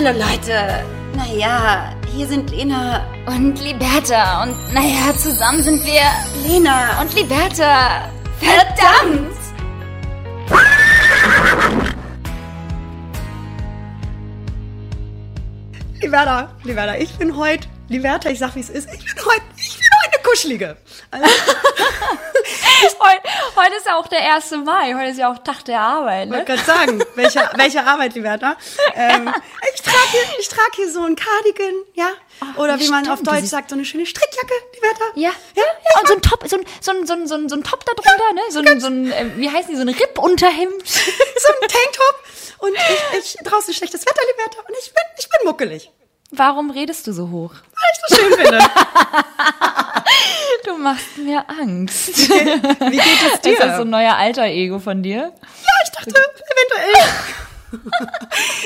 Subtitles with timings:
[0.00, 0.84] Hallo Leute.
[1.16, 3.04] Naja, hier sind Lena.
[3.26, 4.44] Und Liberta.
[4.44, 6.02] Und naja, zusammen sind wir
[6.48, 7.00] Lena.
[7.00, 8.08] und Liberta.
[8.38, 9.36] Verdammt!
[16.00, 19.42] Liberta, Liberta, ich bin heute, Liberta, ich sag wie es ist, ich bin heute,
[20.28, 20.76] Kuschelige.
[22.80, 23.22] Also, Heute,
[23.56, 24.50] heute ist ja auch der 1.
[24.64, 24.94] Mai.
[24.94, 26.36] Heute ist ja auch Tag der Arbeit, ich ne?
[26.36, 28.56] wollte gerade sagen, welche, welche Arbeit, Liberta.
[28.94, 29.32] Ähm,
[29.74, 32.10] ich trage hier, ich trag hier so ein Cardigan, ja,
[32.56, 35.04] oder ja, wie man auf stimmt, Deutsch sagt, so eine schöne Strickjacke, Liberta.
[35.16, 36.00] Ja, ja, ja.
[36.00, 37.84] Und so ein Top, so ein, so ein, so ein, so ein, so ein Top
[37.84, 38.40] da drunter, ne?
[38.50, 40.86] So ein, so ein, äh, wie heißen die, so ein Rippunterhemd.
[40.86, 45.46] so ein Tanktop und ich, ich draußen schlechtes Wetter, Liberta, und ich bin, ich bin
[45.46, 45.90] muckelig,
[46.30, 47.52] Warum redest du so hoch?
[47.54, 48.58] weil ich das schön finde.
[50.64, 52.08] Du machst mir Angst.
[52.08, 53.52] Wie geht es dir?
[53.54, 55.32] Ist das so ein neuer Alter-Ego von dir?
[55.42, 57.04] Ja, ich dachte, eventuell.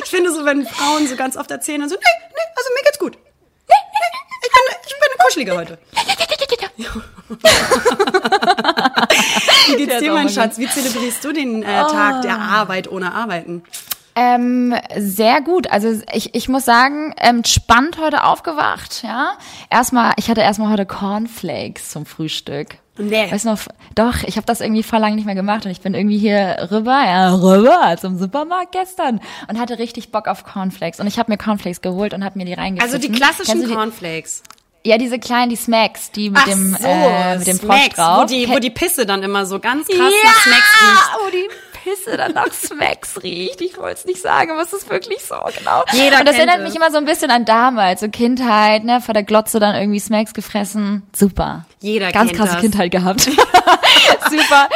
[0.05, 2.83] ich finde so, wenn Frauen so ganz oft erzählen und so, nee, nee, also mir
[2.85, 3.19] geht's gut.
[3.69, 4.11] Nee, nee,
[4.43, 5.79] ich bin, ich bin eine Kuschelige heute.
[9.69, 10.59] Wie geht's dir, mein Schatz?
[10.59, 13.63] Wie zelebrierst du den äh, Tag der Arbeit ohne Arbeiten?
[14.15, 15.71] Ähm, sehr gut.
[15.71, 19.33] Also ich, ich muss sagen, ähm, spannend heute aufgewacht, ja.
[19.71, 22.77] Erstmal, ich hatte erstmal heute Cornflakes zum Frühstück.
[22.99, 23.31] Nee.
[23.33, 23.61] Weißt du noch,
[23.95, 26.69] doch, ich habe das irgendwie vor lang nicht mehr gemacht und ich bin irgendwie hier
[26.71, 31.33] rüber, ja, rüber zum Supermarkt gestern und hatte richtig Bock auf Cornflakes und ich habe
[31.33, 32.95] mir Cornflakes geholt und habe mir die reingepfiffen.
[32.95, 33.73] Also die klassischen die?
[33.73, 34.43] Cornflakes.
[34.85, 37.95] Ja, diese kleinen, die Smacks, die mit Ach dem so, äh, mit dem Frosch Smacks,
[37.95, 38.23] drauf.
[38.23, 41.19] Wo die, wo die Pisse dann immer so ganz krass ja, nach Smacks riecht.
[41.25, 41.49] wo die
[41.83, 43.61] Pisse dann nach Smacks riecht.
[43.61, 45.85] Ich wollte es nicht sagen, aber es ist wirklich so, genau.
[45.93, 46.65] Jeder Und das erinnert es.
[46.65, 49.99] mich immer so ein bisschen an damals, so Kindheit, ne, vor der Glotze dann irgendwie
[50.01, 51.03] Smacks gefressen.
[51.15, 51.65] Super.
[51.81, 52.61] Jeder Ganz krasse das.
[52.61, 53.21] Kindheit gehabt.
[54.31, 54.69] super,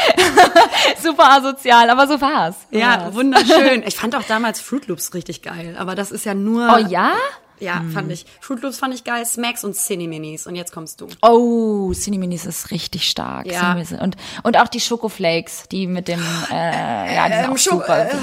[1.02, 2.56] super asozial, aber so war's.
[2.72, 3.14] So Ja, war's.
[3.14, 3.82] wunderschön.
[3.86, 6.72] Ich fand auch damals Fruit Loops richtig geil, aber das ist ja nur...
[6.74, 7.12] Oh ja?
[7.58, 8.26] Ja, fand ich.
[8.40, 10.46] Fruit Loops fand ich geil, Smacks und Cineminis.
[10.46, 11.08] Und jetzt kommst du.
[11.22, 13.46] Oh, Cineminis ist richtig stark.
[13.46, 13.74] Ja.
[14.00, 17.70] Und, und auch die Schokoflakes, die mit dem, äh, ja, die sind auch Ähm, Scho-
[17.80, 18.06] super.
[18.10, 18.14] äh,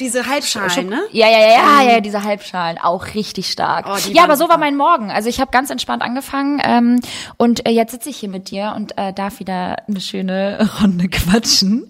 [0.00, 1.00] diese Halbschalen, ne?
[1.12, 1.48] Ja, ja, ja,
[1.82, 3.86] ja, ja, diese Halbschalen, auch richtig stark.
[3.88, 5.10] Oh, ja, aber so war mein Morgen.
[5.10, 7.00] Also ich habe ganz entspannt angefangen ähm,
[7.36, 11.08] und äh, jetzt sitze ich hier mit dir und äh, darf wieder eine schöne Runde
[11.10, 11.88] quatschen.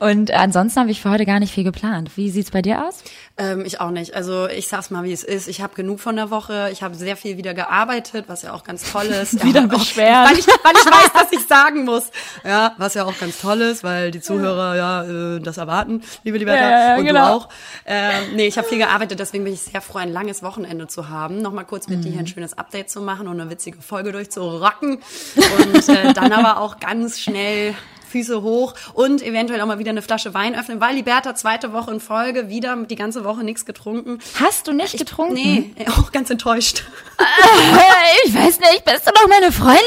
[0.00, 2.16] Und äh, ansonsten habe ich für heute gar nicht viel geplant.
[2.16, 3.02] Wie sieht's bei dir aus?
[3.36, 4.14] Ähm, ich auch nicht.
[4.14, 5.48] Also ich sag's mal, wie es ist.
[5.48, 6.68] Ich habe genug von der Woche.
[6.70, 9.44] Ich habe sehr viel wieder gearbeitet, was ja auch ganz toll ist.
[9.44, 10.24] Wieder ja, beschweren.
[10.24, 12.04] Auch, weil, ich, weil ich weiß, dass ich sagen muss.
[12.44, 15.02] Ja, was ja auch ganz toll ist, weil die Zuhörer ja
[15.36, 16.62] äh, das erwarten, liebe Liberta.
[16.62, 17.26] Ja, ja, und genau.
[17.26, 17.48] du auch.
[17.86, 21.08] Ähm, nee, ich habe viel gearbeitet, deswegen bin ich sehr froh, ein langes Wochenende zu
[21.08, 21.42] haben.
[21.42, 22.12] Nochmal kurz mit dir Mhm.
[22.12, 25.02] hier ein schönes Update zu machen und eine witzige Folge durchzurocken.
[25.36, 27.74] Und äh, dann aber auch ganz schnell
[28.14, 31.90] Füße hoch und eventuell auch mal wieder eine Flasche Wein öffnen, weil Liberta zweite Woche
[31.90, 34.20] in Folge wieder die ganze Woche nichts getrunken.
[34.38, 35.34] Hast du nicht getrunken?
[35.34, 36.84] Nee, auch ganz enttäuscht.
[37.18, 39.80] Äh, ich weiß nicht, bist du noch meine Freundin?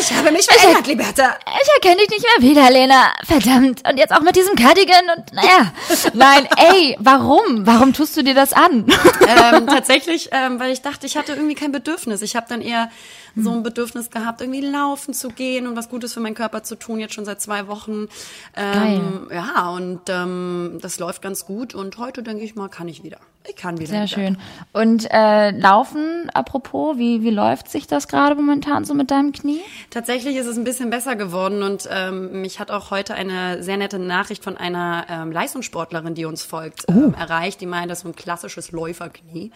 [0.00, 1.36] Ich habe mich verändert, Liberta.
[1.46, 3.12] Ich erkenne dich nicht mehr wieder, Lena.
[3.24, 3.86] Verdammt.
[3.86, 5.72] Und jetzt auch mit diesem Cardigan und naja.
[6.14, 7.66] Nein, ey, warum?
[7.66, 8.86] Warum tust du dir das an?
[9.26, 12.22] ähm, tatsächlich, ähm, weil ich dachte, ich hatte irgendwie kein Bedürfnis.
[12.22, 12.90] Ich habe dann eher
[13.36, 13.58] so Hm.
[13.58, 16.98] ein Bedürfnis gehabt, irgendwie laufen zu gehen und was Gutes für meinen Körper zu tun,
[16.98, 18.08] jetzt schon seit zwei Wochen.
[18.56, 21.74] Ähm, ja, und ähm, das läuft ganz gut.
[21.74, 23.18] Und heute denke ich mal, kann ich wieder.
[23.48, 23.90] Ich kann wieder.
[23.90, 24.08] Sehr wieder.
[24.08, 24.38] schön.
[24.72, 29.60] Und äh, Laufen, apropos, wie, wie läuft sich das gerade momentan so mit deinem Knie?
[29.90, 33.76] Tatsächlich ist es ein bisschen besser geworden und ähm, mich hat auch heute eine sehr
[33.76, 37.60] nette Nachricht von einer ähm, Leistungssportlerin, die uns folgt, ähm, erreicht.
[37.60, 39.52] Die meint, das ist so ein klassisches Läuferknie.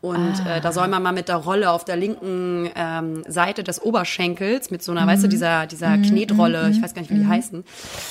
[0.00, 3.82] Und äh, da soll man mal mit der Rolle auf der linken ähm, Seite des
[3.82, 7.26] Oberschenkels mit so einer, weißt du, dieser, dieser Knetrolle, ich weiß gar nicht, wie die
[7.26, 7.64] heißen,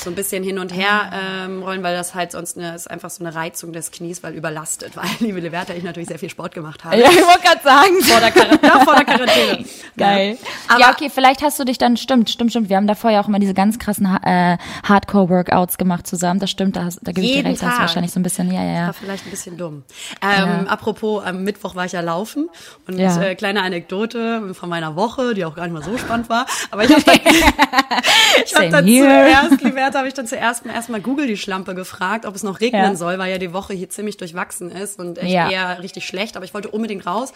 [0.04, 3.10] so ein bisschen hin und her ähm, rollen, weil das halt sonst eine, ist einfach
[3.10, 6.54] so eine Reizung des Knies, weil überlastet, weil, liebe Liberta, ich natürlich sehr viel Sport
[6.54, 6.98] gemacht habe.
[6.98, 8.02] ich wollte gerade sagen.
[8.02, 9.66] Vor der, Quar ja, vor der Quarantäne.
[9.98, 10.38] Geil.
[10.68, 12.68] Aber- ja, okay, vielleicht hast du dich dann, stimmt, stimmt, stimmt.
[12.70, 16.40] Wir haben davor ja auch immer diese ganz krassen äh, Hardcore-Workouts gemacht zusammen.
[16.42, 17.80] Das stimmt, da, hast- da gebe ich dir recht, da hast du Tag.
[17.80, 18.86] wahrscheinlich so ein bisschen, ja, ja, ja.
[18.88, 19.84] war vielleicht ein bisschen dumm.
[20.22, 22.50] Ähm, Apropos, am Mittwoch war ich ja laufen
[22.88, 23.22] und Ja.
[23.22, 26.46] äh, kleine Anekdote von meiner Woche, die auch gar nicht mal so spannend war.
[26.72, 27.16] Aber ich habe dann,
[28.46, 32.26] ich hab dann zuerst, Liberta, habe ich dann zuerst mal erstmal Google die Schlampe gefragt,
[32.26, 32.96] ob es noch regnen Ja.
[32.96, 35.50] soll, weil ja die Woche hier ziemlich durchwachsen ist und echt Ja.
[35.50, 36.36] eher richtig schlecht.
[36.36, 37.32] Aber ich wollte unbedingt raus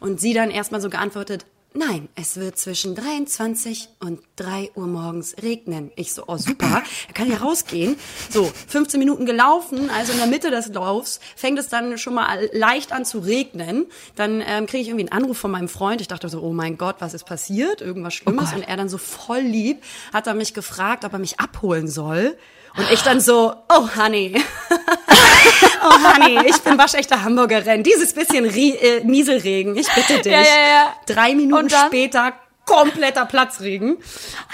[0.00, 1.46] und sie dann erstmal so geantwortet.
[1.78, 5.92] Nein, es wird zwischen 23 und 3 Uhr morgens regnen.
[5.94, 7.96] Ich so, oh super, er kann ja rausgehen.
[8.30, 12.48] So, 15 Minuten gelaufen, also in der Mitte des Laufs fängt es dann schon mal
[12.54, 13.84] leicht an zu regnen.
[14.14, 16.00] Dann ähm, kriege ich irgendwie einen Anruf von meinem Freund.
[16.00, 17.82] Ich dachte so, oh mein Gott, was ist passiert?
[17.82, 18.54] Irgendwas Schlimmes.
[18.54, 19.82] und er dann so voll lieb
[20.14, 22.38] hat er mich gefragt, ob er mich abholen soll.
[22.76, 24.34] Und ich dann so, oh Honey,
[25.82, 27.82] oh Honey, ich bin waschechte Hamburgerin.
[27.82, 30.32] Dieses bisschen Rie äh, Nieselregen, ich bitte dich.
[30.32, 30.94] Ja, ja, ja.
[31.06, 32.34] Drei Minuten später
[32.66, 33.96] kompletter Platzregen.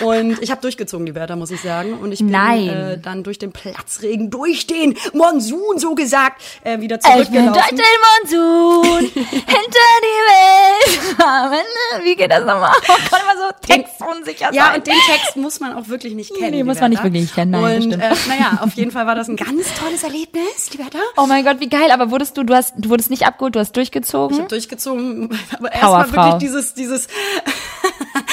[0.01, 1.95] Und ich habe durchgezogen, die Wörter, muss ich sagen.
[1.95, 2.33] Und ich bin.
[2.33, 7.29] Äh, dann durch den Platzregen, durch den Monsun, so gesagt, äh, wieder Ich bin durch
[7.29, 7.79] zurückgelaufen.
[7.79, 12.03] den Monsun, hinter die Welt.
[12.05, 12.73] Wie geht das nochmal?
[12.89, 14.55] Oh Gott, immer so textunsicher sein.
[14.55, 16.51] Ja, und den Text muss man auch wirklich nicht kennen.
[16.51, 19.29] Nee, muss man nicht wirklich kennen, nein, Und äh, naja, auf jeden Fall war das
[19.29, 21.01] ein ganz tolles Erlebnis, die Wörter.
[21.17, 21.91] Oh mein Gott, wie geil.
[21.91, 24.35] Aber wurdest du, du hast, du wurdest nicht abgeholt, du hast durchgezogen?
[24.37, 27.09] Ich habe durchgezogen, aber erstmal wirklich dieses, dieses,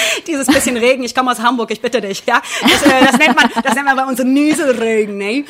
[0.27, 1.03] dieses bisschen Regen.
[1.03, 2.41] Ich komme aus Hamburg, ich bitte dich, ja.
[2.61, 5.43] Das, äh, das nennt man, das nennt man bei uns Nieselregen, ne?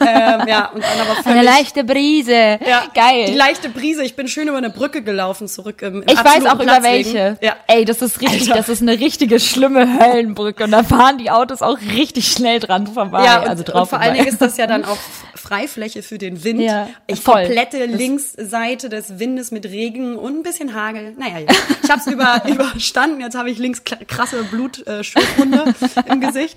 [0.00, 2.32] ähm, ja, und dann aber Eine völlig, leichte Brise.
[2.66, 3.26] ja, Geil.
[3.28, 4.02] Die leichte Brise.
[4.04, 7.14] Ich bin schön über eine Brücke gelaufen zurück im, im Ich weiß auch über Platzregen.
[7.14, 7.38] welche.
[7.40, 7.56] Ja.
[7.66, 8.54] Ey, das ist richtig, Alter.
[8.56, 12.86] das ist eine richtige schlimme Höllenbrücke und da fahren die Autos auch richtig schnell dran
[12.86, 13.24] vorbei.
[13.24, 14.98] Ja, und, also drauf und vor allen Dingen ist das ja dann auch
[15.52, 16.60] Freifläche für den Wind.
[16.60, 17.42] Ja, ich voll.
[17.44, 21.14] komplette Linksseite des Windes mit Regen und ein bisschen Hagel.
[21.18, 21.52] Naja, ja.
[21.82, 23.20] ich habe es über, überstanden.
[23.20, 25.74] Jetzt habe ich links krasse Blutschürfwunde
[26.06, 26.56] im Gesicht.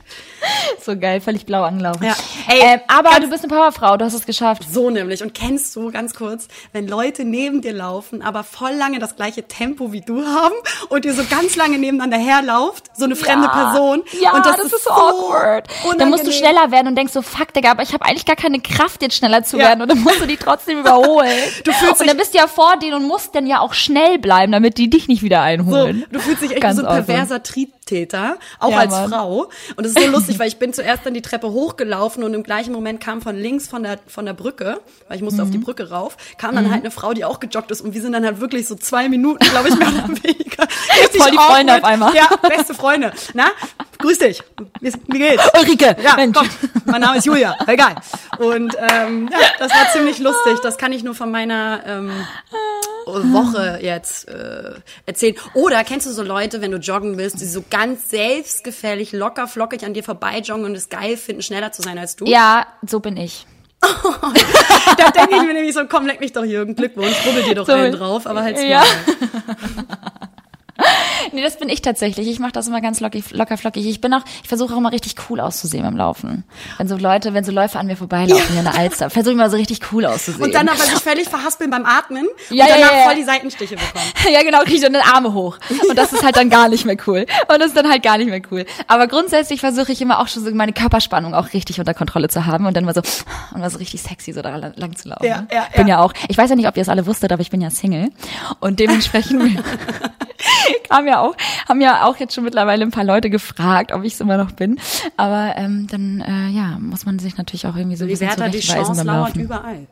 [0.81, 2.06] so geil, völlig blau angelaufen.
[2.06, 2.15] Ja.
[2.47, 4.63] Ey, ähm, aber du bist eine Powerfrau, du hast es geschafft.
[4.71, 5.21] So nämlich.
[5.24, 9.45] Und kennst du, ganz kurz, wenn Leute neben dir laufen, aber voll lange das gleiche
[9.45, 10.56] Tempo wie du haben
[10.88, 13.71] und ihr so ganz lange nebeneinander herlauft, so eine fremde ja.
[13.71, 14.03] Person.
[14.21, 15.68] Ja, und das, ist so awkward.
[15.97, 16.31] Dann musst du unangenehm.
[16.31, 19.16] schneller werden und denkst so, fuck, Digga, aber ich habe eigentlich gar keine Kraft, jetzt
[19.16, 19.82] schneller zu werden.
[19.82, 21.30] Und dann musst du die trotzdem überholen.
[21.64, 24.18] Du fühlst und dann bist du ja vor denen und musst dann ja auch schnell
[24.20, 26.06] bleiben, damit die dich nicht wieder So, einholen.
[26.12, 27.18] du fühlst dich echt Ganz wie so ein awesome.
[27.86, 29.10] Triebtäter, auch Ja, als Mann.
[29.10, 29.50] Frau.
[29.76, 32.44] Und es ist so lustig, weil ich bin zuerst dann die Treppe hochgelaufen und im
[32.44, 35.58] gleichen Moment kam von links von der, von der Brücke, weil ich musste auf die
[35.60, 35.64] Mhm.
[35.64, 38.26] Brücke rauf, kam dann halt eine Frau, die auch gejoggt ist und wir sind dann
[38.26, 40.68] halt wirklich so zwei Minuten, glaube ich, mehr oder weniger.
[41.00, 42.14] Richtig Voll die Freunde auf einmal.
[42.16, 43.12] Ja, beste Freunde.
[43.34, 43.46] Na,
[44.00, 44.42] grüß dich.
[44.81, 45.44] Wie, wie geht's?
[45.60, 46.38] Ulrike, Ja, Mensch.
[46.38, 46.50] komm,
[46.86, 47.96] mein Name ist Julia, egal.
[48.40, 50.58] Und ähm, ja, das war ziemlich lustig.
[50.64, 52.12] Das kann ich nur von meiner ähm,
[53.06, 54.74] Woche jetzt äh,
[55.06, 55.36] erzählen.
[55.54, 59.83] Oder kennst du so Leute, wenn du joggen willst, die so ganz selbstgefällig, locker, flockig
[59.83, 62.25] an dir vorbei joggen und es geil finden, schneller zu sein als du?
[62.25, 63.45] Ja, so bin ich.
[64.98, 67.66] Da denke ich mir nämlich so, komm, leck mich doch, Jürgen, Glückwunsch, rubbel dir doch
[67.66, 68.83] So einen drauf, aber halt Ja.
[71.31, 72.27] Nee, das bin ich tatsächlich.
[72.27, 73.86] Ich mache das immer ganz lockig, locker flockig.
[73.88, 76.44] Ich bin auch, ich versuche auch immer richtig cool auszusehen beim Laufen.
[76.77, 79.39] Wenn so Leute, wenn so Läufer an mir vorbeilaufen hier in der Alster, versuche ich
[79.39, 80.44] immer so richtig cool auszusehen.
[80.44, 83.04] Und dann aber sich völlig verhaspeln beim Atmen Ja, und ja, danach ja, ja.
[83.06, 84.06] voll die Seitenstiche bekommen.
[84.31, 85.57] ja, genau, kriege ich dann Arme hoch.
[85.89, 87.25] Und das ist halt dann gar nicht mehr cool.
[87.48, 88.66] Und das ist dann halt gar nicht mehr cool.
[88.88, 92.45] Aber grundsätzlich versuche ich immer auch schon so meine Körperspannung auch richtig unter Kontrolle zu
[92.45, 93.01] haben und dann mal so,
[93.54, 95.25] und mal so richtig sexy so da lang, zu laufen.
[95.25, 95.98] Ja, ja, Ich bin ja.
[95.98, 97.69] ja auch, ich weiß ja nicht, ob ihr es alle wusstet, aber ich bin ja
[97.69, 98.10] Single.
[98.60, 99.63] Und dementsprechend
[100.90, 101.36] kam ja auch,
[101.68, 104.52] haben ja auch jetzt schon mittlerweile ein paar Leute gefragt, ob ich es immer noch
[104.52, 104.80] bin.
[105.18, 108.50] Aber ähm, dann, äh, ja, muss man sich natürlich auch irgendwie so ein bisschen Wärter,
[108.50, 109.42] die Chance beim lauert Laufen.
[109.42, 109.88] überall.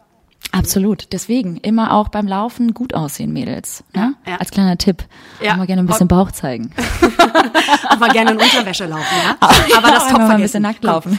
[0.51, 1.07] Absolut.
[1.13, 3.83] Deswegen immer auch beim Laufen gut aussehen, Mädels.
[3.95, 4.13] Ja?
[4.27, 4.35] Ja.
[4.35, 5.03] Als kleiner Tipp.
[5.41, 5.53] Ja.
[5.53, 6.71] Auch mal gerne ein bisschen Bauch zeigen.
[7.89, 9.35] Auch mal gerne in Unterwäsche laufen, ja?
[9.77, 11.17] Aber das Top mal ein bisschen nackt laufen.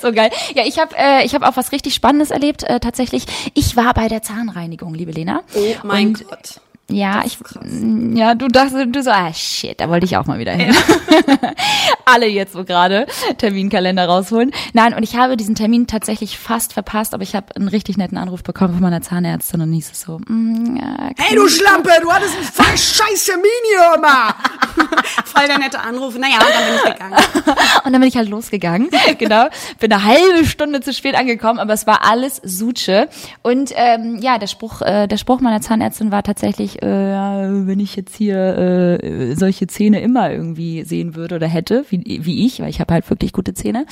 [0.00, 0.30] so geil.
[0.54, 2.62] Ja, ich habe äh, ich habe auch was richtig Spannendes erlebt.
[2.64, 5.42] Äh, tatsächlich, ich war bei der Zahnreinigung, liebe Lena.
[5.54, 6.60] Oh mein Und Gott.
[6.90, 10.38] Ja, ich, mm, ja, du dachtest, du so, ah, shit, da wollte ich auch mal
[10.38, 10.74] wieder hin.
[12.04, 13.06] Alle jetzt so gerade
[13.38, 14.52] Terminkalender rausholen.
[14.74, 18.18] Nein, und ich habe diesen Termin tatsächlich fast verpasst, aber ich habe einen richtig netten
[18.18, 22.12] Anruf bekommen von meiner Zahnärztin und hieß es so, mm, ja, Hey, du Schlampe, du
[22.12, 24.34] hattest einen voll scheiß Termin hier immer.
[25.24, 26.16] voll der nette Anruf.
[26.18, 27.16] Naja, und dann bin ich gegangen.
[27.84, 28.88] Und dann bin ich halt losgegangen.
[29.18, 29.48] genau.
[29.78, 33.08] Bin eine halbe Stunde zu spät angekommen, aber es war alles Suche.
[33.42, 37.80] Und ähm, ja, der Spruch, äh, der Spruch meiner Zahnärztin war tatsächlich, äh, ja, wenn
[37.80, 38.36] ich jetzt hier
[39.02, 42.92] äh, solche Zähne immer irgendwie sehen würde oder hätte, wie, wie ich, weil ich habe
[42.94, 43.86] halt wirklich gute Zähne,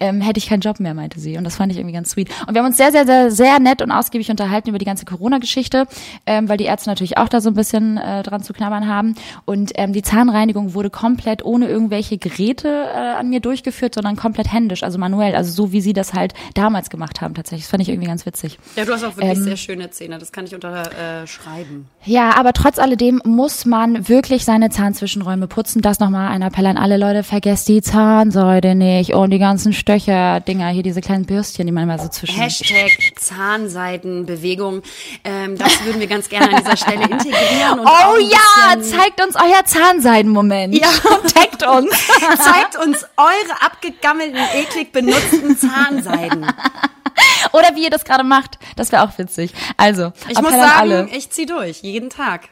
[0.00, 1.36] ähm, hätte ich keinen Job mehr, meinte sie.
[1.36, 2.28] Und das fand ich irgendwie ganz sweet.
[2.46, 5.04] Und wir haben uns sehr, sehr, sehr, sehr nett und ausgiebig unterhalten über die ganze
[5.04, 5.86] Corona-Geschichte,
[6.26, 9.14] ähm, weil die Ärzte natürlich auch da so ein bisschen äh, dran zu knabbern haben.
[9.44, 14.52] Und ähm, die Zahnreinigung wurde komplett ohne irgendwelche Geräte äh, an mir durchgeführt, sondern komplett
[14.52, 17.64] händisch, also manuell, also so wie sie das halt damals gemacht haben tatsächlich.
[17.64, 18.58] Das fand ich irgendwie ganz witzig.
[18.76, 20.18] Ja, du hast auch wirklich Ähm, sehr schöne Zähne.
[20.18, 21.88] Das kann ich unterschreiben.
[22.04, 25.82] Ja, aber trotz alledem muss man wirklich seine Zahnzwischenräume putzen.
[25.82, 27.22] Das nochmal ein Appell an alle Leute.
[27.22, 31.98] Vergesst die Zahnsäure nicht und die ganzen Stöcher-Dinger, hier diese kleinen Bürstchen, die man immer
[31.98, 32.40] so zwischen...
[32.40, 34.82] Hashtag Zahnseitenbewegung.
[35.24, 37.80] Ähm, das würden wir ganz gerne an dieser Stelle integrieren.
[37.80, 40.74] Oh ja, zeigt uns euer Zahnseidenmoment.
[40.74, 40.88] Ja.
[41.34, 41.90] Taggt uns.
[42.38, 46.46] Zeigt uns eure abgegammelten, eklig benutzten Zahnseiden.
[47.52, 48.58] Oder wie ihr das gerade macht.
[48.76, 49.52] Das wäre auch witzig.
[49.76, 51.08] Also, Ich muss sagen, alle.
[51.10, 52.48] ich zieh durch, jeden Tag.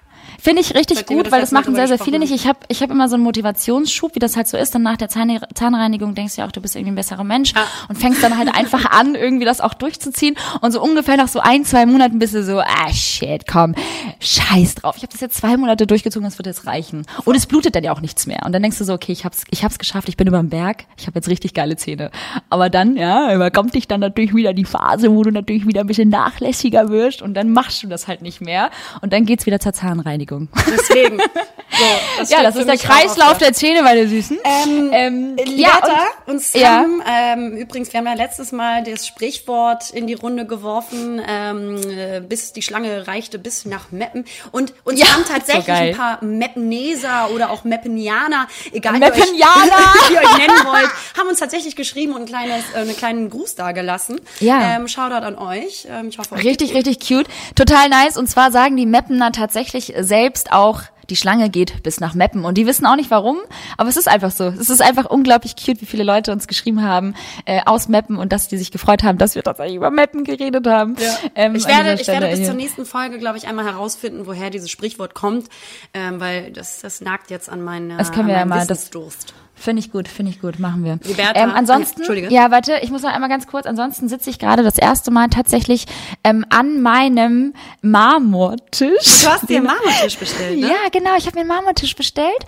[0.47, 2.33] Finde ich richtig Seitdem gut, weil das machen sehr, sehr viele nicht.
[2.33, 4.73] Ich habe ich hab immer so einen Motivationsschub, wie das halt so ist.
[4.77, 7.53] Dann nach der Zahn Zahnreinigung denkst du ja auch, du bist irgendwie ein besserer Mensch
[7.89, 10.37] und fängst dann halt einfach an, irgendwie das auch durchzuziehen.
[10.61, 13.75] Und so ungefähr nach so ein, zwei Monaten bist du so, ah shit, komm,
[14.21, 14.95] scheiß drauf.
[14.97, 17.07] Ich habe das jetzt zwei Monate durchgezogen, das wird jetzt reichen.
[17.25, 18.47] Und es blutet dann ja auch nichts mehr.
[18.47, 20.51] Und dann denkst du so, okay, ich hab's, ich hab's geschafft, ich bin über den
[20.51, 22.13] Berg, ich habe jetzt richtig geile Zähne.
[22.51, 25.89] Aber dann, ja, überkommt dich dann natürlich wieder die Phase, wo du natürlich wieder ein
[25.89, 28.71] bisschen nachlässiger wirst und dann machst du das halt nicht mehr.
[29.01, 30.36] Und dann geht's wieder zur Zahnreinigung.
[30.67, 31.21] Deswegen.
[31.69, 31.85] So,
[32.21, 34.39] das Ja, das ist der Kreislauf der Zähne, meine Süßen.
[34.45, 36.69] Ähm, Ähm, Liberta, ja, uns ja.
[36.69, 41.77] haben, ähm, übrigens, wir haben ja letztes Mal das Sprichwort in die Runde geworfen, ähm,
[41.91, 44.25] äh, bis die Schlange reichte bis nach Meppen.
[44.53, 49.57] Und uns Ja, haben tatsächlich so ein paar Meppeneser oder auch Meppenianer, egal wie, Meppenianer!
[49.57, 52.97] euch, wie ihr euch nennen wollt, haben uns tatsächlich geschrieben und ein kleines, äh, einen
[52.97, 54.21] kleinen Gruß dagelassen.
[54.41, 54.77] Ja.
[54.77, 55.87] Ähm, Shoutout an euch.
[55.91, 57.27] Ähm, ich hoffe, euch Richtig, richtig cute.
[57.55, 58.17] Total nice.
[58.17, 62.45] Und zwar sagen die Meppener tatsächlich selbst auch, die Schlange geht bis nach Meppen.
[62.45, 63.39] Und die wissen auch nicht warum,
[63.77, 64.47] aber es ist einfach so.
[64.47, 67.15] Es ist einfach unglaublich cute, wie viele Leute uns geschrieben haben
[67.45, 70.67] äh, aus Meppen und dass die sich gefreut haben, dass wir tatsächlich über Meppen geredet
[70.67, 70.97] haben.
[71.37, 72.47] Ähm, Ich werde, ich werde bis hier.
[72.49, 75.47] zur nächsten Folge, glaube ich, einmal herausfinden, woher dieses Sprichwort kommt,
[75.95, 79.33] ähm, weil das, das nagt jetzt an meinen, Das können an ja mal, das- Wissensdurst.
[79.59, 80.99] Finde ich gut, finde ich gut, machen wir.
[81.03, 82.29] Liberta, ähm, ansonsten, Entschuldige.
[82.33, 85.29] ja, warte, ich muss noch einmal ganz kurz, ansonsten sitze ich gerade das erste Mal
[85.29, 85.87] tatsächlich
[86.25, 89.23] ähm, an meinem Marmortisch.
[89.23, 90.69] Du hast dir einen Marmortisch bestellt, ne?
[90.69, 91.17] Ja, genau.
[91.17, 92.45] Ich habe mir einen Marmortisch bestellt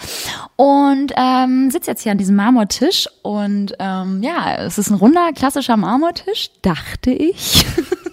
[0.56, 3.08] und ähm, sitze jetzt hier an diesem Marmortisch.
[3.22, 7.64] Und ähm, ja, es ist ein runder, klassischer Marmortisch, dachte ich.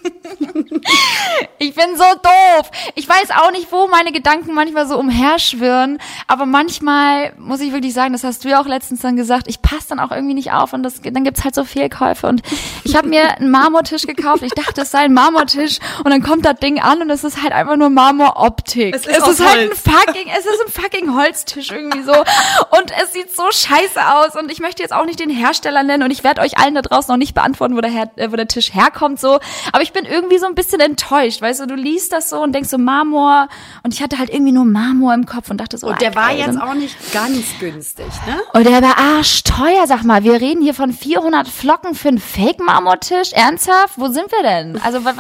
[1.58, 2.72] ich bin so doof.
[2.96, 6.00] Ich weiß auch nicht, wo meine Gedanken manchmal so umherschwirren.
[6.27, 9.62] Aber manchmal muss ich wirklich sagen, das hast du ja auch letztens dann gesagt, ich
[9.62, 12.27] passe dann auch irgendwie nicht auf und das, dann gibt's halt so Fehlkäufe.
[12.27, 12.41] Und
[12.84, 14.44] ich habe mir einen Marmortisch gekauft.
[14.44, 15.79] Ich dachte, es sei ein Marmortisch.
[16.03, 18.96] Und dann kommt das Ding an und es ist halt einfach nur Marmoroptik.
[18.96, 19.82] Es ist es ist halt ein Holz.
[19.82, 22.13] fucking, es ist ein fucking Holztisch irgendwie so.
[22.13, 24.36] Und es sieht so scheiße aus.
[24.36, 26.82] Und ich möchte jetzt auch nicht den Hersteller nennen und ich werde euch allen da
[26.82, 29.39] draußen noch nicht beantworten, wo der, Her äh, wo der Tisch herkommt so.
[29.72, 31.41] Aber ich bin irgendwie so ein bisschen enttäuscht.
[31.41, 33.48] Weißt du, du liest das so und denkst so Marmor.
[33.84, 36.15] Und ich hatte halt irgendwie nur Marmor im Kopf und dachte so, Und der ah,
[36.15, 36.39] war geil.
[36.39, 38.38] jetzt auch nicht ganz günstig, ne?
[38.53, 40.24] Und der war arschteuer, sag mal.
[40.24, 43.34] Wir reden hier von 400 Flocken für einen Fake-Marmortisch.
[43.34, 43.93] Ernsthaft?
[43.98, 44.79] Wo sind wir denn?
[44.84, 45.17] Also, wo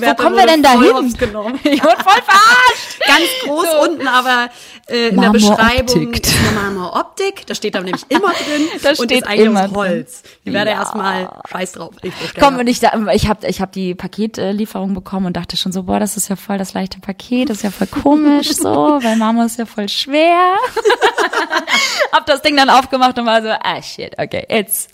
[0.00, 1.58] Werte kommen wir denn hops genommen.
[1.64, 3.00] Ich wurde voll verarscht.
[3.06, 4.48] Ganz groß unten, aber
[4.88, 5.30] äh, in der.
[5.30, 7.46] Beschreibung ist eine Marmoroptik.
[7.46, 10.22] Da steht da nämlich immer drin Da und steht ist eigentlich immer aus Holz.
[10.44, 10.76] Ich werde Ja.
[10.78, 11.94] erstmal scheiß drauf.
[12.02, 12.12] Ich.
[12.38, 15.84] Komm, und ich, da- ich habe ich hab die Paketlieferung bekommen und dachte schon so,
[15.84, 19.16] boah, das ist ja voll das leichte Paket, das ist ja voll komisch so, weil
[19.16, 20.56] Marmor ist ja voll schwer.
[22.12, 24.88] hab das Ding dann aufgemacht und war so, ah shit, okay, it's,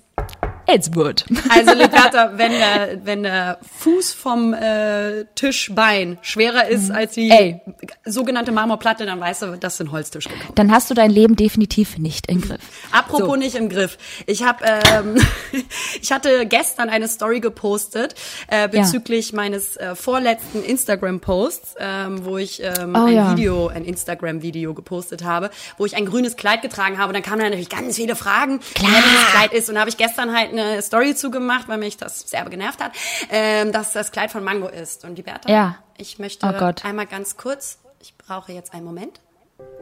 [0.70, 1.24] it's wood.
[1.50, 7.32] Also Liberta, wenn der, wenn der Fuß vom äh, Tischbein schwerer ist als die Mhm.
[7.32, 7.60] Ey.
[8.04, 10.52] sogenannte Marmorplatte, dann weißt du, das sind Holztisch gekauft.
[10.54, 12.60] Dann hast du dein Leben definitiv nicht im Griff.
[12.92, 13.36] Apropos So.
[13.36, 13.98] nicht im Griff.
[14.26, 15.16] Ich habe, ähm,
[16.00, 18.14] ich hatte gestern eine Story gepostet
[18.48, 23.36] äh, bezüglich meines äh, vorletzten Instagram-Posts, ähm, wo ich ähm, Oh, ein ja.
[23.36, 27.08] Video, ein Instagram-Video gepostet habe, wo ich ein grünes Kleid getragen habe.
[27.08, 28.90] Und dann kamen dann natürlich ganz viele Fragen, Klar.
[28.92, 29.68] wer dieses Kleid ist.
[29.68, 32.92] Und da habe ich gestern halt eine Story zugemacht, weil mich das sehr genervt hat,
[33.30, 35.04] ähm, dass das Kleid von Mango ist.
[35.04, 35.76] Und die Bertha, Ja.
[35.96, 39.20] ich möchte Oh einmal ganz kurz, ich brauche jetzt einen Moment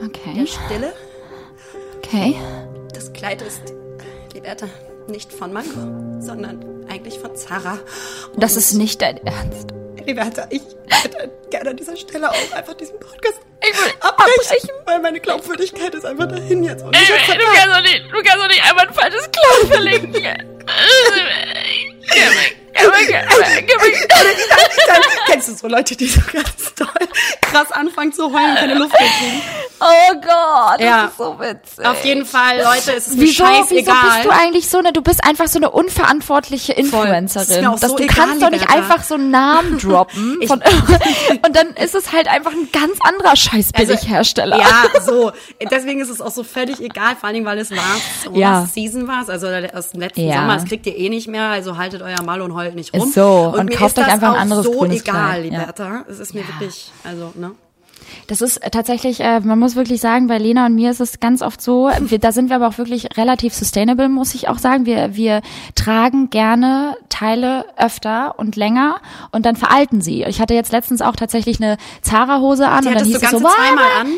[0.02, 0.92] Okay, der Stille.
[1.98, 2.36] okay.
[2.94, 3.60] Das Kleid ist,
[4.32, 4.66] Liberta,
[5.08, 7.78] nicht von Mango, sondern eigentlich von Zara.
[8.32, 9.70] Und Das ist nicht dein Ernst.
[10.04, 15.00] Liberta, ich hätte gerne an dieser Stelle auch einfach diesen Podcast Ich will abbrechen, weil
[15.00, 16.84] meine Glaubwürdigkeit ist einfach dahin jetzt.
[16.84, 20.52] Und ich du kannst doch nicht, du kannst doch nicht einmal ein falsches Kleid verlinken.
[25.26, 27.08] kennst du so Leute, die so ganz toll
[27.40, 29.42] krass anfangen zu heulen und keine Luft mehr kriegen.
[29.78, 31.04] Oh Gott, das Ja.
[31.06, 31.84] ist so witzig.
[31.86, 33.94] Auf jeden Fall, Leute, es ist mir Wieso, wieso scheißegal.
[34.14, 37.60] bist du eigentlich so eine, du bist einfach so eine unverantwortliche Influencerin.
[37.62, 38.78] mir auch dass so du egal, kannst doch nicht Liberta.
[38.78, 40.38] einfach so einen Namen droppen.
[40.46, 40.62] Von,
[41.46, 44.56] und dann ist es halt einfach ein ganz anderer scheiß Billighersteller.
[44.56, 45.32] Also, Ja, so.
[45.70, 48.66] Deswegen ist es auch so völlig egal, vor allen Dingen, weil es Summer Ja.
[48.66, 50.36] Season war, also aus dem letzten Ja.
[50.36, 50.54] Sommer.
[50.56, 53.08] Das kriegt ihr eh nicht mehr, also haltet euer Mal und heult nicht rum.
[53.08, 53.52] Ist so.
[53.56, 55.58] Und mir kauft euch das einfach ein anderes so grünes egal, Kleid, ja.
[55.60, 56.04] Liberta.
[56.08, 57.52] Es ist mir wirklich, also, ne?
[58.26, 61.20] Das ist äh, tatsächlich, äh, man muss wirklich sagen, bei Lena und mir ist es
[61.20, 64.58] ganz oft so, wir, da sind wir aber auch wirklich relativ sustainable, muss ich auch
[64.58, 64.86] sagen.
[64.86, 65.42] Wir, wir
[65.74, 68.96] tragen gerne Teile öfter und länger
[69.32, 70.24] und dann veralten sie.
[70.24, 73.30] Ich hatte jetzt letztens auch tatsächlich eine Zara-Hose an Die und dann hieß du es
[73.30, 74.08] ganze so, "Boah, zweimal an.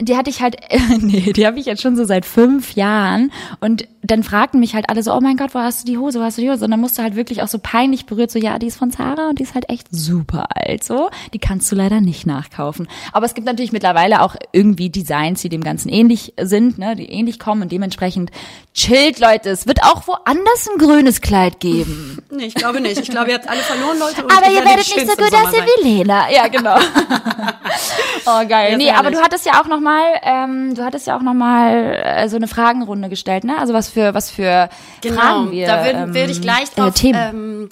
[0.00, 0.56] Die hatte ich halt,
[1.00, 3.32] nee, die habe ich jetzt schon so seit fünf Jahren.
[3.60, 6.20] Und dann fragten mich halt alle so, oh mein Gott, wo hast du die Hose,
[6.20, 6.64] wo hast du die Hose?
[6.64, 9.28] Und dann musste halt wirklich auch so peinlich berührt, so, ja, die ist von Zara
[9.28, 11.10] und die ist halt echt super alt, so.
[11.34, 12.88] Die kannst du leider nicht nachkaufen.
[13.12, 17.10] Aber es gibt natürlich mittlerweile auch irgendwie Designs, die dem Ganzen ähnlich sind, ne, die
[17.10, 18.30] ähnlich kommen und dementsprechend
[18.72, 19.50] chillt, Leute.
[19.50, 22.16] Es wird auch woanders ein grünes Kleid geben.
[22.30, 23.00] Nee, ich glaube nicht.
[23.00, 24.22] Ich glaube, ihr habt alle verloren, Leute.
[24.22, 26.30] aber ihr werdet nicht so gut aussehen wie Lena.
[26.30, 26.76] Ja, genau.
[28.26, 28.76] oh, geil.
[28.76, 29.87] nee, aber du hattest ja auch noch mal,
[30.22, 33.58] ähm, du hattest ja auch noch mal äh, so eine Fragenrunde gestellt, ne?
[33.58, 34.68] Also was für was für
[35.00, 35.66] genau, Fragen wir.
[35.66, 37.18] Da würde würd ich gleich äh, drauf Themen.
[37.18, 37.68] ähm,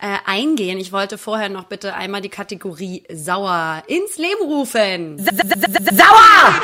[0.00, 0.78] äh, eingehen.
[0.78, 5.18] Ich wollte vorher noch bitte einmal die Kategorie Sauer ins Leben rufen.
[5.18, 6.54] Sauer!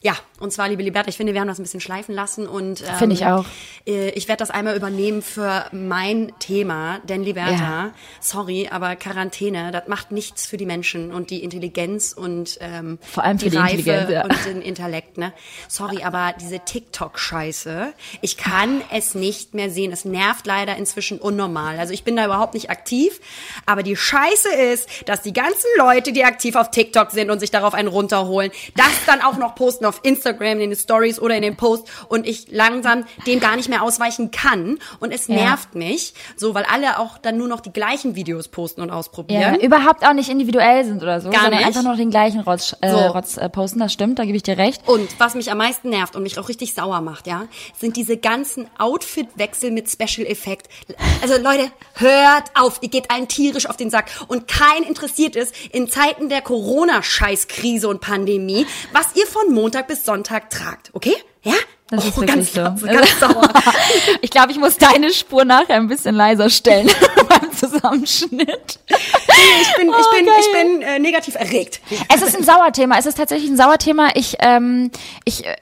[0.00, 2.80] Ja, und zwar, liebe Liberta, ich finde, wir haben das ein bisschen schleifen lassen und
[2.82, 3.44] ähm, Finde ich auch.
[3.86, 7.90] äh, Ich werde das einmal übernehmen für mein Thema, denn Liberta, Ja.
[8.20, 13.24] sorry, aber Quarantäne, das macht nichts für die Menschen und die Intelligenz und ähm, Vor
[13.24, 14.22] allem für die die Reife Intelligenz, ja.
[14.24, 15.32] und den Intellekt, ne?
[15.66, 19.90] Sorry, aber diese TikTok-Scheiße, ich kann es nicht mehr sehen.
[19.92, 21.78] Es nervt leider inzwischen unnormal.
[21.78, 23.20] Also ich bin da überhaupt nicht aktiv,
[23.66, 27.50] aber die Scheiße ist, dass die ganzen Leute, die aktiv auf TikTok sind und sich
[27.50, 31.42] darauf einen runterholen, das dann auch noch posten auf Instagram in den Stories oder in
[31.42, 35.34] den Post und ich langsam dem gar nicht mehr ausweichen kann und es Ja.
[35.34, 38.94] nervt mich, so weil alle auch dann nur noch die gleichen Videos posten und Ja,
[38.94, 39.60] ausprobieren.
[39.60, 41.66] überhaupt auch nicht individuell sind oder so, Gar sondern nicht.
[41.68, 42.98] einfach nur den gleichen Rotz, äh, So.
[43.08, 44.82] Rotz äh, posten, das stimmt, da gebe ich dir recht.
[44.88, 47.46] Und was mich am meisten nervt und mich auch richtig sauer macht, ja,
[47.78, 50.68] sind diese ganzen Outfit-Wechsel mit Special Effekt.
[51.22, 55.54] Also Leute, hört auf, ihr geht allen tierisch auf den Sack und kein interessiert ist
[55.72, 61.14] in Zeiten der Corona-Scheißkrise und Pandemie, was ihr von Montag bis Sonntag tragt, okay?
[61.42, 61.54] Ja?
[61.90, 62.86] Das ist oh, wirklich ganz, so.
[62.86, 63.48] ganz sauer.
[64.20, 66.90] Ich glaube, ich muss deine Spur nachher ein bisschen leiser stellen
[67.28, 68.78] beim Zusammenschnitt.
[68.86, 70.34] Ich bin, ich Oh, bin, geil.
[70.38, 71.80] ich bin äh, negativ erregt.
[72.14, 72.98] Es ist ein Sauerthema.
[72.98, 74.10] Es ist tatsächlich ein Sauerthema.
[74.14, 74.90] Ich, ähm,
[75.24, 75.56] ich äh,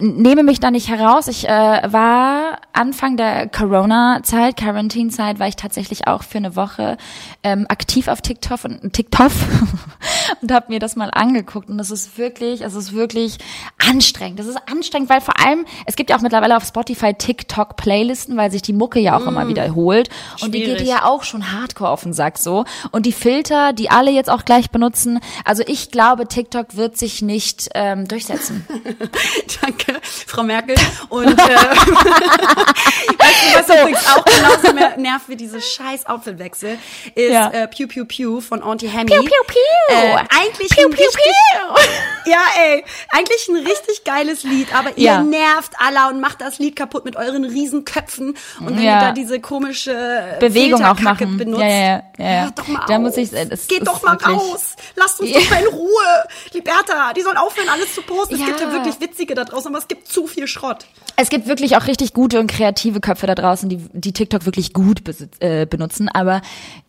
[0.00, 1.28] nehme mich da nicht heraus.
[1.28, 6.96] Ich äh, war Anfang der Corona-Zeit, Quarantine-Zeit, war ich tatsächlich auch für eine Woche
[7.42, 9.30] ähm, aktiv auf TikTok und TikTok
[10.42, 11.68] und habe mir das mal angeguckt.
[11.68, 13.38] Und das ist wirklich, es ist wirklich
[13.78, 14.38] anstrengend.
[14.38, 18.50] Das ist anstrengend, weil vor allem es gibt ja auch mittlerweile auf Spotify TikTok-Playlisten, weil
[18.50, 20.08] sich die Mucke ja auch immer wiederholt
[20.40, 22.64] und die geht dir ja auch schon hardcore auf den Sack so.
[22.90, 27.22] Und die Filter, die alle jetzt auch gleich benutzen, also ich glaube, TikTok wird sich
[27.22, 28.66] nicht ähm, durchsetzen.
[29.86, 30.74] Danke, Frau Merkel.
[31.08, 31.38] Und äh,
[33.18, 36.78] weißt du, was übrigens auch genauso mer- nervt wie diese scheiß Outfitwechsel,
[37.14, 37.48] ist Ja.
[37.50, 39.06] äh, Pew Pew Pew von Auntie Hammy.
[39.06, 39.56] Piu, piu, piu.
[39.96, 41.84] Äh, eigentlich Piu, ein piu, richtig, piu.
[42.32, 45.22] ja ey, eigentlich ein richtig geiles Lied, aber ihr Ja.
[45.22, 48.96] nervt alle und macht das Lied kaputt mit euren Riesenköpfen und wenn Ja.
[48.96, 51.36] ihr da diese komische Bewegung auch machen.
[51.38, 51.62] benutzt.
[51.62, 53.00] Ja, ja, ja, ja, doch mal Da auf.
[53.02, 54.76] muss ich- äh, das Geht doch mal wirklich- raus.
[54.96, 55.88] Lasst uns doch mal in Ruhe.
[56.52, 58.34] Liberta, die sollen aufhören, alles zu posten.
[58.34, 60.86] Es gibt ja wirklich Witzige da draußen, aber es gibt zu viel Schrott.
[61.16, 64.72] Es gibt wirklich auch richtig gute und kreative Köpfe da draußen, die, die TikTok wirklich
[64.72, 65.02] gut
[65.40, 66.08] äh, benutzen.
[66.08, 66.42] Aber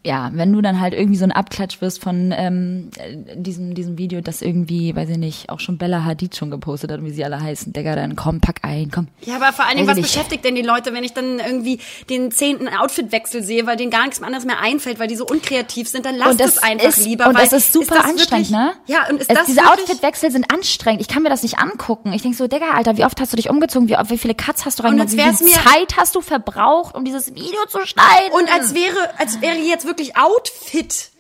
[0.05, 3.97] ja, wenn du dann halt irgendwie so ein Abklatsch wirst von ähm, äh, diesem, diesem
[3.97, 7.25] Video, das irgendwie, weiß ich nicht, auch schon Bella Hadid schon gepostet hat, wie sie
[7.25, 9.07] alle heißen, Digga, dann komm, pack ein, komm.
[9.21, 10.13] Ja, aber vor allen Dingen, was ich nicht.
[10.13, 14.03] beschäftigt denn die Leute, wenn ich dann irgendwie den zehnten Outfitwechsel sehe, weil denen gar
[14.03, 17.03] nichts anderes mehr einfällt, weil die so unkreativ sind, dann lasst und es einfach ist,
[17.03, 17.27] lieber.
[17.27, 18.73] Und es ist super das anstrengend, wirklich, ne?
[18.85, 21.01] Ja, und ist es, das diese Outfitwechsel sind anstrengend.
[21.01, 22.13] Ich kann mir das nicht angucken.
[22.13, 23.89] Ich denk so, Digga, Alter, wie oft hast du dich umgezogen?
[23.89, 25.17] Wie, wie viele Cuts hast du reingemacht?
[25.19, 28.32] als Wie viel Zeit hast du verbraucht, um dieses Video zu schneiden?
[28.32, 31.12] Und als wäre, als wäre jetzt wirklich Outfit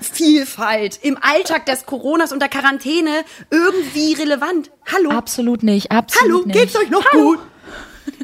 [0.00, 4.70] Vielfalt im Alltag des Coronas und der Quarantäne irgendwie relevant.
[4.92, 5.10] Hallo?
[5.10, 6.52] absolut nicht, absolut Hallo, nicht.
[6.58, 7.38] geht's euch noch gut?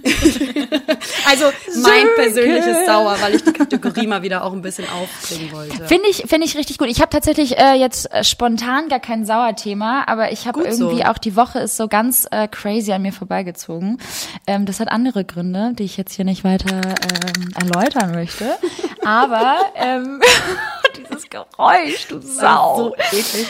[1.29, 1.44] also
[1.83, 2.14] mein Sönke.
[2.16, 5.87] persönliches Sauer, weil ich die Kategorie mal wieder auch ein bisschen aufbringen wollte.
[5.87, 6.88] Finde ich, finde ich richtig gut.
[6.88, 11.05] Ich habe tatsächlich äh, jetzt äh, spontan gar kein Sauerthema, aber ich habe irgendwie so.
[11.05, 13.99] auch die Woche ist so ganz äh, crazy an mir vorbeigezogen.
[14.47, 18.57] Ähm, das hat andere Gründe, die ich jetzt hier nicht weiter ähm, erläutern möchte.
[19.05, 20.20] Aber ähm,
[20.97, 22.94] dieses Geräusch, du Sau.
[23.11, 23.44] So.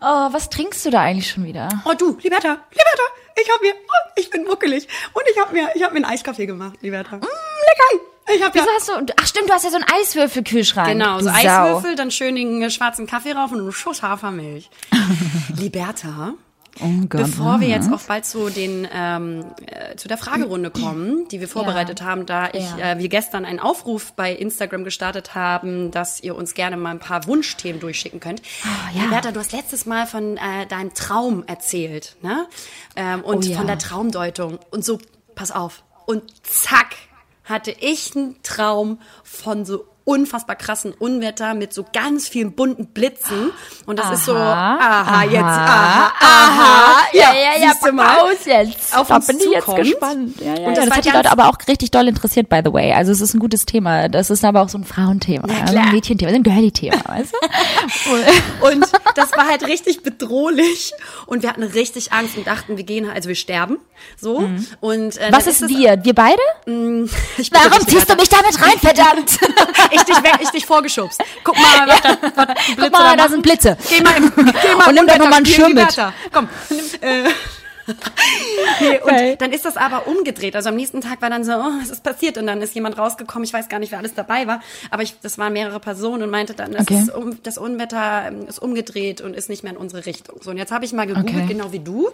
[0.00, 1.68] Oh, was trinkst du da eigentlich schon wieder?
[1.84, 3.02] Oh du, Liberta, Liberta,
[3.40, 6.04] ich hab mir, oh, ich bin muckelig und ich hab mir, ich hab mir einen
[6.04, 7.16] Eiskaffee gemacht, Liberta.
[7.16, 8.04] Mm, lecker.
[8.34, 8.92] Ich hab ja, hast du?
[9.16, 10.88] Ach stimmt, du hast ja so einen Eiswürfelkühlschrank.
[10.88, 11.30] genau, so.
[11.30, 14.68] Eiswürfel, dann schön den äh, schwarzen Kaffee rauf und einen Schuss Hafermilch.
[15.56, 16.34] Liberta,
[16.80, 17.72] Oh Gott, Bevor wir mhm.
[17.74, 22.26] jetzt auch bald zu den ähm, äh, zu der Fragerunde kommen, die wir vorbereitet haben,
[22.26, 22.92] da ich Ja.
[22.92, 26.98] äh, wir gestern einen Aufruf bei Instagram gestartet haben, dass ihr uns gerne mal ein
[27.00, 28.42] paar Wunschthemen durchschicken könnt.
[28.64, 29.02] Ah, ja.
[29.04, 32.46] Liberta, du hast letztes Mal von äh, deinem Traum erzählt, ne?
[32.96, 33.56] Ähm, und Oh ja.
[33.56, 34.98] von der Traumdeutung und so.
[35.34, 35.82] Pass auf.
[36.06, 36.96] Und zack
[37.44, 43.50] hatte ich einen Traum von so unfassbar krassen Unwetter mit so ganz vielen bunten Blitzen.
[43.84, 46.96] Und das Aha, ist so, aha, aha, jetzt, aha, aha.
[47.12, 48.16] Ja, ja, ja, pack mal.
[48.20, 48.96] aus jetzt.
[48.96, 49.78] Auf da bin ich jetzt zukommt.
[49.78, 50.40] gespannt.
[50.40, 52.48] Ja, ja, Und ja, das das, war hat die Leute aber auch richtig doll interessiert,
[52.48, 52.92] by the way.
[52.94, 54.08] Also es ist ein gutes Thema.
[54.08, 58.66] Das ist aber auch so ein Frauenthema, Ja, also ein Mädchenthema, ein Girly-Thema, weißt du?
[58.66, 60.92] Und das war halt richtig bedrohlich.
[61.26, 63.78] Und wir hatten richtig Angst und dachten, wir gehen, also wir sterben.
[64.18, 64.48] So.
[64.80, 65.32] Und, äh, Mhm.
[65.34, 66.02] Was ist wir?
[66.04, 66.40] Wir beide?
[67.38, 69.38] Ich bitte Warum ziehst du mich damit rein, verdammt?
[69.98, 71.20] ich dich weg, ich dich vorgeschubst.
[71.44, 73.30] Guck mal, was, da, was Blitze Guck mal, da machen.
[73.32, 73.76] sind Blitze.
[73.88, 75.96] Geh mal, im, geh mal Und nimm doch mal einen Schirm mit.
[76.32, 76.48] Komm.
[77.00, 77.24] Äh,
[78.80, 80.54] nee, und dann ist das aber umgedreht.
[80.56, 82.36] Also am nächsten Tag war dann so, oh, was ist passiert?
[82.36, 85.18] Und dann ist jemand rausgekommen, ich weiß gar nicht, wer alles dabei war, aber ich,
[85.22, 86.98] das waren mehrere Personen und meinte dann, das, Okay.
[86.98, 90.36] ist um, das Unwetter ähm, ist umgedreht und ist nicht mehr in unsere Richtung.
[90.42, 91.46] So, und jetzt habe ich mal gegoogelt, Okay.
[91.54, 92.10] genau wie du,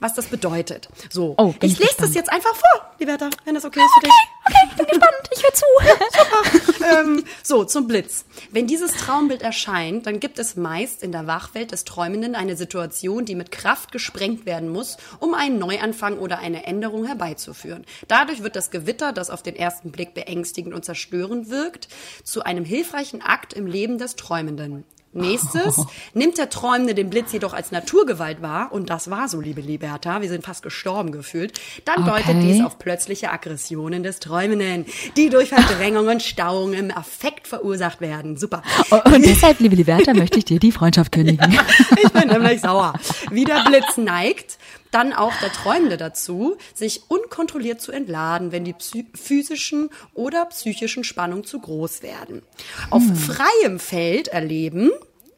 [0.00, 0.88] was das bedeutet.
[1.10, 4.10] So, Oh, ich lese das jetzt einfach vor, Liberta, wenn das okay ist für dich.
[4.10, 4.28] Okay,
[4.76, 5.14] bin gespannt.
[5.30, 6.84] Ich höre zu.
[6.84, 8.24] ähm, so, zum Blitz.
[8.50, 13.24] Wenn dieses Traumbild erscheint, dann gibt es meist in der Wachwelt des Träumenden eine Situation,
[13.24, 17.84] die mit Kraft gesprengt werden muss, um einen Neuanfang oder eine Änderung herbeizuführen.
[18.08, 21.88] Dadurch wird das Gewitter, das auf den ersten Blick beängstigend und zerstörend wirkt,
[22.24, 24.84] zu einem hilfreichen Akt im Leben des Träumenden.
[25.12, 29.60] Nächstes nimmt der Träumende den Blitz jedoch als Naturgewalt wahr, und das war so, liebe
[29.60, 32.40] Liberta, wir sind fast gestorben gefühlt, dann deutet Okay.
[32.42, 34.84] dies auf plötzliche Aggressionen des Träumenden,
[35.16, 38.36] die durch Verdrängung und Stauung im Affekt verursacht werden.
[38.36, 38.62] Super.
[38.90, 41.58] Und deshalb, liebe Liberta, möchte ich dir die Freundschaft kündigen.
[42.02, 42.92] Ich bin nämlich sauer.
[43.30, 44.58] Wie der Blitz neigt,
[44.90, 48.74] dann auch der Träumende dazu, sich unkontrolliert zu entladen, wenn die
[49.14, 52.42] physischen oder psychischen Spannungen zu groß werden.
[52.90, 53.16] Auf Hm.
[53.16, 54.90] freiem Feld erleben,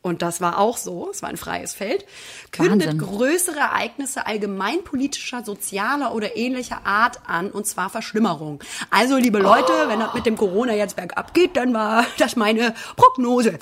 [0.02, 2.06] und das war auch so, es war ein freies Feld,
[2.52, 2.98] kündet Wahnsinn.
[2.98, 8.64] größere Ereignisse allgemeinpolitischer, sozialer oder ähnlicher Art an, und zwar Verschlimmerung.
[8.90, 12.74] Also, liebe Leute, wenn das mit dem Corona jetzt bergab geht, dann war das meine
[12.96, 13.58] Prognose.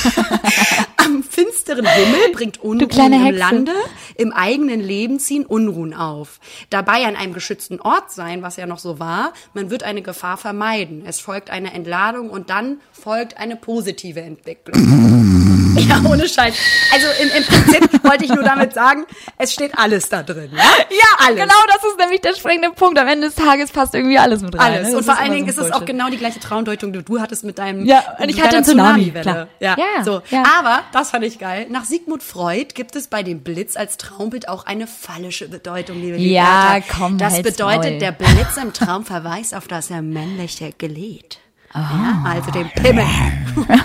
[0.96, 3.38] Am finsteren Himmel bringt kleine im Hexe.
[3.38, 3.72] Lande,
[4.16, 6.40] im eigenen Leben ziehen Unruhen auf.
[6.70, 10.36] Dabei an einem geschützten Ort sein, was ja noch so war, man wird eine Gefahr
[10.36, 11.04] vermeiden.
[11.06, 14.76] Es folgt eine Entladung und dann folgt eine positive Entwicklung.
[15.88, 16.54] Ja, ohne Scheiß.
[16.92, 19.04] Also im, im Prinzip wollte ich nur damit sagen,
[19.38, 20.50] es steht alles da drin.
[20.54, 21.36] Ja, Ja, alles.
[21.40, 22.98] genau das ist nämlich der springende Punkt.
[22.98, 24.72] Am Ende des Tages passt irgendwie alles mit rein.
[24.74, 24.90] Alles.
[24.90, 24.96] ne?
[24.98, 27.44] Und vor allen Dingen so ist es auch genau die gleiche Traumdeutung, die du hattest
[27.44, 29.48] mit deinem Ja, und ich hatte einen Tsunami, klar.
[29.60, 30.22] Ja, Ja, so.
[30.30, 30.42] ja.
[30.58, 34.48] Aber, das fand ich geil, nach Sigmund Freud gibt es bei dem Blitz als Traumbild
[34.48, 37.98] auch eine phallische Bedeutung, liebe Ja, komm, Das bedeutet, Maul.
[37.98, 41.38] der Blitz im Traum verweist auf das männliche Gelät.
[41.76, 42.22] Ah.
[42.24, 43.04] Ja, also den Pimmel.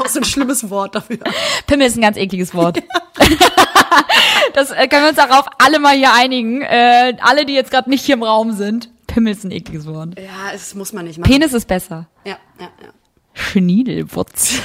[0.00, 1.18] auch so ein schlimmes Wort dafür.
[1.68, 2.82] Pimmel ist ein ganz ekliges Wort.
[4.54, 6.62] das äh, können wir uns darauf alle mal hier einigen.
[6.62, 8.90] Äh, alle, die jetzt gerade nicht hier im Raum sind.
[9.06, 10.18] Pimmel ist ein ekliges Wort.
[10.18, 11.30] Ja, das muss man nicht machen.
[11.30, 12.08] Penis ist besser.
[12.24, 12.88] Ja, ja, ja.
[13.34, 14.58] Schniedelwurz.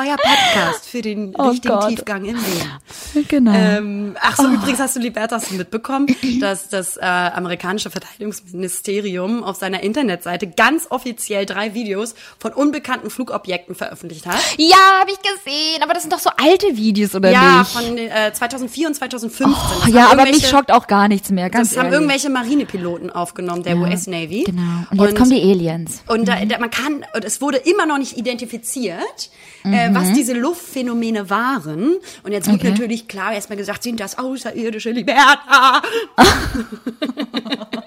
[0.00, 1.88] Euer Podcast für den Oh richtigen Gott.
[1.90, 3.26] Tiefgang im Leben.
[3.28, 3.52] genau.
[3.52, 4.52] Ähm, ach so, Oh.
[4.54, 6.06] übrigens hast du, Liberta, hast du mitbekommen,
[6.40, 13.74] dass das äh, amerikanische Verteidigungsministerium auf seiner Internetseite ganz offiziell drei Videos von unbekannten Flugobjekten
[13.74, 14.40] veröffentlicht hat.
[14.56, 15.82] ja, habe ich gesehen.
[15.82, 17.70] Aber das sind doch so alte Videos, oder ja, nicht?
[17.72, 19.46] von äh, 2004 und 2015.
[19.48, 21.50] oh, ja, haben aber mich schockt auch gar nichts mehr.
[21.50, 21.98] Ganz Das haben ehrlich.
[22.00, 24.44] irgendwelche Marinepiloten aufgenommen, der US Navy.
[24.44, 24.62] Genau.
[24.90, 26.02] Und jetzt kommen die Aliens.
[26.06, 29.30] Und da, da, man kann, und es wurde immer noch nicht identifiziert,
[29.64, 31.96] äh, was diese Luftphänomene waren.
[32.22, 32.68] Und jetzt wird Mhm.
[32.68, 32.70] Okay.
[32.70, 35.82] natürlich klar erstmal gesagt, sind das außerirdische Liberta?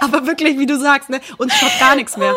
[0.00, 2.34] Aber wirklich, wie du sagst, ne, uns schockt gar nichts mehr.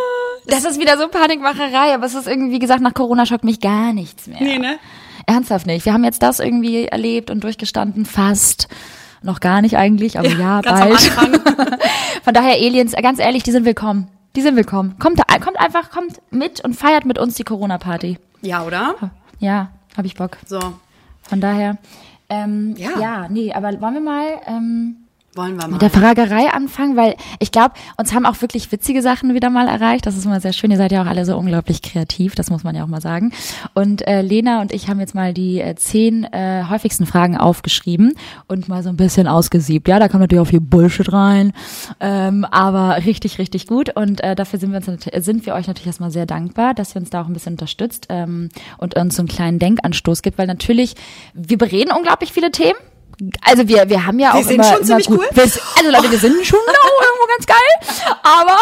[0.48, 3.60] Das ist wieder so Panikmacherei, aber es ist irgendwie, wie gesagt, nach Corona schockt mich
[3.60, 4.42] gar nichts mehr.
[4.42, 4.78] Nee, ne?
[5.28, 5.86] Ernsthaft nicht.
[5.86, 8.68] Wir haben jetzt das irgendwie erlebt und durchgestanden, fast.
[9.24, 11.00] Noch gar nicht eigentlich, aber ja, am bald.
[12.24, 14.08] Von daher, Aliens, ganz ehrlich, die sind willkommen.
[14.36, 14.96] Die sind willkommen.
[14.98, 18.18] Kommt, da- kommt einfach, kommt mit und feiert mit uns die Corona-Party.
[18.42, 18.96] Ja, oder?
[19.40, 20.38] Ja, hab ich Bock.
[20.46, 20.60] So,
[21.24, 21.78] Von daher,
[22.30, 23.00] ähm, Ja.
[23.00, 23.28] ja.
[23.30, 24.96] nee, aber wollen wir mal ähm,
[25.36, 25.72] wollen wir mal.
[25.74, 29.68] mit der Fragerei anfangen, weil ich glaube, uns haben auch wirklich witzige Sachen wieder mal
[29.68, 30.06] erreicht.
[30.06, 30.72] Das ist immer sehr schön.
[30.72, 33.32] Ihr seid ja auch alle so unglaublich kreativ, das muss man ja auch mal sagen.
[33.74, 38.14] Und äh, Lena und ich haben jetzt mal die äh, zehn äh, häufigsten Fragen aufgeschrieben
[38.48, 39.88] und mal so ein bisschen ausgesiebt.
[39.88, 41.54] Ja, da kommt natürlich auch viel Bullshit rein,
[42.00, 43.96] ähm, aber richtig, richtig gut.
[43.96, 46.96] Und äh, dafür sind wir uns nat- sind wir euch natürlich erstmal sehr dankbar, dass
[46.96, 50.38] ihr uns da auch ein bisschen unterstützt ähm, und uns so einen kleinen Denkanstoß gibt,
[50.38, 50.96] weil natürlich
[51.34, 52.76] wir bereden unglaublich viele Themen.
[53.42, 55.28] Also wir, wir haben ja auch sind immer, schon immer ziemlich gut, cool.
[55.32, 58.58] wir, also Leute, wir sind schon auch irgendwo ganz geil, aber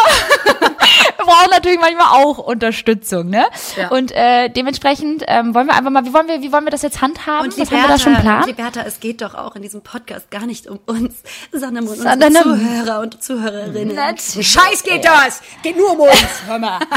[1.16, 3.46] wir brauchen natürlich manchmal auch Unterstützung, ne?
[3.76, 3.88] Ja.
[3.88, 6.82] Und äh, dementsprechend ähm, wollen wir einfach mal, wie wollen wir, wie wollen wir das
[6.82, 7.46] jetzt handhaben?
[7.46, 8.44] Und Was haben wir da schon Plan?
[8.44, 12.10] Liberta, es geht doch auch in diesem Podcast gar nicht um uns, sondern um unsere
[12.10, 13.94] Sondern Zuhörer und Zuhörerinnen.
[13.94, 14.46] Natürlich.
[14.46, 15.40] Scheiß geht das!
[15.62, 16.26] Geht nur um uns!
[16.46, 16.80] Hör mal.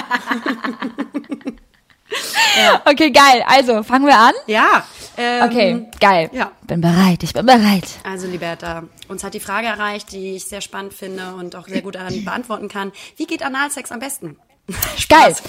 [2.85, 3.43] Okay, geil.
[3.47, 4.33] Also, fangen wir an?
[4.47, 4.83] Ja.
[5.17, 6.29] Ähm, Okay, geil.
[6.33, 6.51] ja.
[6.63, 7.85] Bin bereit, ich bin bereit.
[8.03, 11.81] Also, Liberta, uns hat die Frage erreicht, die ich sehr spannend finde und auch sehr
[11.81, 12.91] gut an beantworten kann.
[13.17, 14.37] Wie geht Analsex am besten?
[15.09, 15.35] Geil.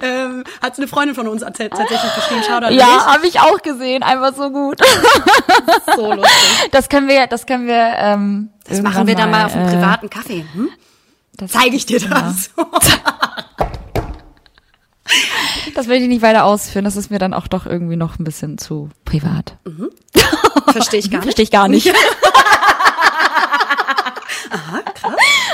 [0.00, 4.02] Ähm, hat eine Freundin von uns tatsächlich geschrieben, schau da Ja, habe ich auch gesehen,
[4.02, 4.80] einfach so gut.
[5.94, 6.70] So lustig.
[6.72, 7.94] Das können wir, das können wir.
[7.98, 10.44] Ähm, Das machen wir dann mal auf einem äh, privaten Kaffee.
[10.54, 10.68] Hm?
[11.48, 12.50] Zeige ich dir das.
[15.74, 16.84] Das will ich nicht weiter ausführen.
[16.84, 19.56] Das ist mir dann auch doch irgendwie noch ein bisschen zu privat.
[20.72, 21.24] Verstehe ich gar nicht.
[21.24, 21.92] Verstehe ich gar nicht.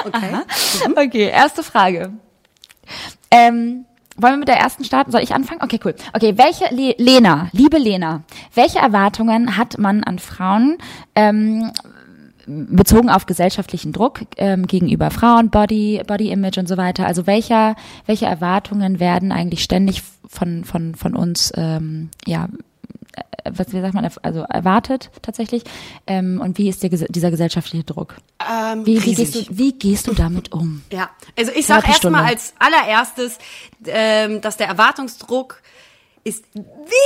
[0.04, 0.38] Okay.
[0.96, 2.12] Okay, erste Frage.
[3.30, 3.84] Ähm,
[4.16, 5.12] wollen wir mit der ersten starten?
[5.12, 5.62] Soll ich anfangen?
[5.62, 5.94] Okay, cool.
[6.12, 8.22] Okay, welche, Le Lena, liebe Lena,
[8.54, 10.78] welche Erwartungen hat man an Frauen,
[11.14, 11.72] ähm,
[12.46, 17.06] bezogen auf gesellschaftlichen Druck ähm, gegenüber Frauen, Body, Body Image und so weiter.
[17.06, 17.76] Also welcher,
[18.06, 22.48] welche Erwartungen werden eigentlich ständig von von von uns ähm, ja
[23.44, 25.64] äh, was wie sagt man also erwartet tatsächlich
[26.06, 28.16] ähm, und wie ist der, dieser gesellschaftliche Druck?
[28.40, 30.82] Ähm, Wie, wie, gehst du, wie gehst du damit um?
[30.92, 32.18] Ja, also ich sag Therapiestunde.
[32.18, 33.38] erstmal als allererstes,
[33.86, 35.62] ähm, dass der Erwartungsdruck
[36.22, 36.44] ist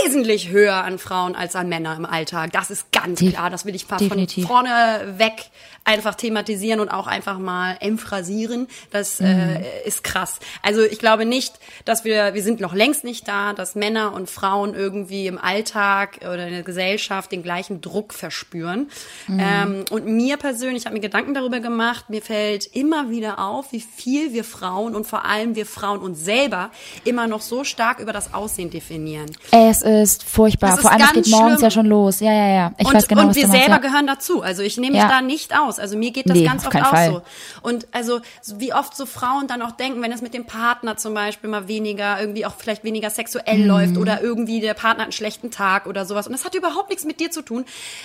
[0.04, 2.52] wesentlich höher an Frauen als an Männer im Alltag.
[2.52, 3.50] Das ist ganz Def- klar.
[3.50, 4.46] Das will ich definitiv.
[4.46, 5.50] von vorne weg
[5.84, 8.68] einfach thematisieren und auch einfach mal emphrasieren.
[8.90, 10.38] Das äh, ist krass.
[10.62, 14.30] Also ich glaube nicht, dass wir, wir sind noch längst nicht da, dass Männer und
[14.30, 18.88] Frauen irgendwie im Alltag oder in der Gesellschaft den gleichen Druck verspüren.
[19.28, 23.72] Ähm, und mir persönlich, ich habe mir Gedanken darüber gemacht, mir fällt immer wieder auf,
[23.72, 26.70] wie viel wir Frauen und vor allem wir Frauen uns selber
[27.04, 29.30] immer noch so stark über das Aussehen definieren.
[29.50, 30.70] Es ist furchtbar.
[30.70, 31.62] Das ist Vor allem, es geht morgens schlimm.
[31.62, 32.20] ja schon los.
[32.20, 32.72] Ja, ja, ja.
[32.78, 33.64] Ich und, weiß genau, und was wir du meinst.
[33.66, 33.88] selber ja.
[33.90, 34.42] gehören dazu.
[34.42, 35.08] Also ich nehme mich Ja.
[35.08, 35.73] da nicht aus.
[35.78, 37.10] Also mir geht das Nee, ganz oft auch Fall.
[37.10, 37.22] so.
[37.62, 40.96] Und also so wie oft so Frauen dann auch denken, wenn es mit dem Partner
[40.96, 43.66] zum Beispiel mal weniger, irgendwie auch vielleicht weniger sexuell Mhm.
[43.66, 46.26] läuft oder irgendwie der Partner hat einen schlechten Tag oder sowas.
[46.26, 47.64] Und das hat überhaupt nichts mit dir zu tun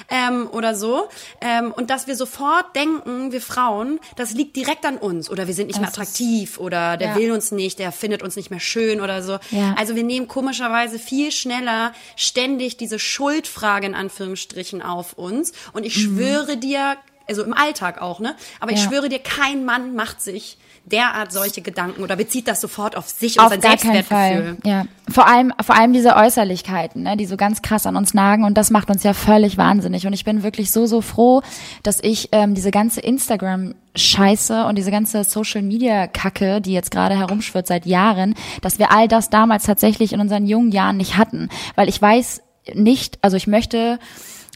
[0.10, 1.08] ähm, oder so.
[1.42, 5.54] Ähm, und dass wir sofort denken, wir Frauen, das liegt direkt an uns oder wir
[5.54, 7.16] sind nicht mehr Das ist- attraktiv oder der Ja.
[7.16, 9.40] will uns nicht, der findet uns nicht mehr schön oder so.
[9.52, 9.76] Ja.
[9.78, 15.52] Also wir nehmen komischerweise viel schneller ständig diese Schuldfrage in Anführungsstrichen auf uns.
[15.74, 16.98] Und ich schwöre dir,
[17.30, 18.36] also im Alltag auch, ne?
[18.60, 18.80] Aber ich.
[18.84, 18.90] Ja.
[18.90, 23.38] schwöre dir, kein Mann macht sich derart solche Gedanken oder bezieht das sofort auf sich
[23.38, 24.58] und Auf sein gar Selbstwertgefühl.
[24.64, 24.86] Ja.
[25.10, 28.58] Vor allem, vor allem diese Äußerlichkeiten, ne, die so ganz krass an uns nagen und
[28.58, 30.08] das macht uns ja völlig wahnsinnig.
[30.08, 31.42] Und ich bin wirklich so, so froh,
[31.84, 37.86] dass ich ähm, diese ganze Instagram-Scheiße und diese ganze Social-Media-Kacke, die jetzt gerade herumschwirrt seit
[37.86, 41.50] Jahren, dass wir all das damals tatsächlich in unseren jungen Jahren nicht hatten.
[41.76, 42.42] Weil ich weiß
[42.74, 44.00] nicht, also ich möchte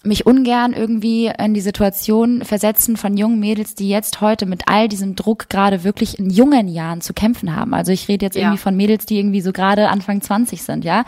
[0.03, 4.87] mich ungern irgendwie in die Situation versetzen von jungen Mädels, die jetzt heute mit all
[4.89, 7.73] diesem Druck gerade wirklich in jungen Jahren zu kämpfen haben.
[7.73, 8.41] Also ich rede jetzt Ja.
[8.43, 11.05] irgendwie von Mädels, die irgendwie so gerade Anfang 20 sind, ja,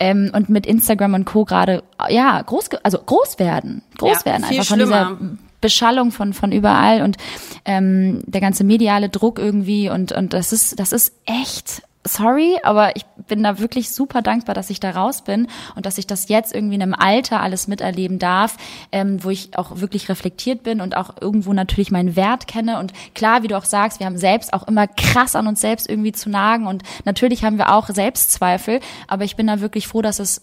[0.00, 1.44] ähm, und mit Instagram und Co.
[1.44, 5.16] gerade, ja, groß, also groß werden, groß Ja, werden einfach von schlimmer.
[5.20, 7.16] dieser Beschallung von von überall und
[7.64, 12.96] ähm, der ganze mediale Druck irgendwie und und das ist das ist echt sorry, aber
[12.96, 16.28] ich bin da wirklich super dankbar, dass ich da raus bin und dass ich das
[16.28, 18.56] jetzt irgendwie in einem Alter alles miterleben darf,
[18.90, 22.78] ähm, wo ich auch wirklich reflektiert bin und auch irgendwo natürlich meinen Wert kenne.
[22.78, 25.88] Und klar, wie du auch sagst, wir haben selbst auch immer krass an uns selbst
[25.88, 30.02] irgendwie zu nagen und natürlich haben wir auch Selbstzweifel, aber ich bin da wirklich froh,
[30.02, 30.42] dass es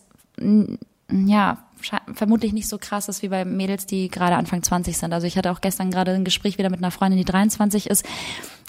[1.10, 1.58] ja,
[2.14, 5.14] vermutlich nicht so krass ist wie bei Mädels, die gerade Anfang 20 sind.
[5.14, 8.06] Also ich hatte auch gestern gerade ein Gespräch wieder mit einer Freundin, die 23 ist.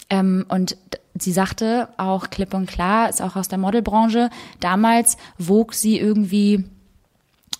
[0.09, 0.77] Ähm, und
[1.19, 6.65] sie sagte auch klipp und klar, ist auch aus der Modelbranche, damals wog sie irgendwie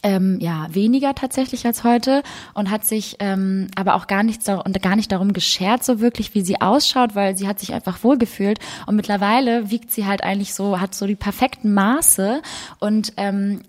[0.03, 4.81] ähm, ja weniger tatsächlich als heute und hat sich ähm, aber auch gar nichts und
[4.81, 8.60] gar nicht darum geschert so wirklich wie sie ausschaut, weil sie hat sich einfach wohlgefühlt.
[8.86, 12.41] Und mittlerweile wiegt sie halt eigentlich so hat so die perfekten Maße
[12.79, 13.62] und ähm,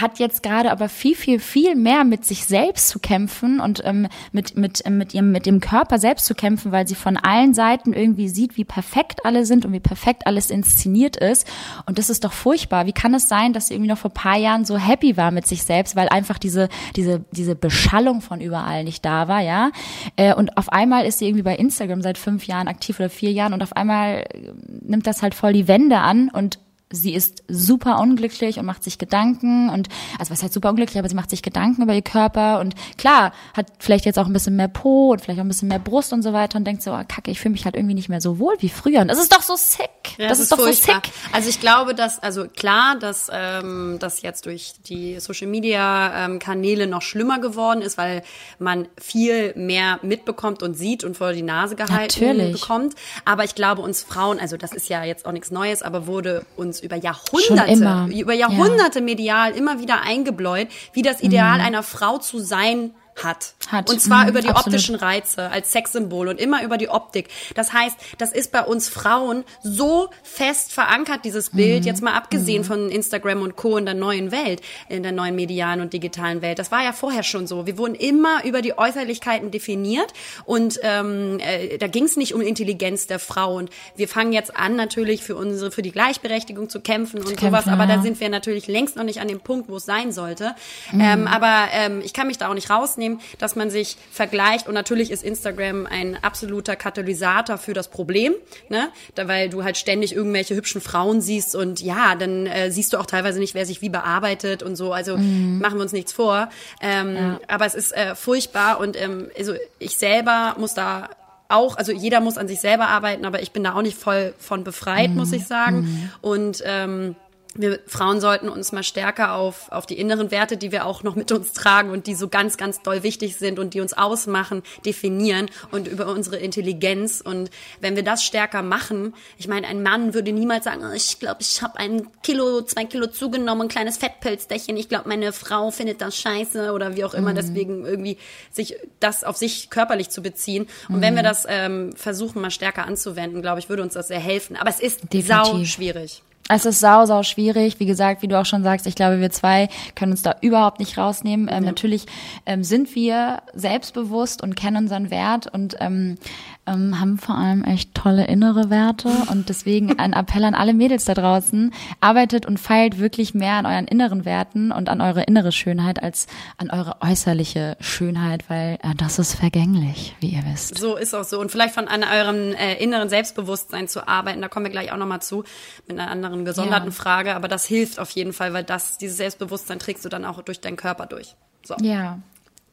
[0.00, 4.08] hat jetzt gerade aber viel, viel, viel mehr mit sich selbst zu kämpfen und ähm,
[4.30, 7.54] mit, mit, ähm, mit ihrem, mit dem Körper selbst zu kämpfen, weil sie von allen
[7.54, 11.46] Seiten irgendwie sieht, wie perfekt alle sind und wie perfekt alles inszeniert ist.
[11.86, 12.86] Und das ist doch furchtbar.
[12.86, 15.46] Wie kann es sein, dass sie irgendwie noch vor paar Jahren so happy war mit
[15.46, 19.70] sich selbst, weil einfach diese, diese, diese Beschallung von überall nicht da war, ja?
[20.16, 23.32] Äh, und auf einmal ist sie irgendwie bei Instagram seit fünf Jahren aktiv oder vier
[23.32, 26.58] Jahren und auf einmal äh, nimmt das halt voll die Wände an und
[26.90, 29.88] sie ist super unglücklich und macht sich Gedanken und,
[30.20, 33.32] also was heißt super unglücklich, aber sie macht sich Gedanken über ihr Körper und klar,
[33.54, 36.12] hat vielleicht jetzt auch ein bisschen mehr Po und vielleicht auch ein bisschen mehr Brust
[36.12, 38.20] und so weiter und denkt so, oh, kacke, ich fühle mich halt irgendwie nicht mehr
[38.20, 39.00] so wohl wie früher.
[39.00, 39.88] Und das ist doch so sick.
[40.16, 41.02] Ja, das, das ist, doch furchtbar.
[41.04, 41.32] so sick.
[41.32, 46.38] Also ich glaube, dass, also klar, dass ähm, das jetzt durch die Social Media ähm,
[46.38, 48.22] Kanäle noch schlimmer geworden ist, weil
[48.60, 52.52] man viel mehr mitbekommt und sieht und vor die Nase gehalten Natürlich.
[52.52, 52.94] bekommt.
[53.24, 56.46] Aber ich glaube, uns Frauen, also das ist ja jetzt auch nichts Neues, aber wurde
[56.56, 58.08] uns über Schon Jahrhunderte, immer.
[58.08, 63.54] über Jahrhunderte medial immer wieder eingebläut, wie das Ideal einer Frau zu sein hat.
[63.68, 63.90] Hat.
[63.90, 64.74] Und zwar Mhm, über die absolut.
[64.74, 67.28] optischen Reize als Sexsymbol und immer über die Optik.
[67.54, 71.86] Das heißt, das ist bei uns Frauen so fest verankert, dieses Bild, Mhm.
[71.86, 73.76] jetzt mal abgesehen von Instagram und Co.
[73.76, 76.58] in der neuen Welt, in der neuen medialen und digitalen Welt.
[76.58, 77.66] Das war ja vorher schon so.
[77.66, 80.12] Wir wurden immer über die Äußerlichkeiten definiert
[80.44, 83.56] und ähm, äh, da ging es nicht um Intelligenz der Frau.
[83.56, 87.46] Und wir fangen jetzt an, natürlich für unsere, für die Gleichberechtigung zu kämpfen und kämpfen,
[87.46, 87.96] sowas, aber ja.
[87.96, 90.54] da sind wir natürlich längst noch nicht an dem Punkt, wo es sein sollte.
[90.92, 91.00] Mhm.
[91.00, 93.05] Ähm, aber ähm, ich kann mich da auch nicht rausnehmen,
[93.38, 98.34] dass man sich vergleicht und natürlich ist Instagram ein absoluter Katalysator für das Problem,
[98.68, 98.88] ne?
[99.14, 102.98] Da, weil du halt ständig irgendwelche hübschen Frauen siehst und ja, dann äh, siehst du
[102.98, 104.92] auch teilweise nicht, wer sich wie bearbeitet und so.
[104.92, 105.58] Also Mhm.
[105.60, 106.48] machen wir uns nichts vor.
[106.80, 111.08] Ähm, Aber es ist äh, furchtbar und ähm, also ich selber muss da
[111.48, 114.34] auch, also jeder muss an sich selber arbeiten, aber ich bin da auch nicht voll
[114.38, 115.86] von befreit, muss ich sagen.
[116.20, 117.14] Und ähm,
[117.58, 121.16] wir Frauen sollten uns mal stärker auf, auf die inneren Werte, die wir auch noch
[121.16, 124.62] mit uns tragen und die so ganz, ganz doll wichtig sind und die uns ausmachen,
[124.84, 127.20] definieren und über unsere Intelligenz.
[127.20, 131.18] Und wenn wir das stärker machen, ich meine, ein Mann würde niemals sagen, oh, ich
[131.18, 134.76] glaube, ich habe ein Kilo, zwei Kilo zugenommen, ein kleines Fettpölsterchen.
[134.76, 137.34] Ich glaube, meine Frau findet das scheiße oder wie auch immer.
[137.34, 138.18] Deswegen irgendwie
[138.50, 140.66] sich das auf sich körperlich zu beziehen.
[140.88, 144.20] Und wenn wir das ähm, versuchen, mal stärker anzuwenden, glaube ich, würde uns das sehr
[144.20, 144.56] helfen.
[144.56, 145.70] Aber es ist sau Definitiv.
[145.70, 146.22] schwierig.
[146.48, 147.80] Es ist sau, sau schwierig.
[147.80, 150.78] Wie gesagt, wie du auch schon sagst, ich glaube, wir zwei können uns da überhaupt
[150.78, 151.48] nicht rausnehmen.
[151.50, 152.06] Ähm, Natürlich
[152.46, 156.18] ähm, sind wir selbstbewusst und kennen unseren Wert und ähm,
[156.66, 159.08] ähm, haben vor allem echt tolle innere Werte.
[159.30, 161.72] Und deswegen ein Appell an alle Mädels da draußen.
[162.00, 166.26] Arbeitet und feilt wirklich mehr an euren inneren Werten und an eure innere Schönheit als
[166.56, 170.78] an eure äußerliche Schönheit, weil äh, das ist vergänglich, wie ihr wisst.
[170.78, 171.40] So ist auch so.
[171.40, 174.96] Und vielleicht von an eurem äh, inneren Selbstbewusstsein zu arbeiten, da kommen wir gleich auch
[174.96, 175.44] nochmal zu,
[175.86, 176.92] mit einer anderen gesonderten Ja.
[176.94, 177.34] Frage.
[177.34, 180.60] Aber das hilft auf jeden Fall, weil das, dieses Selbstbewusstsein trägst du dann auch durch
[180.60, 181.36] deinen Körper durch.
[181.64, 181.74] So.
[181.80, 182.18] Ja.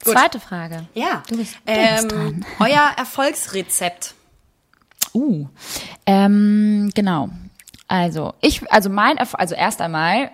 [0.04, 0.14] Gut.
[0.14, 0.86] Zweite Frage.
[0.94, 1.24] Ja.
[1.30, 2.46] Du bist- du bist ähm, dran.
[2.60, 4.14] euer Erfolgsrezept.
[5.14, 5.48] Uh,
[6.06, 7.30] ähm, genau.
[7.88, 10.32] Also ich, also mein, Erf also erst einmal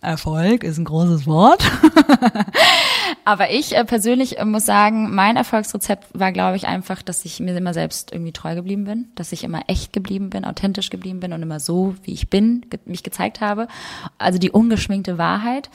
[0.00, 1.62] Erfolg ist ein großes Wort.
[3.24, 7.38] Aber ich äh, persönlich äh, muss sagen, mein Erfolgsrezept war, glaube ich, einfach, dass ich
[7.38, 11.20] mir immer selbst irgendwie treu geblieben bin, dass ich immer echt geblieben bin, authentisch geblieben
[11.20, 13.68] bin und immer so, wie ich bin, mich gezeigt habe.
[14.18, 15.68] Also die ungeschminkte Wahrheit.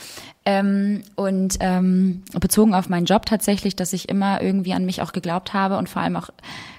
[0.48, 5.12] Ähm, und ähm, bezogen auf meinen Job tatsächlich, dass ich immer irgendwie an mich auch
[5.12, 6.30] geglaubt habe und vor allem auch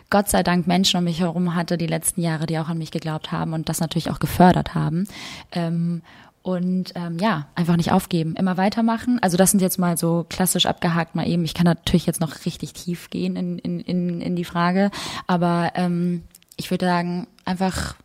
[0.08, 2.92] Gott sei Dank Menschen um mich herum hatte die letzten Jahre, die auch an mich
[2.92, 5.08] geglaubt haben und das natürlich auch gefördert haben.
[5.50, 6.02] Ähm,
[6.46, 9.18] und ähm, ja, einfach nicht aufgeben, immer weitermachen.
[9.20, 11.44] Also das sind jetzt mal so klassisch abgehakt mal eben.
[11.44, 14.92] Ich kann natürlich jetzt noch richtig tief gehen in, in, in, in die Frage,
[15.26, 16.22] aber ähm,
[16.56, 17.96] ich würde sagen, einfach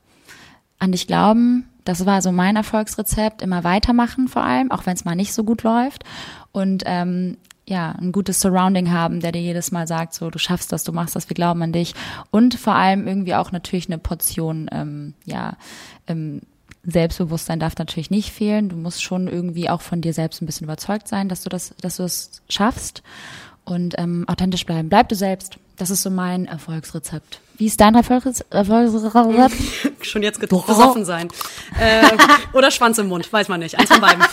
[0.80, 1.70] an dich glauben.
[1.84, 3.44] Das war so mein Erfolgsrezept.
[3.44, 6.04] Immer weitermachen vor allem, auch wenn es mal nicht so gut läuft.
[6.52, 10.72] Und ähm, ja, ein gutes Surrounding haben, der dir jedes Mal sagt, so du schaffst
[10.72, 11.94] das, du machst das, wir glauben an dich.
[12.32, 15.58] Und vor allem irgendwie auch natürlich eine Portion, ähm, ja,
[16.08, 16.42] ähm,
[16.84, 18.70] Selbstbewusstsein darf natürlich nicht fehlen.
[18.70, 21.74] Du musst schon irgendwie auch von dir selbst ein bisschen überzeugt sein, dass du das,
[21.82, 23.04] dass du es schaffst
[23.66, 24.90] und ähm, authentisch bleiben.
[24.90, 25.58] Bleib du selbst.
[25.78, 27.40] Das ist so mein Erfolgsrezept.
[27.58, 29.56] Wie ist dein Erfolgs Erfolgsrezept?
[30.06, 31.30] Schon jetzt besoffen sein.
[31.80, 32.10] Äh,
[32.54, 33.78] oder Schwanz im Mund, weiß man nicht.
[33.80, 34.24] Eins von beiden.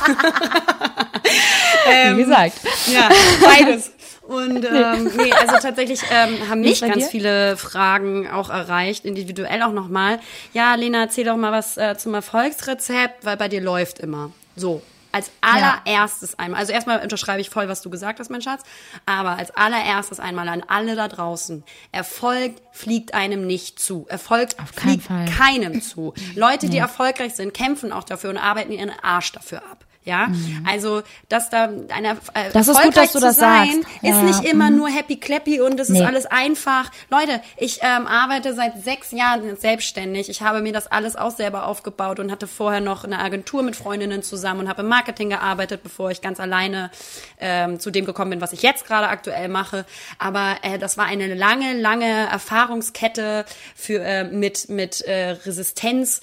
[2.17, 2.55] Wie gesagt.
[2.93, 3.09] Ja,
[3.43, 3.91] beides.
[4.29, 7.07] Und ähm, nee, also tatsächlich ähm, haben mich ganz dir?
[7.07, 10.21] viele Fragen auch erreicht, individuell auch nochmal.
[10.53, 14.31] Ja, Lena, erzähl doch mal was äh, zum Erfolgsrezept, weil bei dir läuft immer.
[14.55, 18.65] So, als allererstes einmal, also erstmal unterschreibe ich voll, was du gesagt hast, mein Schatz,
[19.07, 21.65] aber als allererstes einmal an alle da draußen.
[21.91, 24.05] Erfolg fliegt einem nicht zu.
[24.11, 25.25] Erfolg fliegt Fall.
[25.25, 26.13] keinem zu.
[26.35, 29.87] Leute, die erfolgreich sind, kämpfen auch dafür und arbeiten ihren Arsch dafür ab.
[30.09, 30.29] Ja,
[30.67, 32.53] also dass da einer äh, Mhm.
[32.55, 33.89] Das ist gut, dass du das sein, sagst.
[34.03, 34.51] ist Ja, nicht ja.
[34.51, 36.01] immer nur happy clappy und es Nee.
[36.01, 36.91] ist alles einfach.
[37.11, 40.31] Leute, ich ähm, arbeite seit sechs Jahren selbstständig.
[40.31, 43.77] Ich habe mir das alles auch selber aufgebaut und hatte vorher noch eine Agentur mit
[43.77, 46.91] Freundinnen zusammen und habe im Marketing gearbeitet, bevor ich ganz alleine
[47.39, 49.85] ähm, zu dem gekommen bin, was ich jetzt gerade aktuell mache.
[50.19, 53.45] Aber äh, das war eine lange, lange Erfahrungskette
[53.77, 56.21] für äh, mit mit äh, Resistenz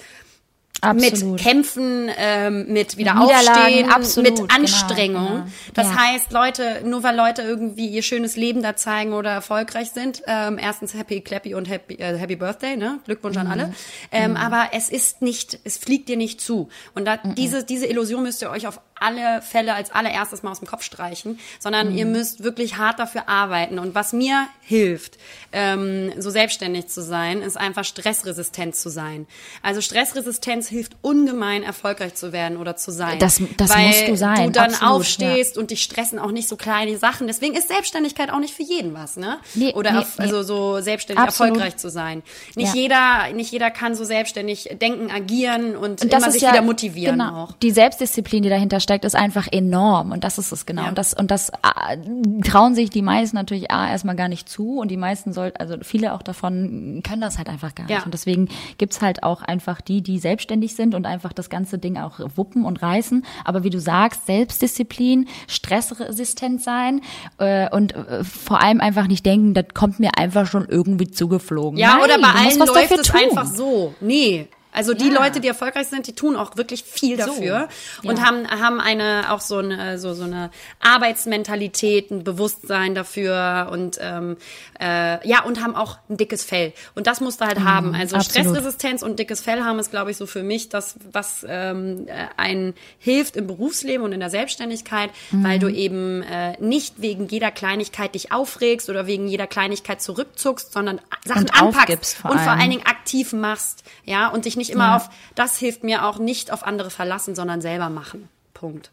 [0.82, 1.32] Absolut.
[1.34, 5.28] mit Kämpfen, ähm, mit Wiederaufstehen, absolut, mit genau, Anstrengung.
[5.28, 5.46] genau.
[5.74, 5.96] Das Ja.
[5.96, 10.60] heißt, Leute, nur weil Leute irgendwie ihr schönes Leben da zeigen oder erfolgreich sind, ähm,
[10.62, 13.00] erstens Happy Clappy und Happy, äh, Happy Birthday, ne?
[13.06, 13.74] Glückwunsch an alle.
[14.12, 16.70] Ähm, Aber es ist nicht, es fliegt dir nicht zu.
[16.94, 20.60] Und da, diese, diese Illusion müsst ihr euch auf alle Fälle als allererstes mal aus
[20.60, 23.78] dem Kopf streichen, sondern ihr müsst wirklich hart dafür arbeiten.
[23.80, 25.18] Und was mir hilft,
[25.52, 29.28] ähm, so selbstständig zu sein, ist einfach stressresistent zu sein.
[29.62, 33.20] Also Stressresistenz hilft ungemein, erfolgreich zu werden oder zu sein.
[33.20, 36.48] Das- das weil musst du sein, du dann absolut, aufstehst und dich stressen auch nicht
[36.48, 37.28] so kleine Sachen.
[37.28, 39.38] Deswegen ist Selbstständigkeit auch nicht für jeden was, ne?
[39.54, 41.54] Nee, oder nee, erf- also so selbstständig Absolut.
[41.54, 42.24] erfolgreich zu sein.
[42.56, 42.82] Nicht Ja.
[42.82, 46.62] jeder, nicht jeder kann so selbstständig denken, agieren und, Und das immer sich ja, wieder
[46.62, 47.52] motivieren genau, auch.
[47.54, 50.12] Die Selbstdisziplin, die dahinter steckt, ist einfach enorm.
[50.12, 50.84] Und das ist es genau.
[50.84, 50.90] Ja.
[50.90, 54.80] Und das, und das äh, trauen sich die meisten natürlich A, erstmal gar nicht zu.
[54.80, 57.92] Und die meisten sollten, also viele auch davon können das halt einfach gar nicht.
[57.98, 58.04] Ja.
[58.04, 61.98] Und deswegen gibt's halt auch einfach die, die selbstständig sind und einfach das ganze Ding
[61.98, 63.26] auch wuppen und reißen.
[63.44, 67.02] Aber wie du sagst, Selbstdisziplin, stressresistent sein
[67.38, 71.78] äh, und äh, vor allem einfach nicht denken, das kommt mir einfach schon irgendwie zugeflogen.
[71.78, 73.94] Ja, Nein, oder bei allen was läuft dafür es einfach so.
[74.02, 74.48] Nee.
[74.76, 75.14] Also die Ja.
[75.24, 77.68] Leute, die erfolgreich sind, die tun auch wirklich viel dafür
[78.04, 78.26] und Ja.
[78.26, 80.52] haben haben eine auch so eine so so eine
[81.10, 84.38] Arbeitsmentalität, ein Bewusstsein dafür und ähm,
[84.80, 87.94] äh, ja und haben auch ein dickes Fell und das musst du halt haben.
[87.96, 88.48] Also Mhm, absolut.
[88.50, 92.26] Stressresistenz und dickes Fell haben ist, glaube ich, so für mich das, was ähm, äh,
[92.38, 95.62] einen hilft im Berufsleben und in der Selbstständigkeit, weil Mhm.
[95.62, 101.00] du eben äh, nicht wegen jeder Kleinigkeit dich aufregst oder wegen jeder Kleinigkeit zurückzuckst, sondern
[101.26, 104.88] Sachen Und anpackst vor und vor allen Dingen aktiv machst, ja, und dich nicht immer
[104.88, 104.96] Ja.
[104.98, 108.30] auf, das hilft mir auch nicht auf andere verlassen, sondern selber machen.
[108.54, 108.90] Punkt.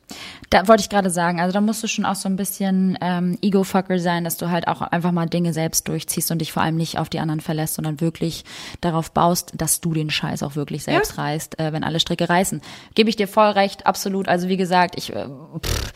[0.51, 3.39] Da wollte ich gerade sagen, also da musst du schon auch so ein bisschen ähm,
[3.43, 6.75] Ego-Fucker sein, dass du halt auch einfach mal Dinge selbst durchziehst und dich vor allem
[6.75, 8.45] nicht auf die anderen verlässt, sondern wirklich
[8.81, 12.61] darauf baust, dass du den Scheiß auch wirklich selbst reißt, äh, wenn alle Stricke reißen.
[12.97, 14.27] Gebe ich dir voll recht, absolut.
[14.27, 15.29] Also wie gesagt, ich äh,
[15.64, 15.93] pff,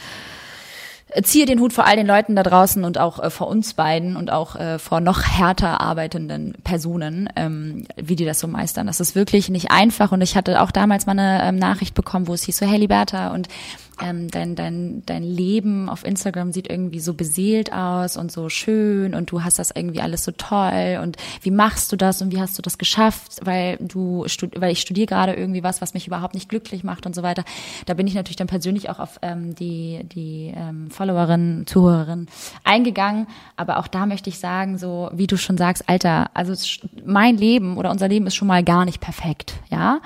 [1.23, 4.17] ziehe den Hut vor all den Leuten da draußen und auch äh, vor uns beiden
[4.17, 8.87] und auch äh, vor noch härter arbeitenden Personen, ähm, wie die das so meistern.
[8.87, 12.29] Das ist wirklich nicht einfach und ich hatte auch damals mal eine ähm, Nachricht bekommen,
[12.29, 13.49] wo es hieß so, hey Liberta und
[14.03, 19.14] ähm, dein, dein, dein Leben auf Instagram sieht irgendwie so beseelt aus und so schön
[19.14, 22.40] und du hast das irgendwie alles so toll und wie machst du das und wie
[22.40, 24.26] hast du das geschafft, weil du,
[24.57, 27.44] weil ich studiere gerade irgendwie was, was mich überhaupt nicht glücklich macht und so weiter.
[27.86, 32.26] Da bin ich natürlich dann persönlich auch auf ähm, die, die ähm, Followerin, Zuhörerin
[32.64, 33.26] eingegangen,
[33.57, 36.55] aber auch da möchte ich sagen, so wie du schon sagst, Alter, also
[37.05, 40.01] mein Leben oder unser Leben ist schon mal gar nicht perfekt, ja.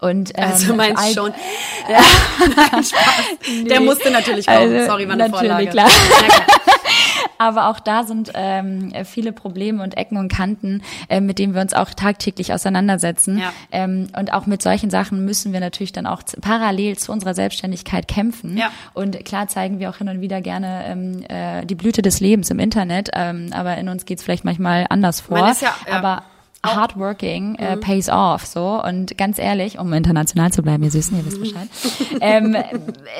[0.00, 1.32] Und ähm, Also meinst all- schon.
[1.88, 2.00] Ja.
[3.40, 3.64] Spaß.
[3.68, 4.58] Der musste natürlich kommen.
[4.74, 5.66] Also, Sorry, war eine natürlich, Vorlage.
[5.68, 5.88] klar.
[7.38, 11.60] Aber auch da sind ähm, viele Probleme und Ecken und Kanten, äh, mit denen wir
[11.60, 13.38] uns auch tagtäglich auseinandersetzen.
[13.38, 13.52] Ja.
[13.72, 18.08] Ähm, und auch mit solchen Sachen müssen wir natürlich dann auch parallel zu unserer Selbstständigkeit
[18.08, 18.56] kämpfen.
[18.56, 18.70] Ja.
[18.94, 22.50] Und klar zeigen wir auch hin und wieder gerne ähm, äh, die Blüte des Lebens
[22.50, 25.38] im Internet, ähm, aber in uns geht's vielleicht manchmal anders vor.
[25.38, 25.92] Man ist ja- ja.
[25.98, 26.22] Aber
[26.74, 27.56] Hard working Mhm.
[27.58, 31.40] äh, pays off, so und ganz ehrlich, um international zu bleiben, ihr Süßen, ihr wisst
[31.40, 31.68] Bescheid,
[32.20, 32.56] ähm,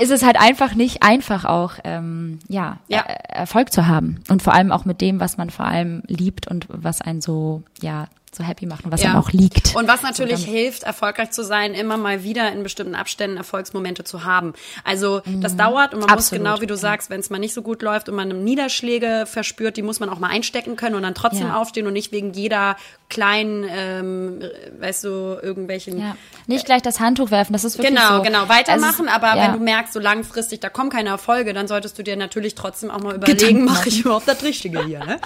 [0.01, 3.01] ist es halt einfach nicht einfach auch, ähm, ja, Ja.
[3.07, 6.49] äh, Erfolg zu haben und vor allem auch mit dem, was man vor allem liebt
[6.49, 9.11] und was einen so, ja, so happy macht und was Ja.
[9.11, 9.74] einem auch liegt.
[9.74, 14.05] Und was natürlich So, hilft, erfolgreich zu sein, immer mal wieder in bestimmten Abständen Erfolgsmomente
[14.05, 14.53] zu haben.
[14.84, 15.59] Also das Mhm.
[15.59, 17.82] dauert und man muss Absolut, genau wie du sagst, wenn es mal nicht so gut
[17.82, 21.49] läuft und man Niederschläge verspürt, die muss man auch mal einstecken können und dann trotzdem
[21.49, 21.57] Ja.
[21.57, 22.76] aufstehen und nicht wegen jeder
[23.09, 24.43] kleinen, ähm,
[24.80, 25.09] weißt du,
[25.41, 26.16] irgendwelchen ja,
[26.47, 28.22] nicht gleich das Handtuch werfen, das ist wirklich Genau, so.
[28.22, 31.99] genau, weitermachen, Also, aber wenn du merkst, so langfristig, da kommen keine Erfolge, dann solltest
[31.99, 35.20] du dir natürlich trotzdem auch mal überlegen, mache ich überhaupt das Richtige hier, ne?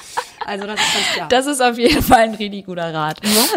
[0.46, 1.28] Also das ist ganz klar.
[1.28, 2.99] Das ist auf jeden Fall ein richtig guter Rat.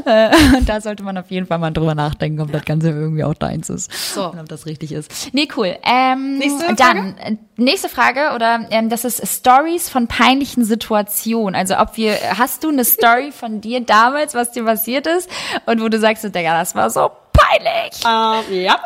[0.06, 0.32] Äh,
[0.66, 3.70] da sollte man auf jeden Fall mal drüber nachdenken, ob das Ganze irgendwie auch deins
[3.70, 3.92] ist.
[4.14, 4.32] So.
[4.32, 5.34] Und ob das richtig ist.
[5.34, 5.76] Nee, cool.
[5.84, 11.56] Ähm, Nächste dann, äh, nächste Frage, oder ähm, das ist Stories von peinlichen Situationen.
[11.56, 15.30] Also ob wir, hast du eine Story von dir damals, was dir passiert ist
[15.66, 18.02] und wo du sagst, Digga, das war so peinlich.
[18.06, 18.80] ähm, ja.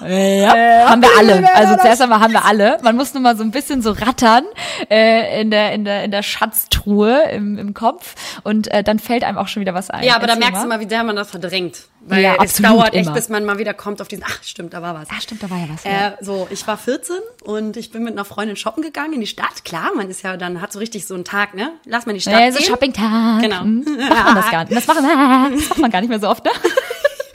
[0.00, 1.44] Ja, haben wir alle.
[1.54, 2.78] Also zuerst einmal haben wir alle.
[2.82, 4.44] Man muss nur mal so ein bisschen so rattern
[4.90, 9.24] äh, in der in der in der Schatztruhe im, im Kopf und äh, dann fällt
[9.24, 10.02] einem auch schon wieder was ein.
[10.04, 10.80] Ja, aber da merkst du mal.
[10.80, 11.82] wie sehr man das verdrängt.
[12.06, 13.14] Weil Ja, es dauert echt, immer.
[13.14, 15.08] bis man mal wieder kommt auf diesen, ach stimmt, da war was.
[15.10, 15.84] Ah, stimmt, da war ja was.
[15.84, 16.08] ja.
[16.08, 19.26] Äh, so, ich war 14 und ich bin mit einer Freundin shoppen gegangen in die
[19.26, 19.64] Stadt.
[19.64, 21.70] Klar, man ist ja dann, hat so richtig so einen Tag, ne?
[21.86, 22.62] Lass mal in die Stadt Äh, so.
[22.62, 23.40] Shopping-Tag.
[23.42, 23.60] Genau.
[23.60, 24.76] Hm, Macht man das gar nicht.
[24.76, 26.50] Das macht man gar nicht mehr so oft, ne?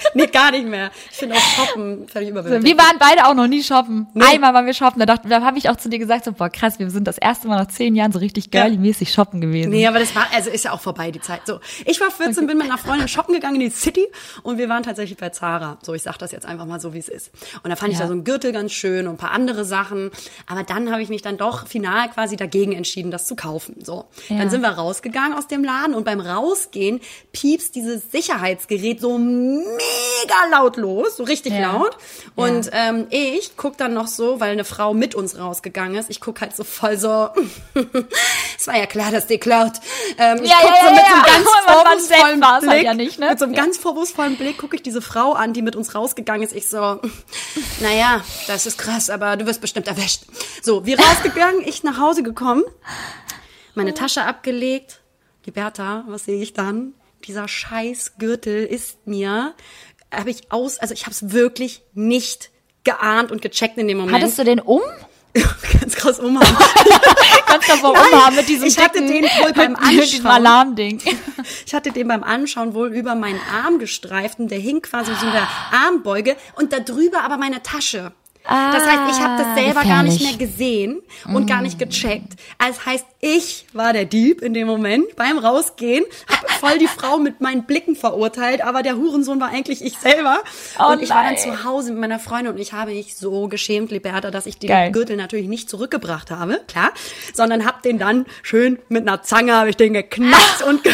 [0.14, 0.92] nee, gar nicht mehr.
[1.12, 2.66] Ich finde auch Shoppen völlig überbewertet.
[2.66, 4.08] Wir waren beide auch noch nie shoppen.
[4.20, 5.00] Einmal waren wir shoppen.
[5.00, 7.18] Da, dachte, da habe ich auch zu dir gesagt, so, boah, krass, wir sind das
[7.18, 9.70] erste Mal nach zehn Jahren so richtig girly-mäßig shoppen gewesen.
[9.72, 11.42] Nee, aber das war, also ist ja auch vorbei, die Zeit.
[11.46, 14.08] So, ich war 14, bin mit einer Freundin shoppen gegangen in die City
[14.44, 15.78] und wir waren tatsächlich bei Zara.
[15.82, 17.32] So, ich sag das jetzt einfach mal so, wie es ist.
[17.64, 18.04] Und da fand ich Ja.
[18.06, 20.12] da so einen Gürtel ganz schön und ein paar andere Sachen.
[20.48, 23.76] Aber dann habe ich mich dann doch final quasi dagegen entschieden, das zu kaufen.
[23.84, 24.38] So, Ja.
[24.38, 27.02] dann sind wir rausgegangen aus dem Laden und beim Rausgehen
[27.32, 29.70] piepst dieses Sicherheitsgerät so mega
[30.52, 31.72] laut los, so richtig Ja.
[31.74, 31.98] laut.
[32.36, 36.22] Und ähm, ich guck dann noch so, weil eine Frau mit uns rausgegangen ist, ich
[36.22, 37.30] guck halt so voll so,
[38.58, 39.74] es war ja klar, dass die klaut.
[40.18, 41.08] Ähm, ich Ja, guck ja, so ja, mit ja.
[41.10, 43.30] so einem ganz vorwurfsvollen halt Blick, ja nicht, ne?
[43.30, 43.64] mit so einem Ja.
[43.64, 46.56] ganz vorwurfsvollen Blick gucke ich diese Frau an, die mit uns rausgegangen ist.
[46.56, 46.78] Ich so,
[47.80, 50.24] naja, das ist krass, aber du wirst bestimmt erwischt.
[50.62, 52.64] So, wir rausgegangen, ich nach Hause gekommen,
[53.76, 55.02] meine Tasche abgelegt.
[55.46, 56.94] Die Bertha, was sehe ich dann?
[57.26, 59.54] Dieser scheiß Gürtel ist mir,
[60.14, 62.52] habe ich aus, also ich habe es wirklich nicht
[62.84, 64.18] geahnt und gecheckt in dem Moment.
[64.18, 64.82] Hattest du den um?
[65.80, 66.58] ganz krass umhaben.
[67.70, 70.32] Du aber Nein, umhaben mit diesem ich hatte dicken, den wohl beim mit diesem Anschauen.
[70.32, 71.02] Alarmding.
[71.66, 75.26] Ich hatte den beim Anschauen wohl über meinen Arm gestreift und der hing quasi so
[75.26, 78.12] in der Armbeuge und da drüber aber meine Tasche.
[78.50, 80.40] Das heißt, ich habe das selber gar nicht mehr gefährlich.
[80.40, 82.34] gesehen und gar nicht gecheckt.
[82.58, 87.18] Also heißt, ich war der Dieb in dem Moment beim Rausgehen, habe voll die Frau
[87.18, 90.40] mit meinen Blicken verurteilt, aber der Hurensohn war eigentlich ich selber.
[90.80, 91.38] Oh und ich war dann nein.
[91.38, 94.70] zu Hause mit meiner Freundin und ich habe mich so geschämt, Liberta, dass ich den
[94.70, 94.92] Geil.
[94.92, 96.92] Gürtel natürlich nicht zurückgebracht habe, klar,
[97.34, 100.94] sondern habe den dann schön mit einer Zange habe ich den geknackt und, ge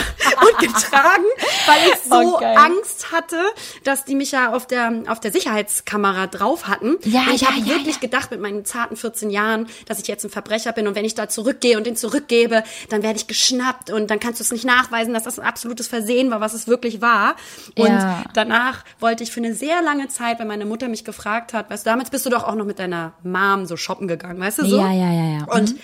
[0.51, 1.23] und getragen,
[1.65, 2.57] weil ich so Oh, geil.
[2.57, 3.37] Angst hatte,
[3.83, 6.97] dass die mich ja auf der auf der Sicherheitskamera drauf hatten.
[7.03, 10.07] Ja, und ich ja, habe ja, wirklich gedacht mit meinen zarten 14 Jahren, dass ich
[10.07, 13.27] jetzt ein Verbrecher bin und wenn ich da zurückgehe und den zurückgebe, dann werde ich
[13.27, 16.53] geschnappt und dann kannst du es nicht nachweisen, dass das ein absolutes Versehen war, was
[16.53, 17.35] es wirklich war.
[17.77, 18.23] Und Ja.
[18.33, 21.85] danach wollte ich für eine sehr lange Zeit, wenn meine Mutter mich gefragt hat, weißt
[21.85, 24.65] du, damals bist du doch auch noch mit deiner Mom so shoppen gegangen, weißt du
[24.65, 24.77] so?
[24.79, 25.45] Ja, ja, ja, ja.
[25.53, 25.75] Und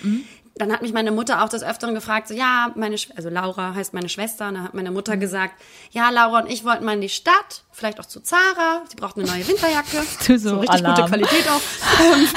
[0.54, 3.74] dann hat mich meine Mutter auch des Öfteren gefragt, so, ja, meine, Sch- also Laura
[3.74, 5.54] heißt meine Schwester, und dann hat meine Mutter gesagt,
[5.92, 9.16] ja, Laura und ich wollten mal in die Stadt, vielleicht auch zu Zara, sie braucht
[9.16, 10.02] eine neue Winterjacke.
[10.26, 10.94] Du so richtig Alarm.
[10.94, 11.60] gute Qualität auch.
[12.00, 12.28] Ähm,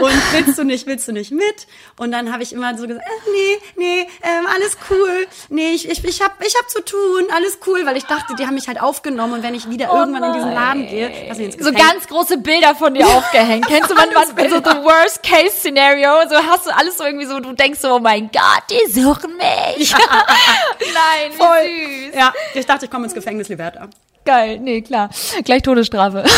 [0.00, 1.66] und willst du nicht, willst du nicht mit?
[1.98, 5.26] Und dann habe ich immer so gesagt, äh, nee, nee, ähm, alles cool.
[5.48, 8.46] Nee, ich, ich, ich hab, ich hab zu tun, alles cool, weil ich dachte, die
[8.46, 11.54] haben mich halt aufgenommen und wenn ich wieder irgendwann in diesen Laden gehe, dass ich
[11.54, 13.66] ins So ganz große Bilder von dir aufgehängt.
[13.66, 16.28] Kennst du manchmal so the worst case scenario?
[16.28, 19.36] So hast du alles so irgendwie so, du denkst so, oh mein Gott, die suchen
[19.36, 19.92] mich.
[20.80, 22.14] Nein, wie süß.
[22.14, 23.88] Ja, ich dachte, ich komme ins Gefängnis, Liberta.
[24.24, 25.10] Geil, nee, klar.
[25.44, 26.24] Gleich Todesstrafe.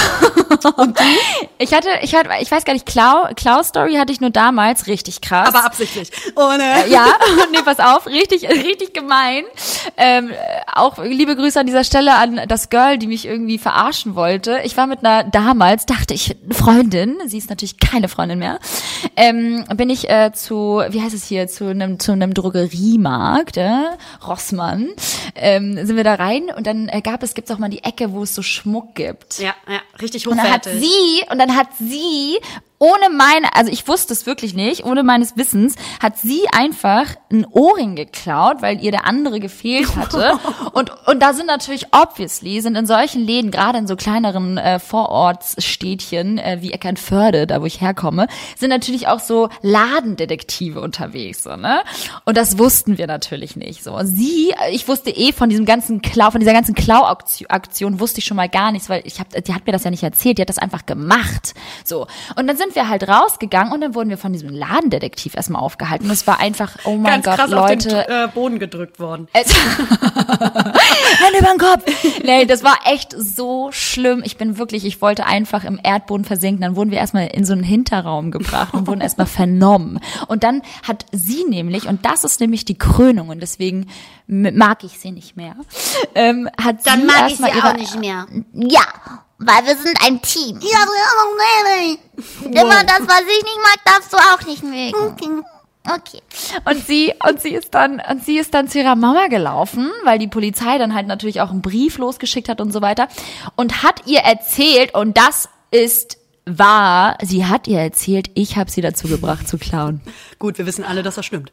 [1.59, 5.20] Ich hatte, ich hatte, ich weiß gar nicht, Klau, Klau-Story hatte ich nur damals, richtig
[5.20, 5.49] krass.
[5.49, 6.11] Aber absichtlich.
[6.37, 6.89] Ohne.
[6.89, 7.07] ja,
[7.53, 9.45] nee, pass auf, richtig, richtig gemein.
[9.97, 10.35] Ähm, äh,
[10.72, 14.61] auch liebe Grüße an dieser Stelle an das Girl, die mich irgendwie verarschen wollte.
[14.64, 18.59] Ich war mit einer damals, dachte ich, Freundin, sie ist natürlich keine Freundin mehr,
[19.16, 23.70] ähm, bin ich äh, zu, wie heißt es hier, zu einem zu einem Drogeriemarkt, äh,
[24.26, 24.91] Rossmann,
[25.35, 28.12] ähm, sind wir da rein und dann äh, gab es, gibt's auch mal die Ecke,
[28.12, 29.39] wo es so Schmuck gibt.
[29.39, 30.89] Ja, ja, richtig Und dann hat hochwertig.
[30.89, 32.39] sie, und dann hat sie,
[32.79, 37.47] ohne meine, also ich wusste es wirklich nicht, ohne meines Wissens, hat sie einfach ein
[37.47, 40.39] Ohrring geklaut, weil ihr der andere gefehlt hatte.
[40.72, 44.81] und, und da sind natürlich, obviously, sind in solchen Läden, gerade in so kleineren äh,
[44.81, 48.27] Vorortsstädtchen äh, wie Eckernförde, da wo ich herkomme,
[48.59, 51.83] sind natürlich auch so Ladendetektive unterwegs, so, ne?
[52.25, 53.99] Und das wussten wir natürlich nicht, so.
[54.03, 58.37] Sie, ich wusste eh von diesem ganzen Klau, von dieser ganzen Klau-Aktion wusste ich schon
[58.37, 60.49] mal gar nichts, weil ich hab, die hat mir das ja nicht erzählt, die hat
[60.49, 61.55] das einfach gemacht,
[61.85, 62.07] so.
[62.37, 66.07] Und dann sind wir halt rausgegangen und dann wurden wir von diesem Ladendetektiv erstmal aufgehalten.
[66.07, 68.99] Und es war einfach, oh mein Ganz Gott, krass Leute, auf den äh, Boden gedrückt
[68.99, 69.29] worden.
[69.33, 69.51] Hände
[71.39, 71.85] über den Kopf.
[72.25, 74.23] Nee, das war echt so schlimm.
[74.25, 76.62] Ich bin wirklich, ich wollte einfach im Erdboden versinken.
[76.62, 80.01] Dann wurden wir erstmal in so einen Hinterraum gebracht und wurden erstmal vernommen.
[80.29, 83.87] Und dann hat sie nämlich, und das ist nämlich die Krönung, und deswegen
[84.27, 85.57] mag ich sie nicht mehr,
[86.15, 88.27] ähm, hat Dann sie mag ich sie auch ihre, nicht mehr.
[88.55, 88.83] Ja,
[89.39, 90.61] weil wir sind ein Team.
[90.61, 90.87] Ja,
[91.66, 91.99] nee,
[92.47, 92.61] nee.
[92.61, 94.95] Immer das, was ich nicht mag, darfst du auch nicht mögen.
[94.95, 95.43] Okay.
[95.87, 96.22] Okay.
[96.64, 100.18] Und sie, und sie ist dann, und sie ist dann zu ihrer Mama gelaufen, weil
[100.18, 103.09] die Polizei dann halt natürlich auch einen Brief losgeschickt hat und so weiter.
[103.55, 106.16] Und hat ihr erzählt, und das ist
[106.47, 110.01] wahr, sie hat ihr erzählt, ich habe sie dazu gebracht zu klauen.
[110.38, 111.53] Gut, wir wissen alle, dass das stimmt.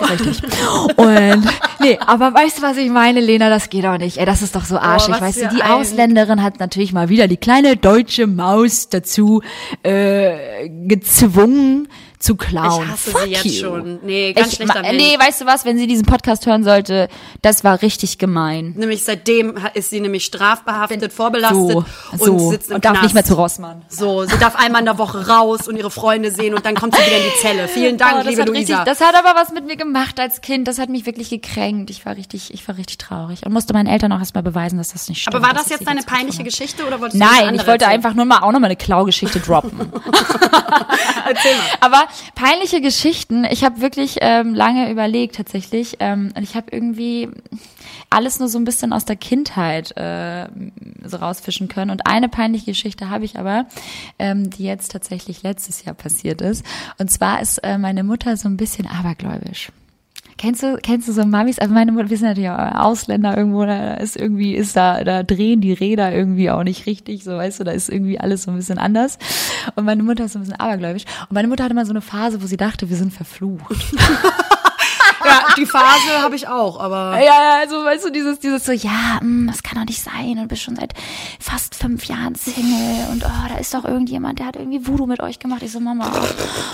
[0.00, 0.42] Richtig.
[0.96, 1.46] Und
[1.80, 3.50] nee, aber weißt du, was ich meine, Lena?
[3.50, 4.18] Das geht doch nicht.
[4.18, 5.14] Ey, das ist doch so arschig.
[5.14, 9.42] was weißt du, die Ausländerin hat natürlich mal wieder die kleine deutsche Maus dazu
[9.82, 11.88] äh, gezwungen
[12.26, 12.84] zu klauen.
[12.86, 13.52] Ich hasse Fuck sie jetzt you.
[13.66, 13.98] schon.
[14.02, 14.96] Nee, ganz ich, schlechter Mensch.
[15.02, 17.08] Nee, weißt du was, wenn sie diesen Podcast hören sollte,
[17.42, 18.74] das war richtig gemein.
[18.76, 22.50] Nämlich seitdem ist sie nämlich strafbehaftet, vorbelastet So, und so.
[22.50, 23.04] sitzt im und darf Knast.
[23.04, 23.82] nicht mehr zu Rossmann.
[23.88, 26.94] So, sie darf einmal in der Woche raus und ihre Freunde sehen und dann kommt
[26.96, 27.68] sie wieder in die Zelle.
[27.68, 28.78] Vielen Dank, Oh, das liebe hat Luisa.
[28.80, 30.66] Richtig, das hat aber was mit mir gemacht als Kind.
[30.68, 31.90] Das hat mich wirklich gekränkt.
[31.90, 34.92] Ich war richtig, ich war richtig traurig und musste meinen Eltern auch erstmal beweisen, dass
[34.92, 35.36] das nicht stimmt.
[35.36, 36.42] Aber war das jetzt deine peinliche.
[36.44, 37.90] Geschichte oder wolltest du Nein, ich wollte erzählen?
[38.04, 39.78] einfach nur mal auch noch mal eine Klaugeschichte droppen.
[41.26, 41.64] Erzähl mal.
[41.80, 42.04] Aber
[42.34, 45.96] peinliche Geschichten, ich habe wirklich ähm, lange überlegt tatsächlich.
[46.00, 47.28] Ähm, und ich habe irgendwie
[48.10, 50.48] alles nur so ein bisschen aus der Kindheit äh,
[51.04, 51.90] so rausfischen können.
[51.90, 53.66] Und eine peinliche Geschichte habe ich aber,
[54.18, 56.64] ähm, die jetzt tatsächlich letztes Jahr passiert ist.
[56.98, 59.70] Und zwar ist äh, meine Mutter so ein bisschen abergläubisch.
[60.38, 61.58] Kennst du, kennst du so Mamis?
[61.58, 65.22] Also meine Mutter, wir sind natürlich auch Ausländer irgendwo, da ist irgendwie, ist da, da
[65.22, 68.50] drehen die Räder irgendwie auch nicht richtig, so weißt du, da ist irgendwie alles so
[68.50, 69.18] ein bisschen anders.
[69.76, 71.04] Und meine Mutter ist so ein bisschen abergläubisch.
[71.28, 73.76] Und meine Mutter hatte mal so eine Phase, wo sie dachte, wir sind verflucht.
[75.56, 79.20] Die Phase habe ich auch, aber Ja, ja, also weißt du, dieses, dieses so, ja,
[79.20, 80.30] mm, das kann doch nicht sein.
[80.30, 80.94] Und du bist schon seit
[81.40, 85.20] fast fünf Jahren Single und oh, da ist doch irgendjemand, der hat irgendwie Voodoo mit
[85.20, 85.62] euch gemacht.
[85.62, 86.10] Ich so, Mama,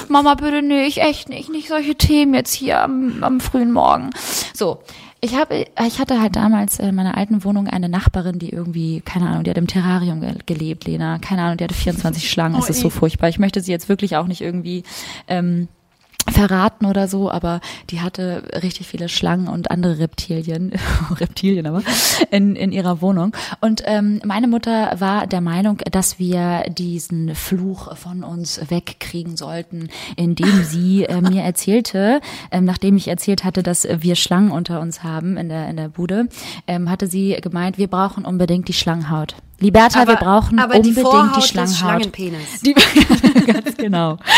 [0.09, 4.11] Mama, bitte nicht, echt nicht, nicht solche Themen jetzt hier am, am frühen Morgen.
[4.55, 4.79] So.
[5.25, 9.29] Ich habe, ich hatte halt damals in meiner alten Wohnung eine Nachbarin, die irgendwie, keine
[9.29, 11.21] Ahnung, die hat im Terrarium ge gelebt, Lena.
[11.21, 12.59] Keine Ahnung, die hatte 24 Schlangen.
[12.59, 13.29] Es ist so furchtbar.
[13.29, 14.83] Ich möchte sie jetzt wirklich auch nicht irgendwie
[15.29, 15.69] ähm,
[16.31, 17.61] verraten oder so, aber
[17.91, 20.73] die hatte richtig viele Schlangen und andere Reptilien,
[21.11, 21.83] Reptilien aber,
[22.31, 23.35] in, in ihrer Wohnung.
[23.61, 29.89] Und ähm, meine Mutter war der Meinung, dass wir diesen Fluch von uns wegkriegen sollten,
[30.17, 32.21] indem sie äh, mir erzählte,
[32.51, 35.89] ähm, nachdem ich erzählt hatte, dass wir Schlangen unter uns haben in der, in der
[35.89, 36.29] Bude,
[36.67, 39.35] ähm, hatte sie gemeint, wir brauchen unbedingt die Schlangenhaut.
[39.63, 41.79] Liberta, wir brauchen aber die unbedingt Vorhaut die des Schlangenhaut.
[41.79, 42.61] Schlangenpenis.
[42.65, 42.75] Die,
[43.47, 44.19] ganz genau.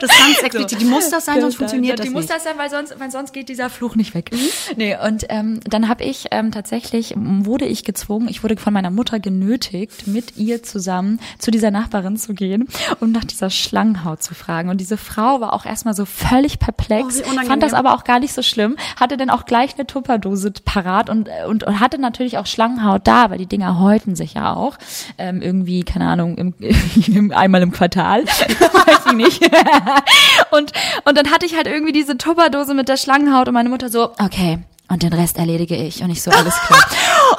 [0.00, 0.80] Das ist ganz explizit.
[0.80, 2.30] Die muss das sein, sonst funktioniert die das muss nicht.
[2.30, 2.34] Mhm.
[2.34, 4.30] das sein, weil sonst, weil sonst geht dieser Fluch nicht weg.
[4.76, 8.90] Nee, und ähm, dann habe ich ähm, tatsächlich, wurde ich gezwungen, ich wurde von meiner
[8.90, 12.68] Mutter genötigt, mit ihr zusammen zu dieser Nachbarin zu gehen
[13.00, 14.68] und nach dieser Schlangenhaut zu fragen.
[14.70, 18.20] Und diese Frau war auch erstmal so völlig perplex, Oh, fand das aber auch gar
[18.20, 22.38] nicht so schlimm, hatte dann auch gleich eine Tupperdose parat und, und, und hatte natürlich
[22.38, 23.78] auch Schlangenhaut da, weil die Dinger
[24.10, 24.76] häuten sich ja auch.
[25.18, 26.54] Ähm, irgendwie, keine Ahnung, im,
[27.06, 28.24] im, einmal im Quartal.
[28.26, 29.42] Weiß ich nicht.
[30.50, 30.72] und,
[31.04, 34.12] und dann hatte ich halt irgendwie diese Tupperdose mit der Schlangenhaut und meine Mutter so,
[34.18, 34.58] okay,
[34.88, 36.02] und den Rest erledige ich.
[36.02, 36.84] Und ich so, alles klar.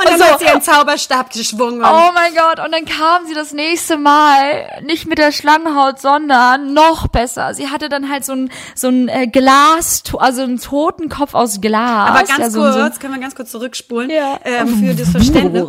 [0.01, 1.81] Und dann so, hat sie ihren Zauberstab geschwungen.
[1.83, 6.73] Oh mein Gott, und dann kam sie das nächste Mal nicht mit der Schlangenhaut, sondern
[6.73, 7.53] noch besser.
[7.53, 12.09] Sie hatte dann halt so ein, so ein äh, Glas, also einen Totenkopf aus Glas.
[12.09, 14.39] Aber ganz ja, so, kurz, So, können wir ganz kurz zurückspulen Ja.
[14.43, 15.61] ähm, für das Verständnis.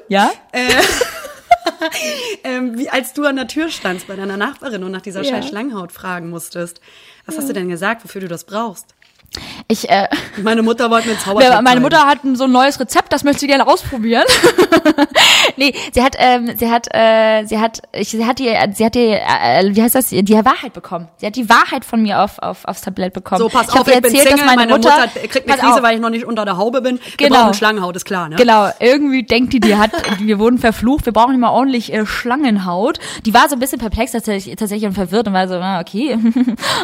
[0.08, 0.30] ja?
[2.44, 5.30] ähm, wie, als du an der Tür standst bei deiner Nachbarin und nach dieser Ja.
[5.34, 6.80] scheiß Schlangenhaut fragen musstest.
[7.26, 8.94] Was hast du denn gesagt, wofür du das brauchst?
[9.68, 10.08] Ich, äh,
[10.42, 11.80] Meine Mutter wollte mir Zauberstab meine.
[11.80, 14.24] Mutter hat ein, so ein neues Rezept, das möchte sie gerne ausprobieren.
[15.56, 18.94] nee, sie hat, ähm, sie hat, äh, sie hat, ich, sie hat die, sie hat
[18.94, 21.08] die, äh, wie heißt das, die Wahrheit bekommen.
[21.18, 23.38] Sie hat die Wahrheit von mir auf, auf aufs Tablett bekommen.
[23.40, 25.82] So, pass ich auf, ich bin erzählt, Single, dass meine, Mutter, kriegt eine Krise, auf.
[25.82, 26.98] weil ich noch nicht unter der Haube bin.
[27.18, 27.42] Wir Genau.
[27.44, 28.36] brauchen Schlangenhaut, ist klar, ne?
[28.36, 32.98] Genau, irgendwie denkt die, die hat, wir wurden verflucht, wir brauchen immer ordentlich äh, Schlangenhaut.
[33.24, 36.18] Die war so ein bisschen perplex tatsächlich, tatsächlich und verwirrt und war so, ah, okay,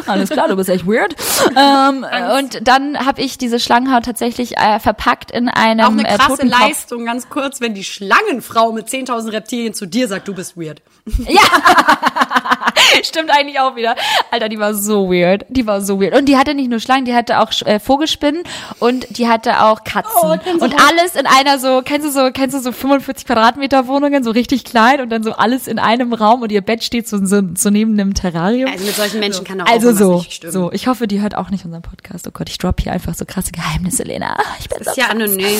[0.07, 1.15] alles klar, du bist echt weird.
[1.55, 2.05] ähm,
[2.43, 6.29] und dann habe ich diese Schlangenhaut tatsächlich äh, verpackt in einem Auch eine äh, krasse
[6.41, 6.59] Totenkopf.
[6.61, 10.81] Leistung, ganz kurz, wenn die Schlangenfrau mit 10.000 Reptilien zu dir sagt, du bist weird.
[13.03, 13.95] Stimmt eigentlich auch wieder.
[14.31, 15.45] Alter, die war so weird.
[15.49, 16.15] Die war so weird.
[16.17, 18.43] Und die hatte nicht nur Schlangen, die hatte auch äh, Vogelspinnen
[18.79, 20.11] und die hatte auch Katzen.
[20.21, 20.31] Oh,
[20.63, 24.31] und alles in einer so, kennst du so, kennst du so 45 Quadratmeter Wohnungen, so
[24.31, 27.41] richtig klein und dann so alles in einem Raum und ihr Bett steht so, so,
[27.55, 28.69] so neben einem Terrarium.
[28.71, 30.53] Also mit solchen Menschen kann doch Also auch so, nicht stimmen.
[30.53, 30.71] so.
[30.71, 32.27] Ich hoffe, die hört auch nicht unseren Podcast.
[32.27, 34.37] Oh Gott, ich drop hier einfach so krasse Geheimnisse, Lena.
[34.59, 35.59] Ich bin Das so ist ja anonym.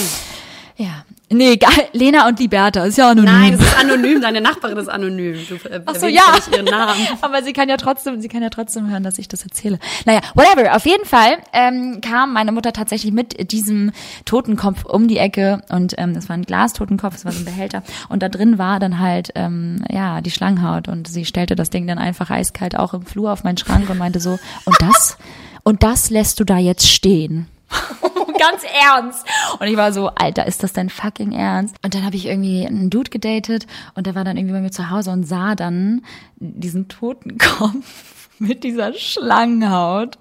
[0.75, 1.05] Ja.
[1.29, 1.87] Nee, geil.
[1.93, 3.31] Lena und Liberta ist ja anonym.
[3.31, 4.21] Nein, es ist anonym.
[4.21, 5.37] Deine Nachbarin ist anonym.
[5.49, 6.21] Du äh, Ach so, ja.
[6.51, 6.95] ihren Namen.
[7.21, 9.79] Aber sie kann ja trotzdem, sie kann ja trotzdem hören, dass ich das erzähle.
[10.05, 10.75] Naja, whatever.
[10.75, 13.91] Auf jeden Fall ähm, kam meine Mutter tatsächlich mit diesem
[14.25, 17.83] Totenkopf um die Ecke und ähm, das war ein Glastotenkopf, das war so ein Behälter
[18.09, 21.87] und da drin war dann halt ähm, ja die Schlangenhaut und sie stellte das Ding
[21.87, 25.17] dann einfach eiskalt auch im Flur auf meinen Schrank und meinte so und das
[25.63, 27.47] und das lässt du da jetzt stehen.
[28.39, 29.25] Ganz ernst.
[29.59, 31.75] Und ich war so, Alter, ist das dein fucking Ernst?
[31.83, 34.71] Und dann habe ich irgendwie einen Dude gedatet und der war dann irgendwie bei mir
[34.71, 36.03] zu Hause und sah dann
[36.35, 40.17] diesen Totenkopf mit dieser Schlangenhaut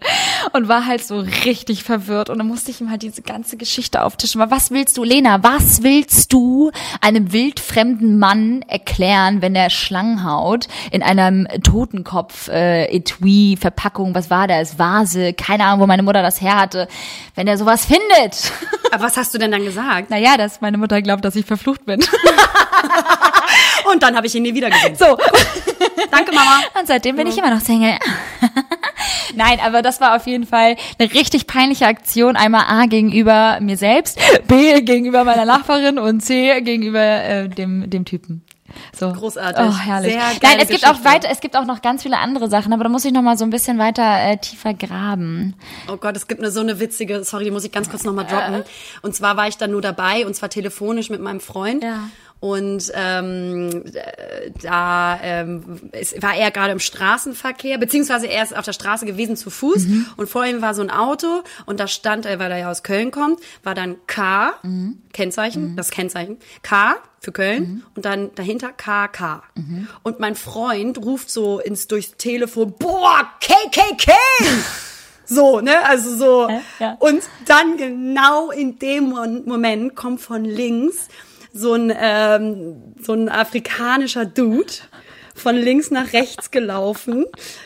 [0.53, 4.03] und war halt so richtig verwirrt und dann musste ich ihm halt diese ganze Geschichte
[4.03, 4.41] auftischen.
[4.41, 6.71] Aber was willst du, Lena, was willst du
[7.01, 14.47] einem wildfremden Mann erklären, wenn er Schlangenhaut in einem Totenkopf äh, Etui Verpackung, was war
[14.47, 16.89] das, Vase, keine Ahnung, wo meine Mutter das her hatte,
[17.35, 18.53] wenn er sowas findet?
[18.93, 20.11] Aber was hast du denn dann gesagt?
[20.11, 22.01] Naja, dass meine Mutter glaubt, dass ich verflucht bin.
[23.93, 24.95] Und dann habe ich ihn nie wieder gesehen.
[24.97, 25.17] So.
[26.11, 26.61] Danke, Mama.
[26.79, 27.99] Und seitdem bin ich immer noch Single.
[29.35, 32.37] Nein, aber das war auf jeden Fall eine richtig peinliche Aktion.
[32.37, 38.05] Einmal A gegenüber mir selbst, B gegenüber meiner Nachbarin und C gegenüber äh, dem, dem
[38.05, 38.45] Typen.
[38.93, 39.13] So.
[39.13, 39.65] Großartig.
[39.65, 40.13] Oh, herrlich.
[40.13, 42.85] Sehr Nein, es gibt auch weiter, es gibt auch noch ganz viele andere Sachen, aber
[42.85, 45.55] da muss ich noch mal so ein bisschen weiter äh, tiefer graben.
[45.91, 48.27] Oh Gott, es gibt eine so eine witzige, sorry, die muss ich ganz kurz nochmal
[48.27, 48.65] droppen.
[49.03, 51.83] Und zwar war ich dann nur dabei und zwar telefonisch mit meinem Freund.
[51.83, 52.09] Ja.
[52.43, 55.63] Und ähm, äh, da ähm,
[55.93, 59.87] es war er gerade im Straßenverkehr, beziehungsweise er ist auf der Straße gewesen zu Fuß
[60.17, 62.83] und vor ihm war so ein Auto und da stand, er, weil er ja aus
[62.83, 64.55] Köln kommt, war dann K,
[65.13, 69.45] Kennzeichen, das Kennzeichen, K für Köln und dann dahinter KK.
[70.03, 74.13] Und mein Freund ruft so ins durchs Telefon, boah, KKK!
[75.25, 76.49] So, ne, also so.
[76.79, 76.97] ja.
[76.99, 79.15] Und dann genau in dem
[79.47, 81.09] Moment kommt von links
[81.53, 84.73] so ein, ähm, so ein afrikanischer Dude
[85.35, 87.25] von links nach rechts gelaufen,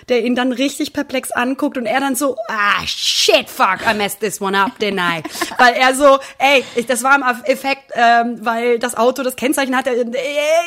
[0.09, 4.21] der ihn dann richtig perplex anguckt und er dann so, ah, shit, fuck, I messed
[4.21, 5.23] this one up, didn't I?
[5.59, 9.77] Weil er so, ey, ich, das war im Effekt, ähm, weil das Auto das Kennzeichen
[9.77, 10.07] hatte, äh,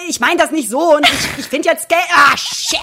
[0.10, 2.80] ich meine das nicht so und ich, ich finde jetzt, ah, shit.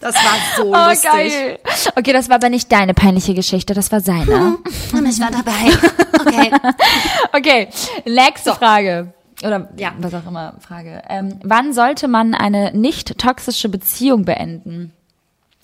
[0.00, 1.10] Das war so Oh, lustig.
[1.10, 1.58] geil.
[1.94, 4.56] Okay, das war aber nicht deine peinliche Geschichte, das war seine.
[4.94, 5.72] Und ich war dabei.
[6.20, 6.50] Okay.
[7.34, 7.68] Okay,
[8.04, 9.12] nächste Frage.
[9.44, 9.92] Oder Ja.
[9.98, 11.02] was auch immer, Frage.
[11.08, 14.92] Ähm, wann sollte man eine nicht toxische Beziehung beenden?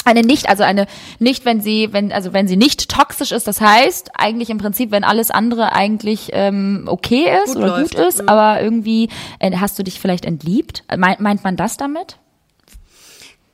[0.04, 0.86] Eine nicht, also eine
[1.18, 4.90] nicht, wenn sie, wenn, also wenn sie nicht toxisch ist, das heißt eigentlich im Prinzip,
[4.90, 7.94] wenn alles andere eigentlich ähm, okay ist Gut oder läuft.
[7.96, 10.84] gut ist, aber irgendwie äh, hast du dich vielleicht entliebt?
[10.96, 12.16] Meint, meint man das damit?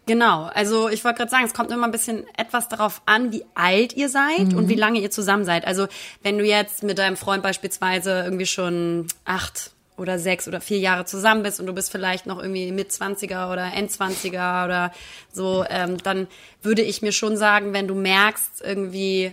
[0.06, 3.42] Genau, also ich wollte gerade sagen, es kommt immer ein bisschen etwas darauf an, wie
[3.54, 4.58] alt ihr seid Mhm.
[4.58, 5.66] und wie lange ihr zusammen seid.
[5.66, 5.86] Also
[6.22, 11.04] wenn du jetzt mit deinem Freund beispielsweise irgendwie schon acht oder sechs oder vier Jahre
[11.04, 14.92] zusammen bist und du bist vielleicht noch irgendwie mit 20er oder Endzwanziger oder
[15.32, 16.26] so, ähm, dann
[16.62, 19.32] würde ich mir schon sagen, wenn du merkst irgendwie,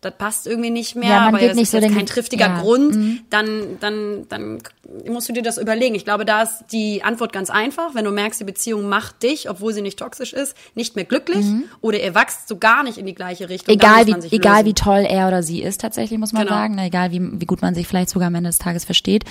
[0.00, 2.52] das passt irgendwie nicht mehr, Ja, man das nicht ist so jetzt kein triftiger ja.
[2.54, 2.60] Mhm.
[2.60, 4.58] Grund, dann, dann, dann
[5.08, 5.94] musst du dir das überlegen.
[5.94, 7.94] Ich glaube, da ist die Antwort ganz einfach.
[7.94, 11.44] Wenn du merkst, die Beziehung macht dich, obwohl sie nicht toxisch ist, nicht mehr glücklich
[11.80, 13.74] oder ihr wachst so gar nicht in die gleiche Richtung.
[13.74, 13.80] Mhm.
[13.80, 14.66] Egal wie, egal lösen.
[14.66, 16.56] wie toll er oder sie ist tatsächlich, muss man Genau.
[16.56, 16.74] sagen.
[16.76, 19.24] Na, egal wie, wie gut man sich vielleicht sogar am Ende des Tages versteht.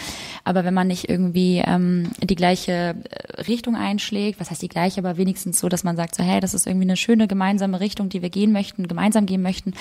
[0.43, 4.99] Aber wenn man nicht irgendwie ähm, die gleiche äh, Richtung einschlägt, was heißt die gleiche,
[4.99, 8.09] aber wenigstens so, dass man sagt, so hey, das ist irgendwie eine schöne gemeinsame Richtung,
[8.09, 9.73] die wir gehen möchten, gemeinsam gehen möchten.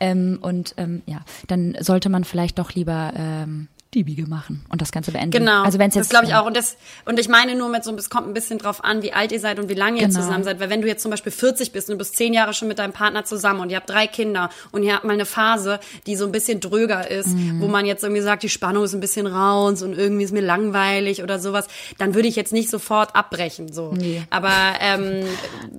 [0.00, 4.80] Ähm, und ähm, ja, dann sollte man vielleicht doch lieber ähm, die Biege machen und
[4.80, 5.30] das Ganze beenden.
[5.32, 5.62] Genau.
[5.64, 6.46] Also wenn es jetzt das glaube ich auch.
[6.46, 9.12] Und das und ich meine nur mit so, es kommt ein bisschen drauf an, wie
[9.12, 10.20] alt ihr seid und wie lange ihr Genau.
[10.20, 10.60] zusammen seid.
[10.60, 12.78] Weil wenn du jetzt zum Beispiel 40 bist und du bist zehn Jahre schon mit
[12.78, 16.14] deinem Partner zusammen und ihr habt drei Kinder und ihr habt mal eine Phase, die
[16.16, 17.60] so ein bisschen dröger ist, Mhm.
[17.60, 20.42] wo man jetzt irgendwie sagt, die Spannung ist ein bisschen raus und irgendwie ist mir
[20.42, 21.66] langweilig oder sowas,
[21.98, 23.72] dann würde ich jetzt nicht sofort abbrechen.
[23.72, 23.92] So.
[23.96, 24.22] Nee.
[24.30, 25.24] Aber ähm,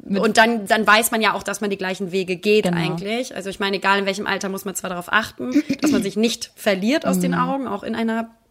[0.22, 2.78] und dann dann weiß man ja auch, dass man die gleichen Wege geht Genau.
[2.78, 3.36] eigentlich.
[3.36, 5.52] Also ich meine, egal in welchem Alter muss man zwar darauf achten,
[5.82, 7.22] dass man sich nicht verliert aus Mhm.
[7.22, 8.07] den Augen, auch in einer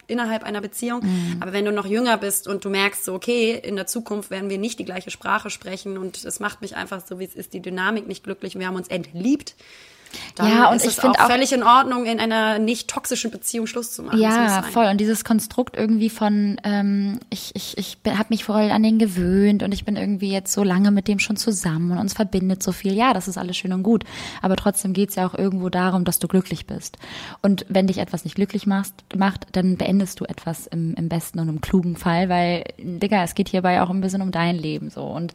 [0.08, 1.02] innerhalb einer Beziehung.
[1.40, 4.50] Aber wenn du noch jünger bist und du merkst so, okay, in der Zukunft werden
[4.50, 7.54] wir nicht die gleiche Sprache sprechen und es macht mich einfach so, wie es ist,
[7.54, 9.56] die Dynamik nicht glücklich, wir haben uns entliebt,
[10.36, 12.88] dann Ja, und ist ich es find auch auch- völlig in Ordnung, in einer nicht
[12.88, 14.18] toxischen Beziehung Schluss zu machen.
[14.18, 14.86] Ja, voll.
[14.86, 19.62] Und dieses Konstrukt irgendwie von, ähm, ich, ich, ich habe mich voll an den gewöhnt
[19.62, 22.72] und ich bin irgendwie jetzt so lange mit dem schon zusammen und uns verbindet so
[22.72, 22.92] viel.
[22.94, 24.04] Ja, das ist alles schön und gut.
[24.42, 26.96] Aber trotzdem geht's ja auch irgendwo darum, dass du glücklich bist.
[27.42, 31.38] Und wenn dich etwas nicht glücklich machst, macht, dann beendest du etwas im, im besten
[31.40, 34.90] und im klugen Fall, weil, Digga, es geht hierbei auch ein bisschen um dein Leben
[34.90, 35.02] so.
[35.04, 35.32] Und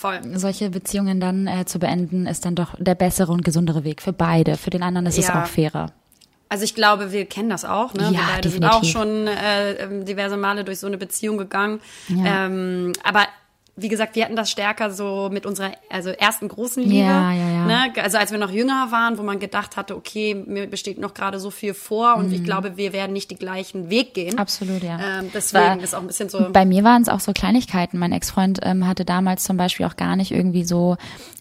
[0.00, 0.18] Voll.
[0.34, 4.12] solche Beziehungen dann äh, zu beenden, ist dann doch der bessere und gesundere Weg für
[4.14, 4.56] beide.
[4.56, 5.42] Für den anderen ist es Ja.
[5.42, 5.92] auch fairer.
[6.48, 7.94] Also ich glaube, wir kennen das auch.
[7.94, 8.04] Ne?
[8.04, 8.88] Ja, wir beide sind definitiv.
[8.88, 11.80] auch schon äh, diverse Male durch so eine Beziehung gegangen.
[12.08, 12.46] Ja.
[12.46, 13.24] Ähm, aber
[13.82, 16.96] wie gesagt, wir hatten das stärker so mit unserer also ersten großen Liebe.
[17.04, 17.66] Ja, ja, ja.
[17.66, 17.92] Ne?
[18.02, 21.38] Also als wir noch jünger waren, wo man gedacht hatte, okay, mir besteht noch gerade
[21.40, 22.32] so viel vor und Mhm.
[22.34, 24.38] ich glaube, wir werden nicht den gleichen Weg gehen.
[24.38, 24.98] Absolut, ja.
[25.20, 26.48] Ähm, deswegen ist auch ein bisschen so.
[26.52, 27.98] Bei mir waren es auch so Kleinigkeiten.
[27.98, 30.96] Mein Ex-Freund ähm, hatte damals zum Beispiel auch gar nicht irgendwie so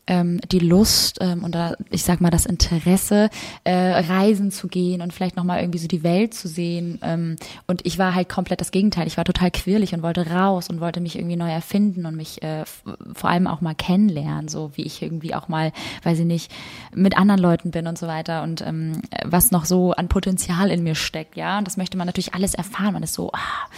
[0.08, 3.30] ähm, die Lust ähm, oder ich sag mal das Interesse,
[3.64, 7.00] äh, reisen zu gehen und vielleicht nochmal irgendwie so die Welt zu sehen.
[7.04, 7.36] Ähm,
[7.68, 9.06] und ich war halt komplett das Gegenteil.
[9.06, 12.29] Ich war total quirlig und wollte raus und wollte mich irgendwie neu erfinden und mich
[12.30, 12.66] mich äh,
[13.14, 15.72] vor allem auch mal kennenlernen, so wie ich irgendwie auch mal,
[16.04, 16.52] weiß ich nicht,
[16.94, 20.84] mit anderen Leuten bin und so weiter und ähm, was noch so an Potenzial in
[20.84, 21.58] mir steckt, ja.
[21.58, 22.94] Und das möchte man natürlich alles erfahren.
[22.94, 23.70] Man ist so ah,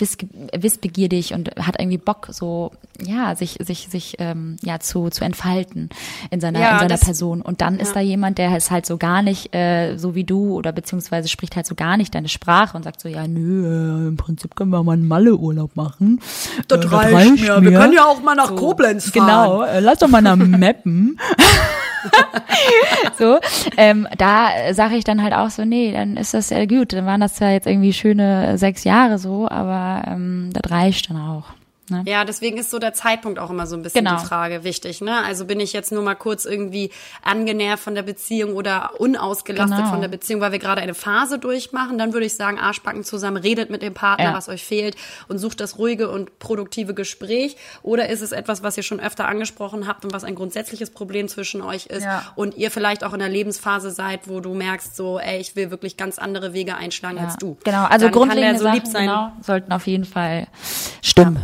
[0.00, 2.70] wissbegierig und hat irgendwie Bock, so
[3.00, 5.88] ja, sich sich sich ähm, ja zu zu entfalten
[6.30, 7.42] in seiner Ja, in seiner das- Person.
[7.42, 10.54] Und dann ist da jemand, der ist halt so gar nicht äh, so wie du
[10.54, 13.66] oder beziehungsweise spricht halt so gar nicht deine Sprache und sagt so, ja, nö,
[14.04, 16.20] äh, im Prinzip können wir mal einen Malle-Urlaub machen.
[16.68, 17.62] Das Äh, reicht mir.
[17.62, 19.26] Wir können ja auch mal nach Koblenz fahren.
[19.26, 21.18] Genau, äh, lass doch mal nach Mappen.
[23.18, 23.38] so,
[23.76, 26.92] ähm, da sage ich dann halt auch so, nee, dann ist das ja gut.
[26.92, 31.16] Dann waren das zwar jetzt irgendwie schöne sechs Jahre so, aber ähm, das reicht dann
[31.18, 31.44] auch.
[31.90, 32.02] Ne?
[32.06, 34.18] Ja, deswegen ist so der Zeitpunkt auch immer so ein bisschen Genau.
[34.20, 35.00] die Frage wichtig.
[35.00, 35.16] Ne?
[35.24, 36.90] Also bin ich jetzt nur mal kurz irgendwie
[37.22, 39.90] angenervt von der Beziehung oder unausgelastet Genau.
[39.90, 43.36] von der Beziehung, weil wir gerade eine Phase durchmachen, dann würde ich sagen, Arschbacken zusammen,
[43.38, 44.34] redet mit dem Partner, Ja.
[44.34, 44.96] was euch fehlt
[45.28, 47.56] und sucht das ruhige und produktive Gespräch.
[47.82, 51.28] Oder ist es etwas, was ihr schon öfter angesprochen habt und was ein grundsätzliches Problem
[51.28, 52.22] zwischen euch ist Ja.
[52.36, 55.70] und ihr vielleicht auch in der Lebensphase seid, wo du merkst, so, ey, ich will
[55.70, 57.56] wirklich ganz andere Wege einschlagen Ja, als du.
[57.64, 59.06] Genau, also Dann grundlegende kann der so Sachen sein.
[59.06, 60.46] genau, sollten auf jeden Fall
[61.02, 61.42] stimmen,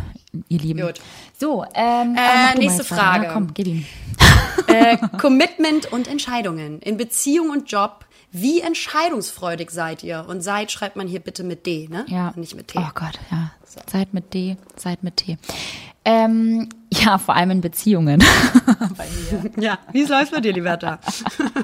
[0.49, 0.81] ihr Lieben.
[0.81, 0.99] Gut.
[1.39, 2.83] So, ähm, Äh, mal nächste.
[2.83, 3.25] Frage.
[3.25, 3.85] Ja, komm, gib ihm.
[4.67, 8.05] äh, Commitment und Entscheidungen in Beziehung und Job.
[8.31, 10.25] Wie entscheidungsfreudig seid ihr?
[10.27, 12.05] Und seid schreibt man hier bitte mit D, ne?
[12.09, 12.29] Ja.
[12.29, 12.79] Und nicht mit T.
[12.79, 13.51] Oh Gott, ja.
[13.91, 15.37] Seid mit D, seid mit T.
[16.05, 18.23] Ähm, ja, vor allem in Beziehungen.
[19.57, 20.99] Ja, wie läuft bei dir, Liberta?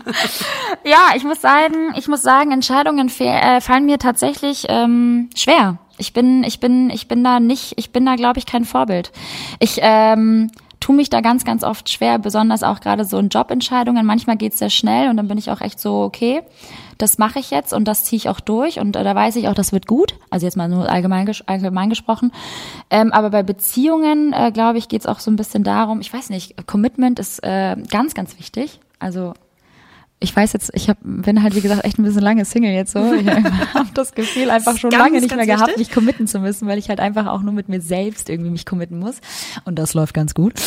[0.83, 5.77] Ja, ich muss sagen, ich muss sagen, Entscheidungen äh, fallen mir tatsächlich ähm, schwer.
[5.97, 9.11] Ich bin, ich bin, ich bin da nicht, ich bin da, glaube ich, kein Vorbild.
[9.59, 14.05] Ich ähm, tue mich da ganz, ganz oft schwer, besonders auch gerade so in Jobentscheidungen.
[14.05, 16.41] Manchmal geht's sehr schnell und dann bin ich auch echt so, okay,
[16.97, 19.47] das mache ich jetzt und das ziehe ich auch durch und äh, da weiß ich
[19.47, 20.15] auch, das wird gut.
[20.29, 22.31] Also jetzt mal nur allgemein, allgemein gesprochen.
[22.89, 26.29] Ähm, aber bei Beziehungen, äh, glaube ich, geht's auch so ein bisschen darum, ich weiß
[26.29, 28.79] nicht, Commitment ist äh, ganz, ganz wichtig.
[28.99, 29.33] Also
[30.23, 32.93] ich weiß jetzt, ich hab, bin halt wie gesagt echt ein bisschen lange Single jetzt
[32.93, 33.13] so.
[33.13, 33.27] Ich
[33.73, 36.77] habe das Gefühl einfach schon Ganz, lange nicht mehr gehabt, mich committen zu müssen, weil
[36.77, 39.15] ich halt einfach auch nur mit mir selbst irgendwie mich committen muss.
[39.65, 40.53] Und das läuft ganz gut.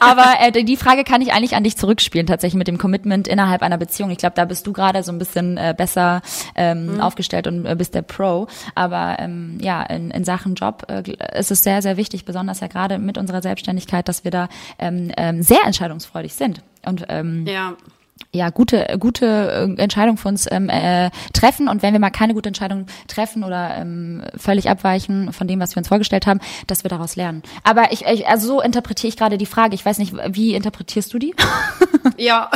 [0.00, 3.62] Aber äh, die Frage kann ich eigentlich an dich zurückspielen, tatsächlich mit dem Commitment innerhalb
[3.62, 4.10] einer Beziehung.
[4.10, 6.22] Ich glaube, da bist du gerade so ein bisschen äh, besser
[6.54, 8.46] ähm, aufgestellt und äh, bist der Pro.
[8.74, 11.02] Aber ähm, ja, in, in Sachen Job äh,
[11.38, 15.12] ist es sehr, sehr wichtig, besonders ja gerade mit unserer Selbstständigkeit, dass wir da ähm,
[15.16, 16.62] ähm, sehr entscheidungsfreudig sind.
[16.84, 17.74] Und ähm, Ja.
[18.36, 19.26] Ja, gute, gute
[19.78, 23.42] äh, Entscheidung für uns ähm, äh, treffen und wenn wir mal keine gute Entscheidung treffen
[23.44, 27.42] oder ähm, völlig abweichen von dem, was wir uns vorgestellt haben, dass wir daraus lernen.
[27.64, 29.74] Aber ich, ich also so interpretiere ich gerade die Frage.
[29.74, 31.34] Ich weiß nicht, wie interpretierst du die?
[32.18, 32.50] Ja,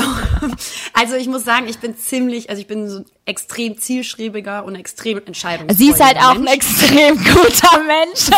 [0.95, 5.18] also ich muss sagen, ich bin ziemlich, also ich bin so extrem zielstrebiger und extrem
[5.18, 8.20] entscheidungsfreudiger Sie ist halt auch ein extrem guter Mensch.
[8.20, 8.33] So,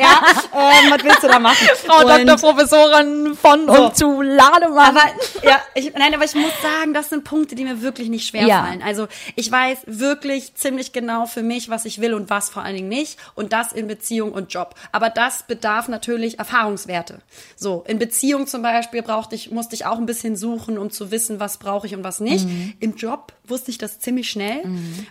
[0.00, 0.20] ja,
[0.54, 1.56] ähm, was willst du da machen?
[1.86, 2.36] Frau Und- Dr.
[2.36, 3.72] Professorin von So.
[3.86, 4.96] und zu Lademann.
[4.96, 5.02] Aber
[5.42, 8.46] ja, ich, nein, aber ich muss sagen, das sind Punkte, die mir wirklich nicht schwer
[8.46, 8.64] Ja.
[8.64, 8.82] fallen.
[8.82, 12.76] Also ich weiß wirklich ziemlich genau für mich, was ich will und was vor allen
[12.76, 13.18] Dingen nicht.
[13.34, 14.74] Und das in Beziehung und Job.
[14.92, 17.20] Aber das bedarf natürlich Erfahrungswerte.
[17.56, 21.10] So, in Beziehung zum Beispiel brauchte ich, musste ich auch ein bisschen suchen, um zu
[21.10, 22.46] wissen, was brauche ich und was nicht.
[22.80, 24.62] Im Job wusste ich das ziemlich schnell.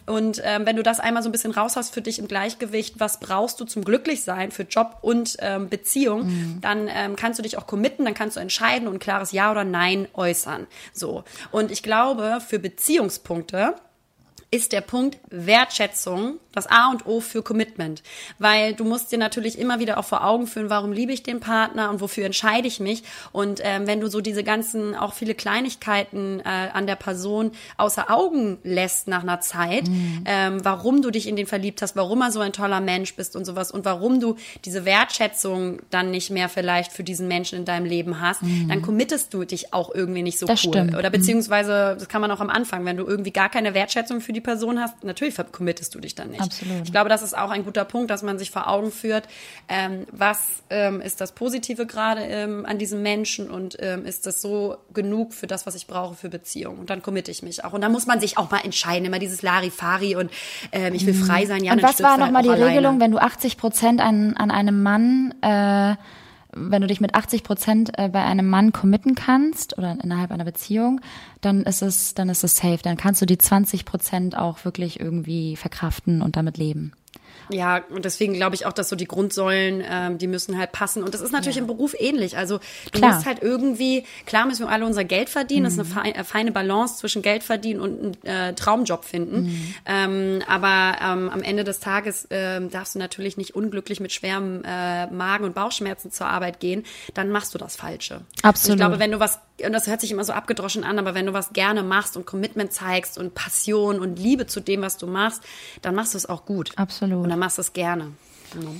[0.06, 3.00] Und ähm, wenn du das einmal so ein bisschen raus hast für dich im Gleichgewicht,
[3.00, 7.58] was brauchst du zum Glücklichsein für Job und ähm, Beziehung, dann ähm, kannst du dich
[7.58, 10.68] auch committen, dann kannst du entscheiden und ein klares Ja oder Nein äußern.
[10.94, 11.24] So.
[11.54, 13.76] Und ich glaube, für Beziehungspunkte
[14.54, 18.04] ist der Punkt Wertschätzung das A und O für Commitment.
[18.40, 21.40] Weil du musst dir natürlich immer wieder auch vor Augen führen, warum liebe ich den
[21.40, 23.04] Partner und wofür entscheide ich mich.
[23.32, 26.44] Und ähm, wenn du so diese ganzen, auch viele Kleinigkeiten äh,
[26.74, 29.86] an der Person außer Augen lässt nach einer Zeit,
[30.26, 33.36] ähm, warum du dich in den verliebt hast, warum er so ein toller Mensch bist
[33.36, 37.66] und sowas und warum du diese Wertschätzung dann nicht mehr vielleicht für diesen Menschen in
[37.66, 40.74] deinem Leben hast, dann committest du dich auch irgendwie nicht so Das cool.
[40.74, 40.96] stimmt.
[40.96, 44.34] Oder beziehungsweise, das kann man auch am Anfang, wenn du irgendwie gar keine Wertschätzung für
[44.34, 46.42] die Person hast, natürlich committest du dich dann nicht.
[46.42, 46.84] Absolut.
[46.84, 49.28] Ich glaube, das ist auch ein guter Punkt, dass man sich vor Augen führt,
[49.68, 54.42] ähm, was ähm, ist das Positive gerade ähm, an diesem Menschen und ähm, ist das
[54.42, 56.78] so genug für das, was ich brauche für Beziehung.
[56.80, 57.74] Und dann committe ich mich auch.
[57.74, 60.32] Und dann muss man sich auch mal entscheiden, immer dieses Larifari und
[60.72, 61.64] ähm, ich will frei sein.
[61.64, 62.72] Ja, Und was war nochmal halt die alleine.
[62.72, 65.96] Regelung, wenn du 80 Prozent an, an einem Mann, äh,
[66.56, 70.46] wenn du dich mit 80 Prozent äh, bei einem Mann committen kannst oder innerhalb einer
[70.46, 71.02] Beziehung,
[71.42, 72.80] dann ist es, dann ist es safe.
[72.84, 76.94] Dann kannst du die 20 Prozent auch wirklich irgendwie verkraften und damit leben.
[77.50, 81.04] Ja, und deswegen glaube ich auch, dass so die Grundsäulen, ähm, die müssen halt passen.
[81.04, 82.38] Und das ist natürlich im Beruf ähnlich.
[82.38, 82.60] Also
[82.92, 83.14] du Klar.
[83.14, 85.66] musst halt irgendwie, klar müssen wir alle unser Geld verdienen.
[85.66, 89.76] Das ist eine feine, feine Balance zwischen Geld verdienen und einen äh, Traumjob finden.
[89.86, 94.64] Ähm, aber ähm, am Ende des Tages ähm, darfst du natürlich nicht unglücklich mit schwerem
[94.64, 96.84] äh, Magen- und Bauchschmerzen zur Arbeit gehen.
[97.14, 98.22] Dann machst du das Falsche.
[98.42, 98.74] Absolut.
[98.74, 101.14] Und ich glaube, wenn du was, und das hört sich immer so abgedroschen an, aber
[101.14, 104.98] wenn du was gerne machst und Commitment zeigst und Passion und Liebe zu dem, was
[104.98, 105.44] du machst,
[105.82, 106.72] dann machst du es auch gut.
[106.76, 107.24] Absolut.
[107.24, 108.12] Und dann machst du es gerne.
[108.54, 108.76] Genau.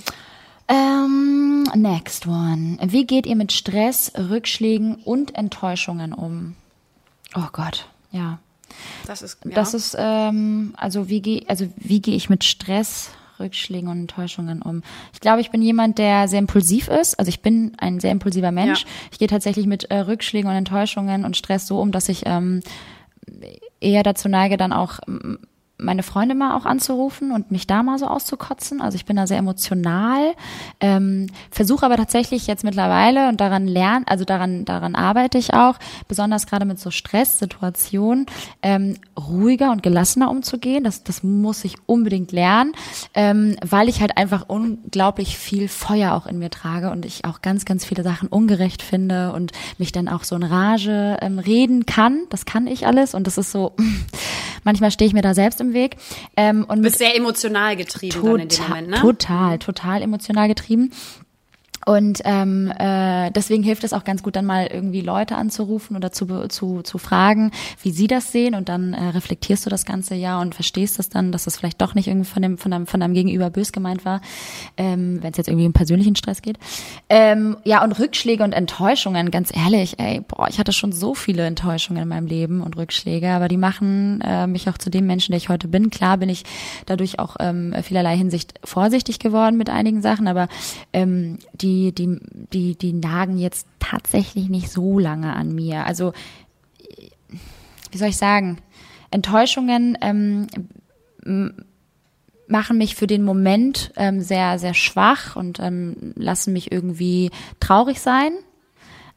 [0.68, 2.78] Ähm, next one.
[2.80, 6.54] Wie geht ihr mit Stress, Rückschlägen und Enttäuschungen um?
[7.34, 8.38] Oh Gott, ja.
[9.08, 9.50] Das ist, ja.
[9.50, 14.62] Das ist, ähm, also wie gehe also wie gehe ich mit Stress, Rückschlägen und Enttäuschungen
[14.62, 14.84] um?
[15.12, 17.18] Ich glaube, ich bin jemand, der sehr impulsiv ist.
[17.18, 18.82] Also ich bin ein sehr impulsiver Mensch.
[18.82, 18.88] Ja.
[19.10, 22.62] Ich gehe tatsächlich mit äh, Rückschlägen und Enttäuschungen und Stress so um, dass ich ähm,
[23.80, 25.00] eher dazu neige, dann auch
[25.76, 28.80] meine Freunde mal auch anzurufen und mich da mal so auszukotzen.
[28.80, 30.34] Also ich bin da sehr emotional,
[30.80, 35.78] ähm, versuche aber tatsächlich jetzt mittlerweile und daran lernen, also daran daran arbeite ich auch,
[36.06, 38.26] besonders gerade mit so Stresssituationen,
[38.62, 40.84] ähm, ruhiger und gelassener umzugehen.
[40.84, 42.72] Das das muss ich unbedingt lernen,
[43.14, 47.42] ähm, weil ich halt einfach unglaublich viel Feuer auch in mir trage und ich auch
[47.42, 51.84] ganz ganz viele Sachen ungerecht finde und mich dann auch so in Rage ähm, reden
[51.84, 52.26] kann.
[52.30, 53.74] Das kann ich alles und das ist so.
[54.64, 55.96] Manchmal stehe ich mir da selbst im Weg.
[56.36, 59.00] Ähm, und Du bist sehr emotional getrieben dann in dem Total, Moment, ne?
[59.00, 60.90] total, total emotional getrieben.
[61.86, 66.12] Und ähm, äh, deswegen hilft es auch ganz gut, dann mal irgendwie Leute anzurufen oder
[66.12, 67.50] zu, zu, zu fragen,
[67.82, 68.54] wie sie das sehen.
[68.54, 71.80] Und dann äh, reflektierst du das ganze ja und verstehst es dann, dass es vielleicht
[71.80, 74.20] doch nicht irgendwie von dem von deinem, von deinem Gegenüber bös gemeint war,
[74.76, 76.58] ähm, wenn es jetzt irgendwie um persönlichen Stress geht.
[77.08, 81.44] Ähm, ja, und Rückschläge und Enttäuschungen, ganz ehrlich, ey, boah, ich hatte schon so viele
[81.46, 85.32] Enttäuschungen in meinem Leben und Rückschläge, aber die machen äh, mich auch zu dem Menschen,
[85.32, 85.90] der ich heute bin.
[85.90, 86.44] Klar bin ich
[86.86, 90.48] dadurch auch ähm, vielerlei Hinsicht vorsichtig geworden mit einigen Sachen, aber
[90.92, 92.18] ähm, die, die,
[92.52, 95.86] die, die nagen jetzt tatsächlich nicht so lange an mir.
[95.86, 96.12] Also,
[97.90, 98.58] wie soll ich sagen?
[99.10, 100.46] Enttäuschungen ähm,
[102.46, 108.00] machen mich für den Moment ähm, sehr, sehr schwach und ähm, lassen mich irgendwie traurig
[108.00, 108.32] sein.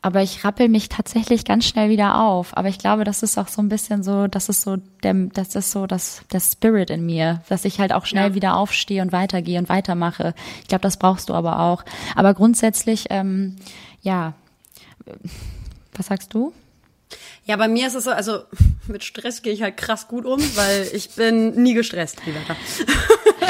[0.02, 2.56] Aber ich rappel mich tatsächlich ganz schnell wieder auf.
[2.56, 5.56] Aber ich glaube, das ist auch so ein bisschen so, das ist so der, das
[5.56, 8.36] ist so das, der Spirit in mir, dass ich halt auch schnell Ja.
[8.36, 10.34] wieder aufstehe und weitergehe und weitermache.
[10.62, 11.84] Ich glaube, das brauchst du aber auch.
[12.16, 13.56] Aber grundsätzlich, ähm,
[14.02, 14.34] ja,
[15.96, 16.54] was sagst du?
[17.46, 18.40] Ja, bei mir ist es so, also
[18.88, 22.56] mit Stress gehe ich halt krass gut um, weil ich bin nie gestresst, Liberta.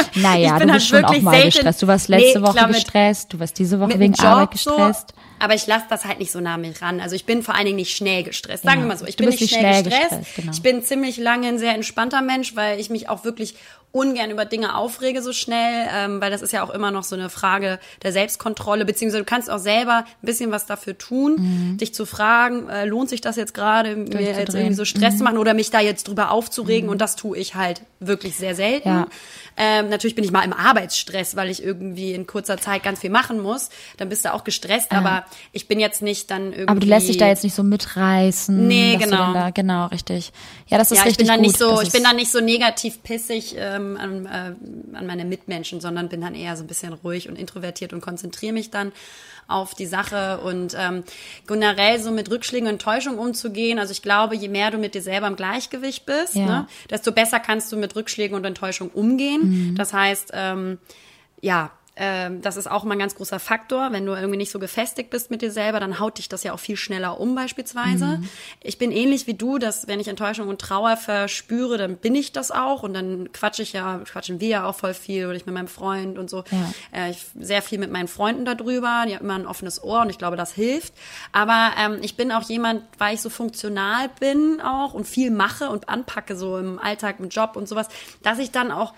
[0.15, 1.81] Naja, Ich bin du halt bist schon auch wirklich mal selten- gestresst.
[1.81, 4.51] Du warst letzte Nee, Woche klar, mit- gestresst, du warst diese Woche wegen Job Arbeit
[4.51, 5.09] gestresst.
[5.09, 6.99] So, aber ich lasse das halt nicht so nah mich ran.
[6.99, 8.63] Also ich bin vor allen Dingen nicht schnell gestresst.
[8.63, 10.09] Sagen wir mal so, ich Du bin nicht schnell, schnell gestresst.
[10.09, 10.51] gestresst, genau.
[10.51, 13.55] Ich bin ziemlich lange ein sehr entspannter Mensch, weil ich mich auch wirklich
[13.93, 17.15] ungern über Dinge aufrege so schnell, ähm, weil das ist ja auch immer noch so
[17.15, 21.93] eine Frage der Selbstkontrolle, beziehungsweise du kannst auch selber ein bisschen was dafür tun, dich
[21.95, 24.53] zu fragen, äh, lohnt sich das jetzt gerade, mir jetzt Mhm.
[24.53, 24.59] Mhm.
[24.59, 27.55] irgendwie so Stress zu machen oder mich da jetzt drüber aufzuregen und das tue ich
[27.55, 28.87] halt wirklich sehr selten.
[28.89, 29.07] Ja.
[29.57, 33.09] Ähm, natürlich bin ich mal im Arbeitsstress, weil ich irgendwie in kurzer Zeit ganz viel
[33.09, 33.69] machen muss.
[33.97, 36.67] Dann bist du auch gestresst, aber ich bin jetzt nicht dann irgendwie.
[36.67, 38.67] Aber du lässt dich da jetzt nicht so mitreißen.
[38.67, 39.33] Nee, genau.
[39.33, 40.31] Da, genau, richtig.
[40.67, 41.47] Ja, das ist ja, ich richtig bin dann gut.
[41.47, 45.25] nicht so, Das ich bin dann nicht so negativ pissig ähm, an, äh, an meine
[45.25, 48.91] Mitmenschen, sondern bin dann eher so ein bisschen ruhig und introvertiert und konzentriere mich dann
[49.47, 51.03] auf die Sache und ähm,
[51.47, 53.79] generell so mit Rückschlägen und Enttäuschung umzugehen.
[53.79, 56.45] Also ich glaube, je mehr du mit dir selber im Gleichgewicht bist, Ja.
[56.45, 59.69] ne, desto besser kannst du mit Rückschlägen und Enttäuschung umgehen.
[59.71, 59.75] Mhm.
[59.75, 60.77] Das heißt, ähm,
[61.41, 63.91] ja, ähm, das ist auch mal ein ganz großer Faktor.
[63.91, 66.53] Wenn du irgendwie nicht so gefestigt bist mit dir selber, dann haut dich das ja
[66.53, 68.21] auch viel schneller um beispielsweise.
[68.61, 72.31] Ich bin ähnlich wie du, dass wenn ich Enttäuschung und Trauer verspüre, dann bin ich
[72.31, 75.47] das auch und dann quatsche ich ja, quatschen wir ja auch voll viel oder ich
[75.47, 76.43] mit meinem Freund und so.
[76.51, 77.05] Ja.
[77.05, 79.05] Äh, ich sehr viel mit meinen Freunden darüber.
[79.07, 80.93] Die haben immer ein offenes Ohr und ich glaube, das hilft.
[81.31, 85.69] Aber ähm, ich bin auch jemand, weil ich so funktional bin auch und viel mache
[85.69, 87.87] und anpacke so im Alltag, im Job und sowas,
[88.21, 88.93] dass ich dann auch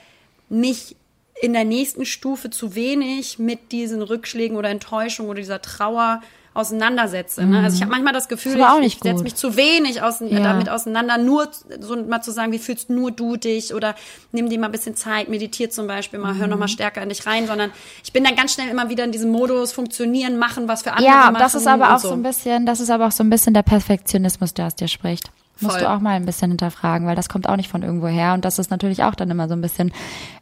[0.50, 0.96] mich
[1.42, 6.22] in der nächsten Stufe zu wenig mit diesen Rückschlägen oder Enttäuschungen oder dieser Trauer
[6.54, 7.46] auseinandersetze.
[7.46, 7.62] Ne?
[7.64, 10.40] Also ich habe manchmal das Gefühl, auch ich, setze mich zu wenig aus, Ja.
[10.42, 11.48] damit auseinander, nur
[11.80, 13.96] so mal zu sagen, wie fühlst nur du dich oder
[14.34, 16.70] nimm dir mal ein bisschen Zeit, meditier zum Beispiel mal, hör noch mal Mhm.
[16.70, 17.72] stärker in dich rein, sondern
[18.04, 21.06] ich bin dann ganz schnell immer wieder in diesem Modus, funktionieren, machen, was für andere
[21.06, 21.36] Ja, machen.
[21.40, 23.64] das ist aber auch so ein bisschen, das ist aber auch so ein bisschen der
[23.64, 25.32] Perfektionismus, der aus dir spricht.
[25.62, 25.84] Musst Voll.
[25.86, 28.34] du auch mal ein bisschen hinterfragen, weil das kommt auch nicht von irgendwo her.
[28.34, 29.92] Und das ist natürlich auch dann immer so ein bisschen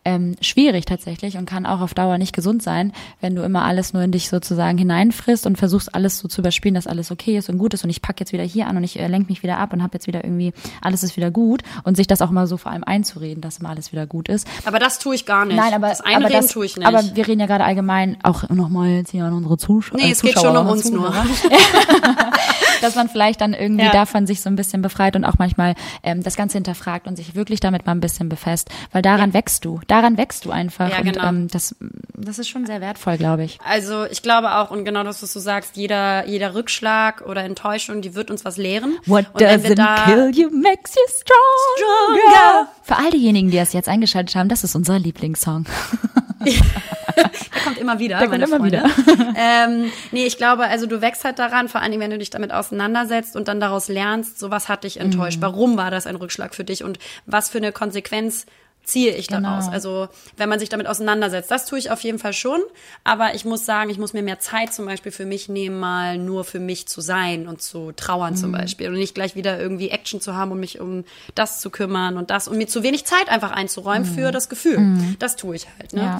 [0.06, 3.94] ähm, schwierig tatsächlich und kann auch auf Dauer nicht gesund sein, wenn du immer alles
[3.94, 7.50] nur in dich sozusagen hineinfrisst und versuchst alles so zu überspielen, dass alles okay ist
[7.50, 9.44] und gut ist und ich pack jetzt wieder hier an und ich äh, lenke mich
[9.44, 12.32] wieder ab und habe jetzt wieder irgendwie, alles ist wieder gut und sich das auch
[12.32, 14.48] mal so vor allem einzureden, dass immer alles wieder gut ist.
[14.66, 15.58] Aber das tue ich gar nicht.
[15.58, 16.88] Nein, aber, das Einreden aber das, tue ich nicht.
[16.88, 20.00] Aber wir reden ja gerade allgemein auch nochmal jetzt hier an unsere Zuschauer.
[20.00, 21.14] nee, es geht schon um uns nur.
[22.82, 23.92] dass man vielleicht dann irgendwie Ja.
[23.92, 27.36] davon sich so ein bisschen befreit und auch manchmal ähm, das Ganze hinterfragt und sich
[27.36, 31.00] wirklich damit mal ein bisschen befasst, weil daran wächst du, daran wächst du einfach Ja,
[31.00, 31.28] und genau.
[31.28, 31.76] ähm, das,
[32.16, 33.60] das ist schon sehr wertvoll, glaube ich.
[33.66, 38.02] Also ich glaube auch, und genau das, was du sagst, jeder, jeder Rückschlag oder Enttäuschung,
[38.02, 38.98] die wird uns was lehren.
[39.06, 41.78] What und doesn't da, kill you makes you stronger.
[41.78, 42.68] Stronger.
[42.84, 45.66] Für all diejenigen, die es jetzt eingeschaltet haben, das ist unser Lieblingssong.
[47.16, 49.34] Der kommt immer wieder, Der meine kommt immer Freunde.
[49.38, 52.30] ähm, nee, ich glaube, also du wächst halt daran, vor allen Dingen, wenn du dich
[52.30, 55.04] damit auseinandersetzt und dann daraus lernst, so was hat dich Mhm.
[55.06, 58.46] enttäuscht, warum war das ein Rückschlag für dich und was für eine Konsequenz
[58.88, 59.42] ziehe ich Genau.
[59.50, 59.68] daraus.
[59.68, 60.08] Also
[60.38, 62.60] wenn man sich damit auseinandersetzt, das tue ich auf jeden Fall schon,
[63.04, 66.18] aber ich muss sagen, ich muss mir mehr Zeit zum Beispiel für mich nehmen, mal
[66.18, 68.38] nur für mich zu sein und zu trauern Mhm.
[68.38, 71.04] zum Beispiel und nicht gleich wieder irgendwie Action zu haben, um mich um
[71.36, 74.80] das zu kümmern und das und mir zu wenig Zeit einfach einzuräumen für das Gefühl.
[75.20, 75.92] Das tue ich halt.
[75.94, 76.02] Ne?
[76.02, 76.08] Mhm.
[76.08, 76.20] Ja.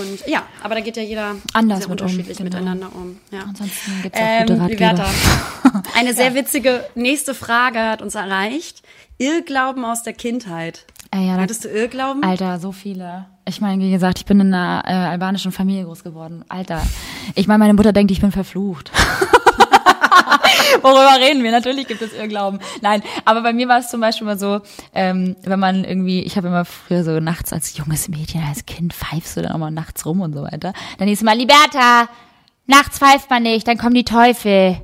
[0.00, 2.50] Und ja, aber da geht ja jeder Anders sehr mit um, unterschiedlich genau.
[2.50, 3.20] miteinander um.
[3.30, 3.42] Ja.
[3.48, 5.10] Ansonsten gibt's auch Ähm, gute Ratgeber.
[5.96, 8.82] Eine sehr witzige nächste Frage hat uns erreicht.
[9.18, 10.86] Irrglauben aus der Kindheit.
[11.12, 12.22] Äh, ja, Hattest du Irrglauben?
[12.22, 13.26] Alter, so viele.
[13.44, 16.44] Ich meine, wie gesagt, ich bin in einer äh, albanischen Familie groß geworden.
[16.48, 16.82] Alter.
[17.34, 18.92] Ich meine, meine Mutter denkt, ich bin verflucht.
[20.82, 21.50] Worüber reden wir?
[21.50, 22.60] Natürlich gibt es Irrglauben.
[22.80, 24.60] Nein, aber bei mir war es zum Beispiel mal so,
[24.94, 28.92] ähm, wenn man irgendwie, ich habe immer früher so nachts als junges Mädchen, als Kind
[28.94, 30.72] pfeifst du dann auch mal nachts rum und so weiter.
[30.98, 32.08] Dann hieß es mal, Liberta,
[32.66, 34.80] nachts pfeift man nicht, dann kommen die Teufel.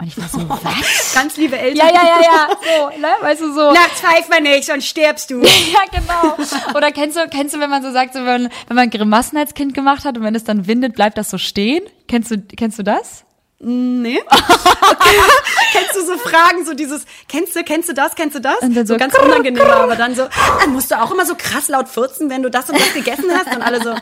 [0.00, 1.14] Und ich war so, was?
[1.14, 1.76] Ganz liebe Eltern.
[1.76, 3.72] Ja, ja, ja, ja, so, ne, weißt du, so.
[3.72, 5.42] Nachts pfeift man nicht, sonst stirbst du.
[5.70, 6.36] Ja, genau.
[6.76, 9.54] Oder kennst du, kennst du, wenn man so sagt, so wenn, wenn man Grimassen als
[9.54, 11.82] Kind gemacht hat und wenn es dann windet, bleibt das so stehen?
[12.08, 13.24] Kennst du, kennst du das?
[13.62, 14.20] Nee.
[15.72, 18.58] kennst du so Fragen, so dieses, kennst du, kennst du das, kennst du das?
[18.60, 20.26] Und dann so so, ganz unangenehm, aber dann so,
[20.60, 23.26] dann musst du auch immer so krass laut furzen, wenn du das und das gegessen
[23.32, 23.94] hast und alle so,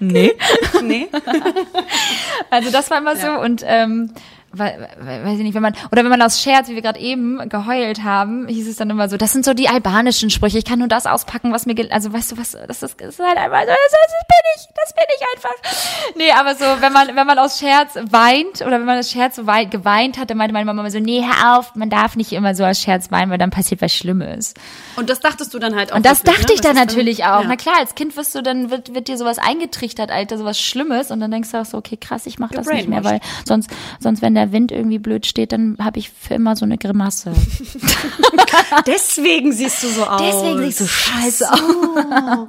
[0.00, 0.36] Nee.
[0.82, 1.08] nee.
[2.50, 4.12] Also das war immer so und ähm,
[4.58, 7.48] weil, weiß ich nicht, wenn man oder wenn man aus Scherz, wie wir gerade eben
[7.48, 10.58] geheult haben, hieß es dann immer so, das sind so die albanischen Sprüche.
[10.58, 13.18] Ich kann nur das auspacken, was mir, also weißt du was, das ist, das ist
[13.20, 13.76] halt einfach, so, das,
[14.28, 16.14] bin ich, das bin ich einfach.
[16.16, 19.36] Nee, aber so, wenn man wenn man aus Scherz weint oder wenn man aus Scherz
[19.36, 22.16] so wei- geweint hat, dann meinte meine Mama immer so, nee, hör auf, man darf
[22.16, 24.54] nicht immer so aus Scherz weinen, weil dann passiert was Schlimmes.
[24.96, 25.96] Und das dachtest du dann halt auch.
[25.96, 26.54] Und das wirklich, dachte ne?
[26.54, 27.42] ich dann natürlich auch.
[27.42, 27.48] Ja.
[27.48, 31.10] Na klar, als Kind wirst du dann, wird, wird dir sowas eingetrichtert, Alter, sowas Schlimmes.
[31.10, 33.70] Und dann denkst du auch so, okay, krass, ich mach das nicht mehr, weil sonst,
[34.00, 37.32] sonst, wenn der Wind irgendwie blöd steht, dann habe ich für immer so eine Grimasse.
[38.86, 40.20] Deswegen siehst du so aus.
[40.20, 42.48] Deswegen sehe ich so scheiße aus.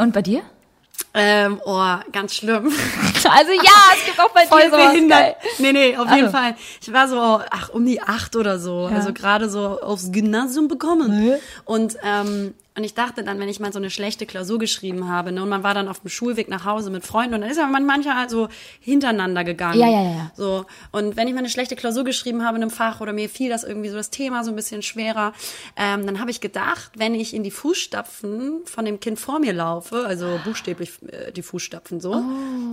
[0.00, 0.42] Und bei dir?
[1.16, 2.72] Ähm, oh, ganz schlimm.
[3.30, 4.80] Also ja, es gibt auch bei Voll dir sowas.
[4.80, 4.90] Geil.
[4.92, 5.36] behindert.
[5.58, 6.36] Nee, nee, auf jeden Also.
[6.36, 6.56] Fall.
[6.82, 8.86] Ich war so, ach, um die acht oder so.
[8.92, 11.34] Also gerade so aufs Gymnasium bekommen.
[11.64, 15.30] Und, ähm, und ich dachte dann, wenn ich mal so eine schlechte Klausur geschrieben habe,
[15.30, 17.56] ne, und man war dann auf dem Schulweg nach Hause mit Freunden und dann ist
[17.56, 18.48] ja man manchmal so
[18.80, 19.78] hintereinander gegangen.
[19.78, 20.30] Ja, ja, ja.
[20.34, 20.66] So.
[20.90, 23.48] Und wenn ich mal eine schlechte Klausur geschrieben habe in einem Fach oder mir fiel
[23.48, 25.34] das irgendwie so das Thema so ein bisschen schwerer,
[25.76, 29.52] ähm, dann habe ich gedacht, wenn ich in die Fußstapfen von dem Kind vor mir
[29.52, 32.24] laufe, also buchstäblich äh, die Fußstapfen so,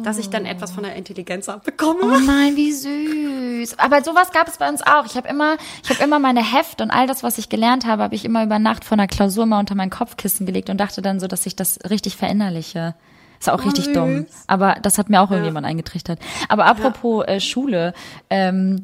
[0.04, 2.00] dass ich dann etwas von der Intelligenz abbekomme.
[2.02, 3.78] Oh nein, wie süß.
[3.78, 5.06] Aber sowas gab es bei uns auch.
[5.06, 8.02] Ich habe immer, ich habe immer meine Heft und all das, was ich gelernt habe,
[8.02, 11.04] habe ich immer über Nacht vor einer Klausur mal unter mein Kopfkissen gelegt und dachte
[11.04, 12.96] dann so, dass ich das richtig verinnerliche.
[13.40, 13.94] Ist auch richtig süß.
[13.94, 14.26] dumm.
[14.48, 16.20] Aber das hat mir auch irgendjemand eingetrichtert.
[16.48, 17.94] Aber apropos äh, Schule,
[18.30, 18.84] ähm,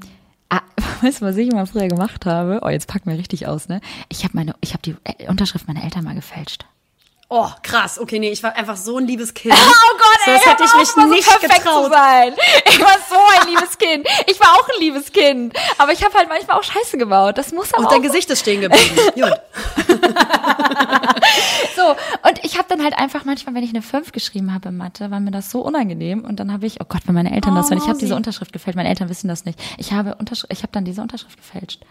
[0.50, 0.62] ah,
[1.02, 2.60] weißt du, was ich immer früher gemacht habe?
[2.64, 3.82] Oh, jetzt packen wir richtig aus, ne?
[4.10, 6.66] Ich habe meine, ich habe die äh, Unterschrift meiner Eltern mal gefälscht.
[7.30, 8.00] Oh, krass.
[8.00, 9.54] Okay, nee, ich war einfach so ein liebes Kind.
[9.54, 11.86] Oh Gott, so, das hätte ich mich nicht so perfekt getraut.
[11.86, 12.34] zu sein.
[12.70, 14.08] Ich war so ein liebes Kind.
[14.28, 15.54] Ich war auch ein liebes Kind.
[15.78, 17.38] Aber ich habe halt manchmal auch Scheiße gebaut.
[17.38, 18.96] Das muss aber Und auch dein Gesicht ist stehen geblieben.
[19.16, 19.34] Gut.
[21.76, 21.90] so.
[22.28, 25.12] Und ich habe dann halt einfach manchmal, wenn ich eine 5 geschrieben habe in Mathe,
[25.12, 26.24] war mir das so unangenehm.
[26.24, 28.54] Und dann habe ich, oh Gott, wenn meine Eltern das, wenn ich habe diese Unterschrift
[28.54, 28.78] gefälscht.
[28.78, 29.60] Meine Eltern wissen das nicht.
[29.78, 31.82] Ich habe Unterschrift, ich habe dann diese Unterschrift gefälscht.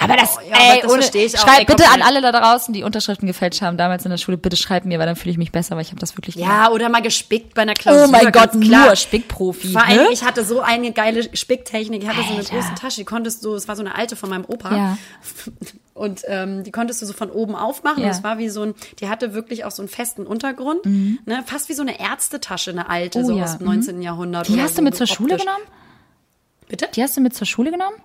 [0.00, 1.42] Aber das, Oh, ja, ey, das ohne, verstehe ich auch.
[1.42, 4.56] schreibt bitte an alle da draußen, die Unterschriften gefälscht haben damals in der Schule, bitte
[4.56, 6.50] schreibt mir, weil dann fühle ich mich besser, weil ich habe das wirklich gemacht.
[6.50, 8.04] Ja, oder mal gespickt bei einer Klausur.
[8.06, 8.86] Oh mein Gott, klar.
[8.86, 9.68] nur Spickprofi.
[9.72, 10.08] Vor allem, ne?
[10.12, 12.02] ich hatte so eine geile Spicktechnik.
[12.02, 12.54] Ich hatte so eine Alter.
[12.56, 14.74] große Tasche, die konntest du, es war so eine alte von meinem Opa.
[14.76, 14.98] Ja.
[15.94, 17.98] Und ähm, die konntest du so von oben aufmachen.
[18.00, 18.06] Ja.
[18.06, 20.84] Und es war wie so ein, die hatte wirklich auch so einen festen Untergrund.
[20.86, 21.42] Ne?
[21.46, 23.24] Fast wie so eine Ärztetasche, eine alte, Mhm.
[23.24, 23.74] Oh so ja, aus dem mhm.
[23.74, 24.02] 19.
[24.02, 24.46] Jahrhundert.
[24.46, 25.44] Die hast so, du mit zur Schule optisch.
[25.46, 25.64] genommen?
[26.68, 26.88] Bitte?
[26.94, 27.96] Die hast du mit zur Schule genommen?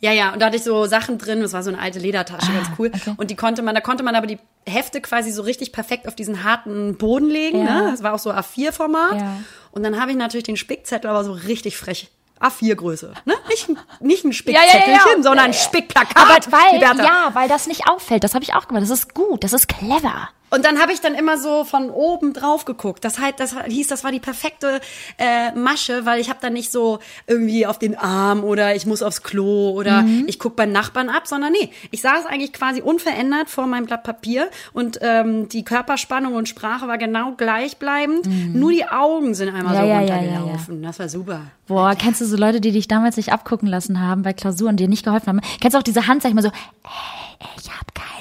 [0.00, 2.52] Ja, ja, und da hatte ich so Sachen drin, das war so eine alte Ledertasche,
[2.52, 2.90] ganz cool.
[2.94, 3.14] okay.
[3.16, 6.14] Und die konnte man, da konnte man aber die Hefte quasi so richtig perfekt auf
[6.14, 7.64] diesen harten Boden legen.
[7.64, 7.82] Ja.
[7.82, 7.90] Ne?
[7.92, 9.20] Das war auch so A4-Format.
[9.20, 9.36] Ja.
[9.70, 12.10] Und dann habe ich natürlich den Spickzettel aber so richtig frech.
[12.40, 13.14] A4-Größe.
[13.24, 13.34] Ne?
[13.48, 15.22] Nicht, ein- nicht ein ja, Spickzettelchen, ja.
[15.22, 16.16] sondern ein Spickplakat.
[16.16, 18.24] Aber weil, ja, weil das nicht auffällt.
[18.24, 18.82] Das habe ich auch gemacht.
[18.82, 20.28] Das ist gut, das ist clever.
[20.50, 23.04] Und dann habe ich dann immer so von oben drauf geguckt.
[23.04, 24.80] Das, halt, das hieß, das war die perfekte
[25.18, 29.02] äh, Masche, weil ich habe dann nicht so irgendwie auf den Arm oder ich muss
[29.02, 33.50] aufs Klo oder ich guck beim Nachbarn ab, sondern nee, ich saß eigentlich quasi unverändert
[33.50, 38.26] vor meinem Blatt Papier und ähm, die Körperspannung und Sprache war genau gleichbleibend.
[38.54, 40.82] Nur die Augen sind einmal Ja, so ja, ja, runtergelaufen.
[40.82, 41.40] Das war super.
[41.66, 44.84] Boah, kennst du so Leute, die dich damals nicht abgucken lassen haben bei Klausuren, die
[44.84, 45.40] dir nicht geholfen haben?
[45.60, 46.50] Kennst du auch diese Handzeichen mal so,
[46.84, 48.15] hey, ich habe keine.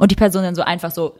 [0.00, 1.14] Und die Person dann so einfach so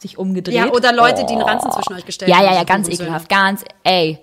[0.00, 0.54] sich umgedreht.
[0.54, 2.44] Ja, oder Leute, die einen Ranzen zwischen euch gestellt Ja, haben.
[2.46, 3.28] ja, ja, so ganz ekelhaft.
[3.28, 4.18] Ganz, ey,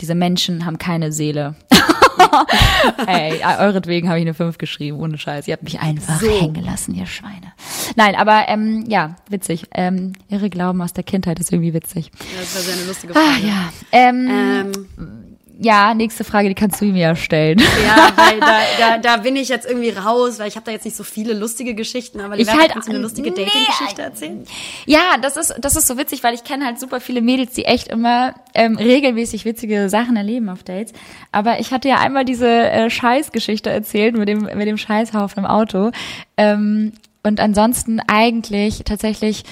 [0.00, 1.54] diese Menschen haben keine Seele.
[3.06, 5.46] ey, euretwegen habe ich eine 5 geschrieben, ohne Scheiß.
[5.48, 7.52] Ihr habt mich einfach hängen gelassen, ihr Schweine.
[7.96, 9.66] Nein, aber ähm, ja, witzig.
[9.74, 12.10] Ähm, irre Glauben aus der Kindheit ist irgendwie witzig.
[12.34, 13.46] Ja, Das war sehr eine lustige Ah, Frage.
[13.46, 13.72] ja.
[13.92, 15.29] Ähm, Ähm,
[15.62, 17.58] ja, nächste Frage, die kannst du mir ja stellen.
[17.58, 20.86] Ja, weil da, da, da bin ich jetzt irgendwie raus, weil ich habe da jetzt
[20.86, 24.44] nicht so viele lustige Geschichten, aber Ich halt- kannst du eine lustige nee, Dating-Geschichte erzählen?
[24.86, 27.66] Ja, das ist, das ist so witzig, weil ich kenne halt super viele Mädels, die
[27.66, 30.94] echt immer ähm, regelmäßig witzige Sachen erleben auf Dates.
[31.30, 35.50] Aber ich hatte ja einmal diese äh, Scheißgeschichte erzählt mit dem, mit dem Scheißhaufen im
[35.50, 35.90] Auto.
[36.38, 36.92] Ähm,
[37.22, 39.44] und ansonsten eigentlich tatsächlich,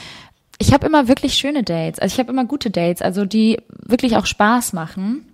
[0.58, 1.98] ich habe immer wirklich schöne Dates.
[1.98, 5.26] Also ich habe immer gute Dates, also die wirklich auch Spaß machen.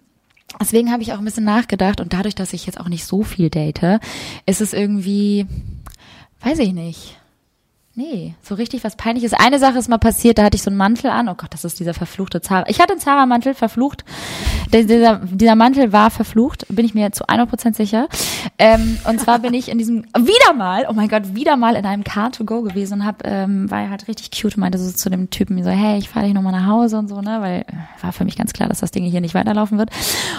[0.60, 3.22] Deswegen habe ich auch ein bisschen nachgedacht und dadurch, dass ich jetzt auch nicht so
[3.22, 4.00] viel date,
[4.46, 5.46] ist es irgendwie,
[6.40, 7.18] weiß ich nicht.
[7.96, 9.34] Nee, so richtig was peinliches.
[9.34, 11.28] Eine Sache ist mal passiert, da hatte ich so einen Mantel an.
[11.28, 12.64] Oh Gott, das ist dieser verfluchte Zara.
[12.66, 14.04] Ich hatte einen Zara-Mantel verflucht.
[14.72, 18.08] Der, dieser, dieser Mantel war verflucht, bin ich mir zu 100% sicher.
[18.58, 21.86] Ähm, und zwar bin ich in diesem, wieder mal, oh mein Gott, wieder mal in
[21.86, 25.30] einem Car-to-go gewesen und hab, ähm, war halt richtig cute und meinte so zu dem
[25.30, 28.12] Typen so, hey, ich fahre dich nochmal nach Hause und so, ne, weil äh, war
[28.12, 29.90] für mich ganz klar, dass das Ding hier nicht weiterlaufen wird.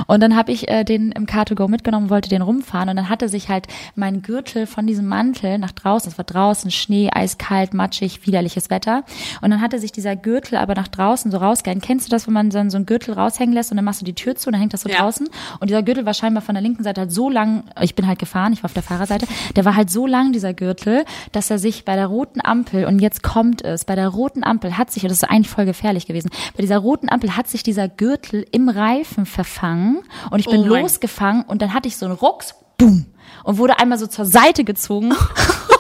[0.08, 3.30] Und dann habe ich äh, den im Car-to-go mitgenommen, wollte den rumfahren und dann hatte
[3.30, 8.26] sich halt mein Gürtel von diesem Mantel nach draußen, es war draußen Schnee, eiskalt, matschig,
[8.26, 9.04] widerliches Wetter.
[9.42, 11.82] Und dann hatte sich dieser Gürtel aber nach draußen so rausgehangen.
[11.82, 14.06] Kennst du das, wenn man dann so einen Gürtel raushängen lässt und dann machst du
[14.06, 15.00] die Tür zu und dann hängt das so Ja.
[15.00, 15.28] draußen?
[15.60, 18.20] Und dieser Gürtel war scheinbar von der linken Seite halt so lang, ich bin halt
[18.20, 21.60] gefahren, ich war auf der Fahrerseite, der war halt so lang, dieser Gürtel, dass er
[21.60, 25.04] sich bei der roten Ampel, und jetzt kommt es, bei der roten Ampel hat sich,
[25.04, 28.46] und das ist eigentlich voll gefährlich gewesen, bei dieser roten Ampel hat sich dieser Gürtel
[28.52, 30.00] im Reifen verfangen
[30.32, 33.06] und ich bin Oh losgefangen und dann hatte ich so einen Rucks, boom,
[33.44, 35.14] und wurde einmal so zur Seite gezogen.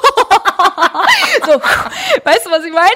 [1.45, 1.51] so,
[2.23, 2.89] weißt du, was ich meine?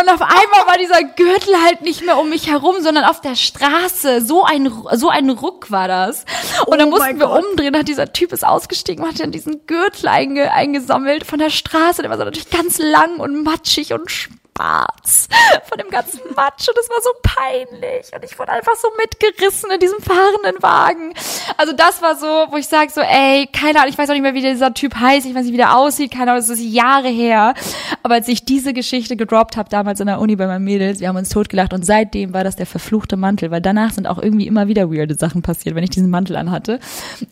[0.00, 3.34] Und auf einmal war dieser Gürtel halt nicht mehr um mich herum, sondern auf der
[3.34, 4.20] Straße.
[4.24, 6.24] So ein, so ein Ruck war das.
[6.66, 7.44] Und dann Oh mussten mein wir Gott.
[7.44, 11.50] umdrehen, hat dieser Typ ist ausgestiegen und hat dann diesen Gürtel einge, eingesammelt von der
[11.50, 12.02] Straße.
[12.02, 14.10] Der war so natürlich ganz lang und matschig und
[14.56, 15.28] schwarz
[15.68, 19.70] von dem ganzen Matsch und es war so peinlich und ich wurde einfach so mitgerissen
[19.70, 21.12] in diesem fahrenden Wagen.
[21.56, 24.22] Also das war so, wo ich sage so, ey, keine Ahnung, ich weiß auch nicht
[24.22, 26.62] mehr, wie dieser Typ heißt, ich weiß nicht, wie der aussieht, keine Ahnung, das ist
[26.62, 27.54] Jahre her.
[28.02, 31.08] Aber als ich diese Geschichte gedroppt habe, damals in der Uni bei meinen Mädels, wir
[31.08, 34.46] haben uns totgelacht und seitdem war das der verfluchte Mantel, weil danach sind auch irgendwie
[34.46, 36.80] immer wieder weirde Sachen passiert, wenn ich diesen Mantel anhatte.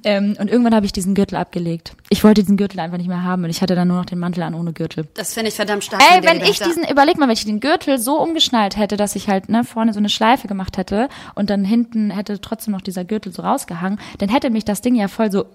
[0.03, 1.93] Ähm, und irgendwann habe ich diesen Gürtel abgelegt.
[2.11, 4.19] Ich wollte diesen Gürtel einfach nicht mehr haben und ich hatte dann nur noch den
[4.19, 5.07] Mantel an ohne Gürtel.
[5.15, 6.03] Das finde ich verdammt stark.
[6.13, 6.85] Ey, wenn ich diesen,
[7.15, 9.99] überleg mal, wenn ich den Gürtel so umgeschnallt hätte, dass ich halt ne, vorne so
[9.99, 14.29] eine Schleife gemacht hätte und dann hinten hätte trotzdem noch dieser Gürtel so rausgehangen, dann
[14.29, 15.47] hätte mich das Ding ja voll so,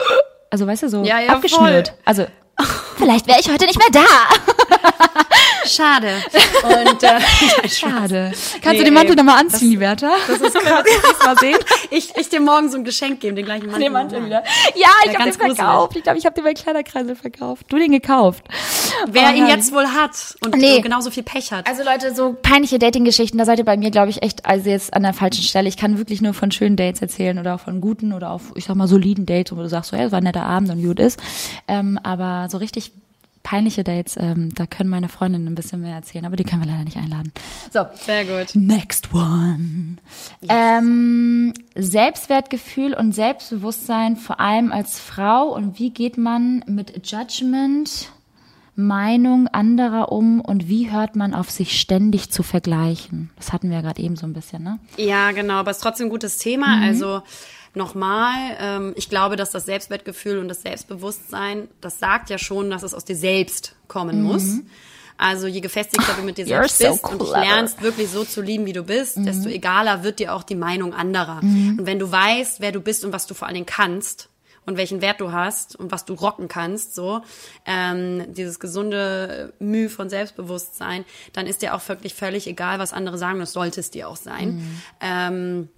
[0.49, 1.89] also weißt du, so Ja, ja, abgeschnürt.
[1.89, 1.97] voll.
[2.05, 2.25] Also
[2.97, 5.28] vielleicht wäre ich heute nicht mehr da.
[5.65, 6.09] Schade.
[6.63, 7.19] Und äh,
[7.69, 8.31] Schade.
[8.61, 10.11] Kannst Nee, du den Mantel nochmal anziehen, Liberta?
[10.27, 10.83] Das ist krass.
[11.25, 11.57] mal sehen.
[11.91, 13.81] ich, ich dir morgen so ein Geschenk geben, den gleichen Mantel.
[13.83, 14.43] Den Mantel wieder.
[14.75, 15.95] Ja, ich Ja, habe den verkauft.
[15.95, 17.65] Ich glaube, ich habe den bei Kleiderkreisel verkauft.
[17.69, 18.43] Du den gekauft.
[19.07, 20.81] Wer Oh, ihn jetzt wohl hat und Nee.
[20.81, 21.67] genauso viel Pech hat.
[21.67, 24.93] Also Leute, so peinliche Dating-Geschichten, da seid ihr bei mir, glaube ich, echt also jetzt
[24.93, 25.69] an der falschen Stelle.
[25.69, 28.65] Ich kann wirklich nur von schönen Dates erzählen oder auch von guten oder auch, ich
[28.65, 30.83] sag mal, soliden Dates, wo du sagst, so, hey, es war ein netter Abend und
[30.83, 31.19] gut ist.
[31.67, 32.91] Ähm, aber so richtig
[33.43, 36.71] peinliche Dates, ähm, da können meine Freundinnen ein bisschen mehr erzählen, aber die können wir
[36.71, 37.31] leider nicht einladen.
[37.71, 38.55] So, Sehr gut.
[38.55, 39.97] Next one.
[40.47, 45.53] Ähm, Selbstwertgefühl und Selbstbewusstsein, vor allem als Frau.
[45.53, 48.11] Und wie geht man mit Judgment,
[48.75, 53.29] Meinung anderer um und wie hört man auf sich ständig zu vergleichen?
[53.35, 54.79] Das hatten wir ja gerade eben so ein bisschen, ne?
[54.97, 56.81] Ja, genau, aber es ist trotzdem ein gutes Thema.
[56.81, 57.21] Also
[57.73, 62.83] nochmal, ähm, ich glaube, dass das Selbstwertgefühl und das Selbstbewusstsein, das sagt ja schon, dass
[62.83, 64.59] es aus dir selbst kommen muss.
[65.17, 68.41] Also je gefestigter du mit dir selbst so bist und dich lernst, wirklich so zu
[68.41, 71.41] lieben, wie du bist, desto egaler wird dir auch die Meinung anderer.
[71.41, 74.29] Und wenn du weißt, wer du bist und was du vor allen Dingen kannst,
[74.69, 77.21] und welchen Wert du hast und was du rocken kannst, so
[77.65, 83.17] ähm, dieses gesunde Mühe von Selbstbewusstsein, dann ist dir auch wirklich völlig egal, was andere
[83.17, 83.39] sagen.
[83.39, 84.55] Das sollte es dir auch sein.
[84.55, 84.81] Mhm.
[85.01, 85.69] Ähm,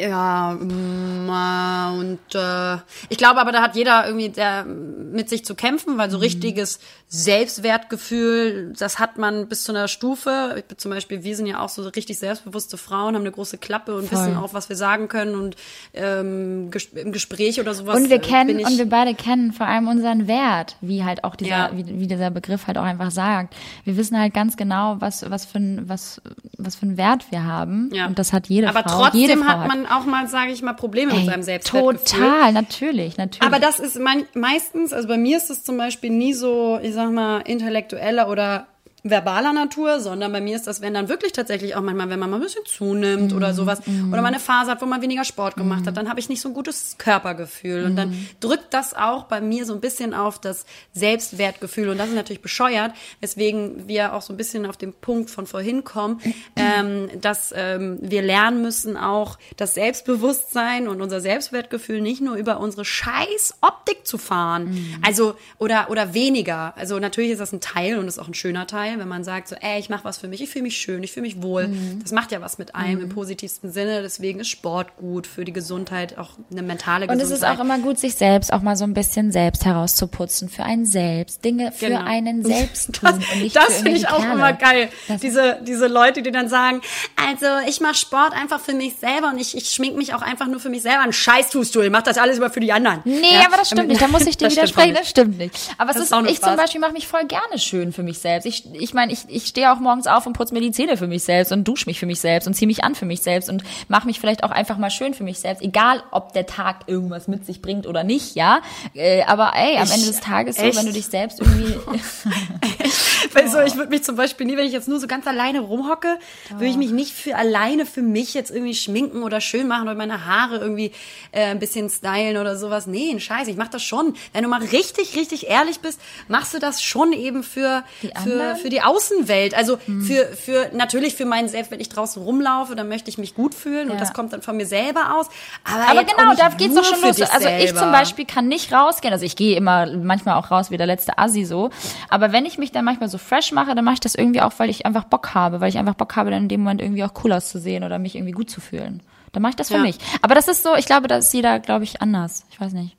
[0.00, 5.44] ja, mm, äh, und äh, ich glaube aber, da hat jeder irgendwie der, mit sich
[5.44, 10.54] zu kämpfen, weil so richtiges Selbstwertgefühl, das hat man bis zu einer Stufe.
[10.58, 13.58] Ich bin zum Beispiel, wir sind ja auch so richtig selbstbewusste Frauen, haben eine große
[13.58, 14.18] Klappe und Voll.
[14.18, 15.56] wissen auch, was wir sagen können und
[15.92, 17.96] ähm, ges im Gespräch oder sowas.
[17.96, 21.22] Und wir äh, kennen, ich, und wir beide kennen vor allem unseren Wert, wie halt
[21.24, 21.70] auch dieser, Ja.
[21.74, 23.54] wie, wie dieser Begriff halt auch einfach sagt.
[23.84, 26.20] Wir wissen halt ganz genau, was, was für ein, was,
[26.58, 27.90] was für einen Wert wir haben.
[27.92, 28.06] Ja.
[28.06, 29.08] Und das hat jede aber Frau.
[29.12, 32.20] jede trotzdem Frau hat man auch mal, sage ich mal, Probleme mit Ey, seinem Selbstwertgefühl.
[32.20, 33.42] Total, natürlich, natürlich.
[33.42, 36.94] Aber das ist mein, meistens, also bei mir ist es zum Beispiel nie so, ich
[36.94, 38.66] sag mal, intellektueller oder
[39.06, 42.30] verbaler Natur, sondern bei mir ist das, wenn dann wirklich tatsächlich auch manchmal, wenn man
[42.30, 45.56] mal ein bisschen zunimmt oder sowas, oder mal eine Phase hat, wo man weniger Sport
[45.56, 47.84] gemacht hat, dann habe ich nicht so ein gutes Körpergefühl.
[47.84, 50.64] Und dann drückt das auch bei mir so ein bisschen auf das
[50.94, 51.90] Selbstwertgefühl.
[51.90, 55.46] Und das ist natürlich bescheuert, weswegen wir auch so ein bisschen auf den Punkt von
[55.46, 56.20] vorhin kommen,
[56.56, 62.58] ähm, dass ähm, wir lernen müssen, auch das Selbstbewusstsein und unser Selbstwertgefühl nicht nur über
[62.58, 64.98] unsere scheiß Optik zu fahren.
[65.02, 66.72] Also, oder, oder weniger.
[66.76, 69.48] Also natürlich ist das ein Teil und ist auch ein schöner Teil, wenn man sagt,
[69.48, 71.68] so, ey, ich mache was für mich, ich fühle mich schön, ich fühle mich wohl.
[72.02, 74.02] Das macht ja was mit einem im positivsten Sinne.
[74.02, 77.36] Deswegen ist Sport gut für die Gesundheit, auch eine mentale Und Gesundheit.
[77.36, 80.62] es ist auch immer gut, sich selbst auch mal so ein bisschen selbst herauszuputzen für
[80.64, 81.44] einen selbst.
[81.44, 82.04] Dinge für Genau.
[82.04, 84.32] einen selbst tun Das, und das finde ich auch Kerle.
[84.34, 84.88] immer geil.
[85.08, 86.80] Das- diese, diese Leute, die dann sagen,
[87.28, 90.46] also ich mache Sport einfach für mich selber und ich, ich schmink mich auch einfach
[90.46, 91.00] nur für mich selber.
[91.02, 93.00] Ein Scheiß tust du, ich mach das alles immer für die anderen.
[93.04, 94.00] Nee, Ja, aber das stimmt nicht.
[94.00, 94.94] Da muss ich dir widersprechen.
[94.94, 95.54] Das stimmt nicht.
[95.78, 96.56] Aber es Das ist, ist auch nur ich zum Spaß.
[96.56, 98.46] Beispiel mache mich voll gerne schön für mich selbst.
[98.46, 101.06] Ich, ich meine, ich, ich stehe auch morgens auf und putze mir die Zähne für
[101.08, 103.48] mich selbst und dusche mich für mich selbst und ziehe mich an für mich selbst
[103.50, 106.82] und mache mich vielleicht auch einfach mal schön für mich selbst, egal ob der Tag
[106.86, 108.60] irgendwas mit sich bringt oder nicht, ja.
[108.94, 110.78] Äh, aber ey, am Ich- Ende des Tages so, echt?
[110.78, 111.74] wenn du dich selbst irgendwie
[113.32, 115.60] Weil so, ich würde mich zum Beispiel nie, wenn ich jetzt nur so ganz alleine
[115.60, 116.18] rumhocke,
[116.50, 119.94] würde ich mich nicht für alleine für mich jetzt irgendwie schminken oder schön machen oder
[119.94, 120.92] meine Haare irgendwie
[121.32, 122.86] äh, ein bisschen stylen oder sowas.
[122.86, 124.14] Nee, ein Scheiß, ich mach das schon.
[124.32, 128.56] Wenn du mal richtig, richtig ehrlich bist, machst du das schon eben für, Die für,
[128.56, 129.54] für die Außenwelt.
[129.54, 133.34] Also für, für, natürlich für meinen Selbst, wenn ich draußen rumlaufe, dann möchte ich mich
[133.34, 134.00] gut fühlen und Ja.
[134.00, 135.28] das kommt dann von mir selber aus.
[135.64, 137.20] Aber, Aber genau, da geht's nur doch schon los.
[137.22, 139.12] Also ich zum Beispiel kann nicht rausgehen.
[139.12, 141.70] Also ich gehe immer manchmal auch raus wie der letzte Assi so.
[142.08, 144.52] Aber wenn ich mich dann manchmal so fresh mache, dann mache ich das irgendwie auch,
[144.58, 147.04] weil ich einfach Bock habe, weil ich einfach Bock habe, dann in dem Moment irgendwie
[147.04, 149.02] auch cool auszusehen oder mich irgendwie gut zu fühlen.
[149.32, 149.80] Dann mache ich das für Ja.
[149.80, 149.98] mich.
[150.22, 152.44] Aber das ist so, ich glaube, da ist jeder, glaube ich, anders.
[152.50, 152.96] Ich weiß nicht.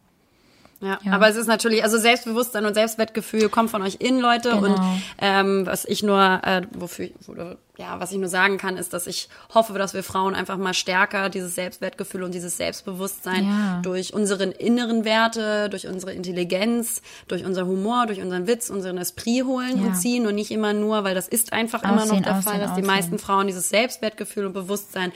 [0.86, 1.14] Ja, Ja.
[1.14, 4.49] aber es ist natürlich, also Selbstbewusstsein und Selbstwertgefühl kommt von euch innen, Leute.
[4.52, 4.64] Genau.
[4.66, 4.80] Und
[5.20, 9.07] ähm, was ich nur, äh, wofür, oder, ja, was ich nur sagen kann, ist, dass
[9.07, 13.80] ich hoffe, dass wir Frauen einfach mal stärker dieses Selbstwertgefühl und dieses Selbstbewusstsein Ja.
[13.82, 19.44] durch unseren inneren Werte, durch unsere Intelligenz, durch unser Humor, durch unseren Witz, unseren Esprit
[19.45, 19.88] holen Ja.
[19.88, 22.44] und ziehen und nicht immer nur, weil das ist einfach immer noch Aussehen, der aussehen,
[22.52, 22.86] Fall, dass die aussehen.
[22.86, 25.12] meisten Frauen dieses Selbstwertgefühl und Bewusstsein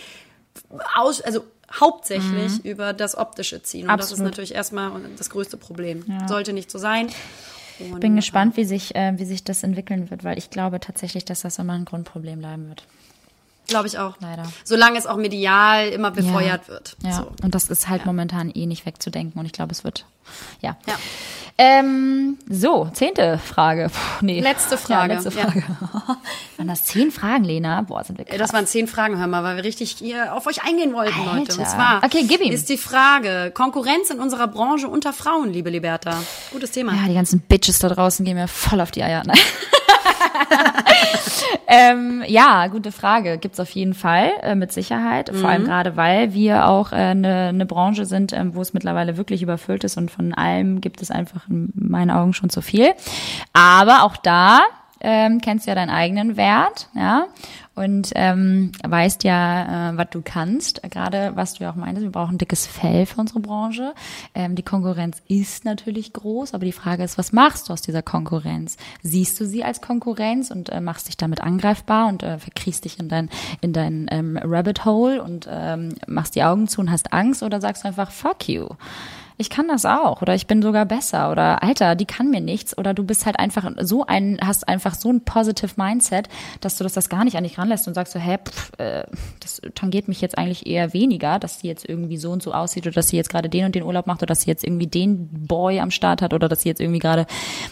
[0.95, 1.43] aus, also
[1.79, 3.89] hauptsächlich über das Optische ziehen.
[3.89, 4.25] Und das ist Mhm.
[4.25, 4.31] Absolut.
[4.31, 6.03] natürlich erstmal das größte Problem.
[6.27, 7.09] Sollte nicht so sein.
[7.79, 11.23] Und Bin gespannt, wie sich, äh, wie sich das entwickeln wird, weil ich glaube tatsächlich,
[11.23, 12.83] dass das immer ein Grundproblem bleiben wird.
[13.69, 14.15] Glaube ich auch.
[14.19, 14.43] Leider.
[14.63, 16.95] Solange es auch medial immer befeuert wird.
[17.03, 17.31] Ja, So.
[17.43, 20.05] und das ist halt momentan eh nicht wegzudenken und ich glaube, es wird.
[20.61, 20.77] Ja.
[20.87, 20.93] Ja.
[21.61, 23.89] Ähm, so, zehnte Frage.
[23.89, 24.39] Puh, nee.
[24.39, 25.45] Letzte Frage, Ja, letzte ja.
[25.45, 25.63] Frage.
[26.57, 27.81] Waren das zehn Fragen, Lena?
[27.81, 28.37] Boah, sind wir krass.
[28.37, 31.31] Das waren zehn Fragen, hör mal, weil wir richtig hier auf euch eingehen wollten, Leute.
[31.51, 31.59] Alter.
[31.59, 32.53] Und zwar Okay, gib ihm.
[32.53, 36.15] ist die Frage, Konkurrenz in unserer Branche unter Frauen, liebe Liberta.
[36.51, 36.93] Gutes Thema.
[36.93, 39.23] Ja, die ganzen Bitches da draußen gehen mir voll auf die Eier.
[39.25, 39.37] Nein.
[41.67, 43.37] ähm, ja, gute Frage.
[43.37, 45.29] Gibt's auf jeden Fall, äh, mit Sicherheit.
[45.29, 45.45] Vor Mhm.
[45.45, 49.17] allem gerade, weil wir auch eine äh, ne ne Branche sind, ähm, wo es mittlerweile
[49.17, 52.93] wirklich überfüllt ist und von allem gibt es einfach in meinen Augen schon zu viel.
[53.53, 54.61] Aber auch da
[55.01, 57.25] ähm, kennst du ja deinen eigenen Wert, ja,
[57.79, 60.81] und ähm, weißt ja, äh, was du kannst.
[60.83, 63.93] Gerade was du ja auch meintest, wir brauchen dickes Fell für unsere Branche.
[64.35, 68.01] Ähm, die Konkurrenz ist natürlich groß, aber die Frage ist, was machst du aus dieser
[68.01, 68.75] Konkurrenz?
[69.01, 72.99] Siehst du sie als Konkurrenz und äh, machst dich damit angreifbar und äh, verkriechst dich
[72.99, 73.29] in dein
[73.61, 77.61] in dein ähm, Rabbit Hole und ähm, machst die Augen zu und hast Angst oder
[77.61, 78.67] sagst du einfach Fuck you?
[79.41, 82.77] Ich kann das auch oder ich bin sogar besser oder Alter, die kann mir nichts
[82.77, 86.27] oder du bist halt einfach so ein, hast einfach so ein positive Mindset,
[86.59, 89.03] dass du das, das gar nicht an dich ranlässt und sagst so, hä, pff, äh,
[89.39, 92.85] das tangiert mich jetzt eigentlich eher weniger, dass sie jetzt irgendwie so und so aussieht
[92.85, 94.87] oder dass sie jetzt gerade den und den Urlaub macht oder dass sie jetzt irgendwie
[94.87, 97.25] den Boy am Start hat oder dass sie jetzt irgendwie gerade,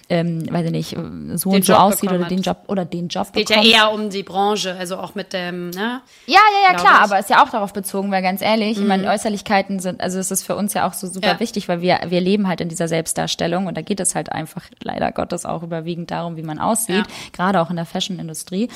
[0.10, 0.92] ähm, weiß ich nicht,
[1.36, 2.46] so und so Job aussieht oder den hat.
[2.46, 3.74] Job oder den Job Geht ja bekommt.
[3.76, 6.02] eher um die Branche, also auch mit dem, ne?
[6.28, 6.98] Ja, ja, ja, klar, ich.
[7.00, 7.04] Mhm.
[7.04, 10.32] aber ist ja auch darauf bezogen, weil ganz ehrlich, ich meine, Äußerlichkeiten sind, also es
[10.32, 11.40] ist für uns ja auch so super Ja.
[11.42, 14.32] wichtig, wichtig, weil wir, wir leben halt in dieser Selbstdarstellung und da geht es halt
[14.32, 17.04] einfach leider Gottes auch überwiegend darum, wie man aussieht, Ja.
[17.34, 18.70] gerade auch in der Fashion-Industrie.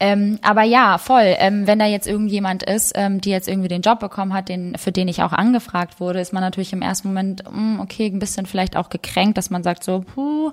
[0.00, 1.34] Ähm, aber ja, voll.
[1.38, 4.76] Ähm, wenn da jetzt irgendjemand ist, ähm, die jetzt irgendwie den Job bekommen hat, den,
[4.76, 8.18] für den ich auch angefragt wurde, ist man natürlich im ersten Moment, mm, okay, ein
[8.18, 10.50] bisschen vielleicht auch gekränkt, dass man sagt so, puh,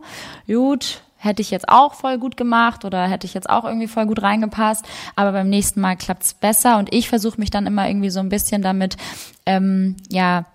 [0.47, 4.05] gut, hätte ich jetzt auch voll gut gemacht oder hätte ich jetzt auch irgendwie voll
[4.05, 4.85] gut reingepasst,
[5.15, 8.29] aber beim nächsten Mal klappt's besser und ich versuche mich dann immer irgendwie so ein
[8.29, 8.97] bisschen damit,
[9.45, 10.45] ähm, ja,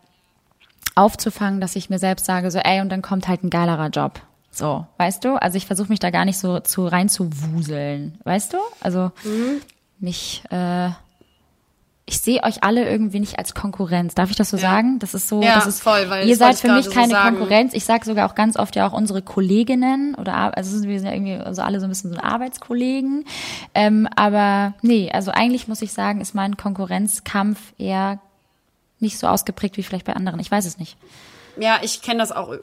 [0.96, 4.20] aufzufangen, dass ich mir selbst sage, so, ey, und dann kommt halt ein geilerer Job.
[4.50, 5.40] So, weißt du?
[5.40, 8.56] Also ich versuche mich da gar nicht so zu reinzuwuseln, weißt du?
[8.80, 9.12] Also
[9.98, 10.88] mich, äh,
[12.06, 14.14] ich sehe euch alle irgendwie nicht als Konkurrenz.
[14.14, 14.98] Darf ich das so sagen?
[15.00, 17.36] Das ist so, Ja, das ist, voll, weil ihr seid für mich so keine sagen.
[17.36, 17.74] Konkurrenz.
[17.74, 21.14] Ich sage sogar auch ganz oft ja auch unsere Kolleginnen oder also wir sind ja
[21.14, 23.24] irgendwie also alle so ein bisschen so Arbeitskollegen.
[23.74, 28.20] Ähm, aber nee, also eigentlich muss ich sagen, ist mein Konkurrenzkampf eher
[29.00, 30.40] nicht so ausgeprägt wie vielleicht bei anderen.
[30.40, 30.96] Ich weiß es nicht.
[31.58, 32.54] Ja, ich kenne das auch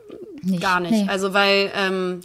[0.41, 0.91] Nicht, gar nicht.
[0.91, 1.07] nee.
[1.09, 2.21] Also weil, ähm,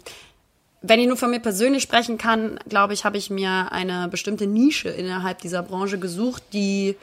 [0.81, 4.47] wenn ich nur von mir persönlich sprechen kann, glaube ich, habe ich mir eine bestimmte
[4.47, 6.95] Nische innerhalb dieser Branche gesucht, die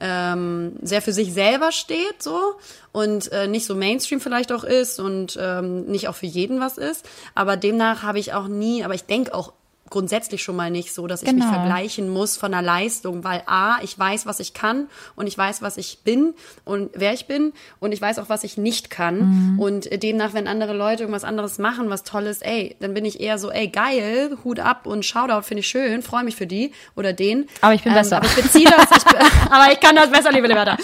[0.00, 2.54] ähm, sehr für sich selber steht so
[2.92, 6.78] und äh, nicht so Mainstream vielleicht auch ist und ähm, nicht auch für jeden was
[6.78, 7.06] ist.
[7.34, 9.52] Aber demnach habe ich auch nie, aber ich denke auch
[9.90, 11.52] grundsätzlich schon mal nicht so, dass ich mich Genau.
[11.58, 14.86] vergleichen muss von der Leistung, weil A, ich weiß, was ich kann
[15.16, 16.34] und ich weiß, was ich bin
[16.64, 19.18] und wer ich bin und ich weiß auch, was ich nicht kann
[19.52, 19.58] Mhm.
[19.58, 23.36] und demnach, wenn andere Leute irgendwas anderes machen, was Tolles, ey, dann bin ich eher
[23.38, 27.12] so, ey, geil, Hut ab und Shoutout, finde ich schön, freue mich für die oder
[27.12, 27.48] den.
[27.60, 28.18] Aber ich bin ähm, besser.
[28.18, 29.18] Aber ich beziehe das, ich, be-
[29.50, 30.76] aber ich kann das besser, liebe Liberta.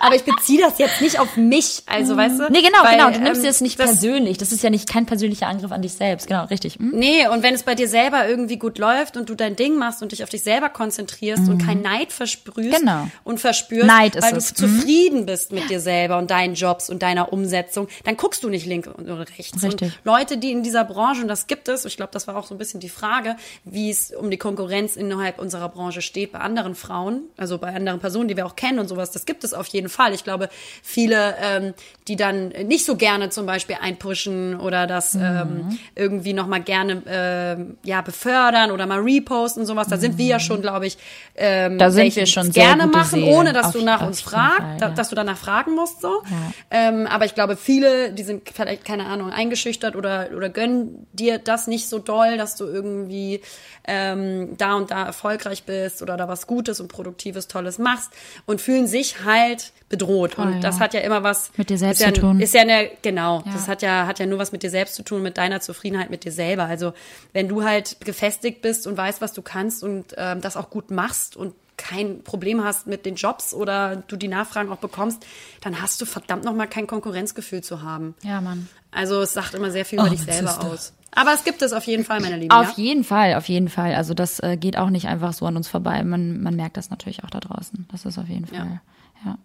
[0.00, 2.50] Aber ich beziehe das jetzt nicht auf mich, also, weißt du?
[2.50, 3.10] Nee, genau, Weil, genau.
[3.10, 4.36] Du nimmst ähm, dir das nicht persönlich.
[4.38, 6.26] Das ist ja nicht kein persönlicher Angriff an dich selbst.
[6.26, 6.74] Genau, richtig.
[6.74, 6.90] Hm?
[6.94, 10.02] Nee, und wenn es bei dir selber irgendwie gut läuft und du dein Ding machst
[10.02, 12.86] und dich auf dich selber konzentrierst und kein Neid versprühst Mhm.
[12.86, 13.08] Genau.
[13.24, 14.50] und verspürst, Neid weil es.
[14.52, 14.54] Mhm.
[14.56, 18.48] du zufrieden bist mit dir selber und deinen Jobs und deiner Umsetzung, dann guckst du
[18.48, 19.62] nicht links oder rechts.
[19.62, 19.92] Richtig.
[19.94, 22.46] Und Leute, die in dieser Branche, und das gibt es, ich glaube, das war auch
[22.46, 26.38] so ein bisschen die Frage, wie es um die Konkurrenz innerhalb unserer Branche steht bei
[26.40, 29.52] anderen Frauen, also bei anderen Personen, die wir auch kennen und sowas, das gibt es
[29.54, 30.14] auf jeden Fall.
[30.14, 30.48] Ich glaube,
[30.82, 31.74] viele, ähm,
[32.08, 35.22] die dann nicht so gerne zum Beispiel einpushen oder das Mhm.
[35.22, 40.26] ähm, irgendwie nochmal gerne ähm, ja, befördern oder mal reposten und sowas, da sind wir
[40.26, 40.96] ja schon, glaube ich,
[41.36, 41.78] ähm.
[41.78, 43.34] Da sind wir schon gerne machen, Seelen.
[43.34, 44.88] ohne dass Auf- du nach uns fragst, ja.
[44.90, 46.22] dass du danach fragen musst so.
[46.70, 51.38] Ähm, aber ich glaube, viele, die sind vielleicht, keine Ahnung, eingeschüchtert oder, oder gönnen dir
[51.38, 53.40] das nicht so doll, dass du irgendwie
[53.86, 58.10] ähm, da und da erfolgreich bist oder da was Gutes und Produktives, Tolles machst
[58.46, 60.34] und fühlen sich halt bedroht.
[60.34, 60.84] Voll, und das ja.
[60.84, 62.40] hat ja immer was Mit dir selbst ja, zu tun.
[62.40, 63.52] Ist ja eine, genau, Ja.
[63.52, 66.10] das hat ja, hat ja nur was mit dir selbst zu tun, mit deiner Zufriedenheit
[66.10, 66.64] mit dir selber.
[66.64, 66.92] Also
[67.32, 68.29] wenn du halt gefestigt
[68.62, 72.62] bist und weißt, was du kannst und ähm, das auch gut machst und kein Problem
[72.62, 75.24] hast mit den Jobs oder du die Nachfragen auch bekommst,
[75.62, 78.14] dann hast du verdammt nochmal kein Konkurrenzgefühl zu haben.
[78.22, 78.68] Ja, Mann.
[78.90, 80.92] Also es sagt immer sehr viel über Oh, dich mein selber aus.
[81.12, 82.50] Aber es gibt es auf jeden Fall, meine Lieben.
[82.50, 82.84] Auf ja?
[82.84, 83.94] jeden Fall, auf jeden Fall.
[83.94, 86.04] Also das äh, geht auch nicht einfach so an uns vorbei.
[86.04, 87.88] Man, man merkt das natürlich auch da draußen.
[87.90, 88.80] Das ist auf jeden Fall.
[89.24, 89.38] Ja.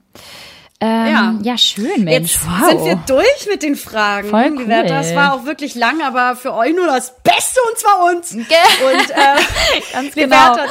[0.81, 1.35] Ähm, Ja.
[1.41, 1.57] ja.
[1.57, 2.33] schön, Mensch.
[2.33, 2.69] Jetzt wow.
[2.69, 4.29] sind wir durch mit den Fragen.
[4.29, 4.67] Voll cool.
[4.67, 8.33] Das war auch wirklich lang, aber für euch nur das Beste und zwar uns.
[8.33, 8.43] Und äh,
[9.93, 10.65] Ganz Liberta,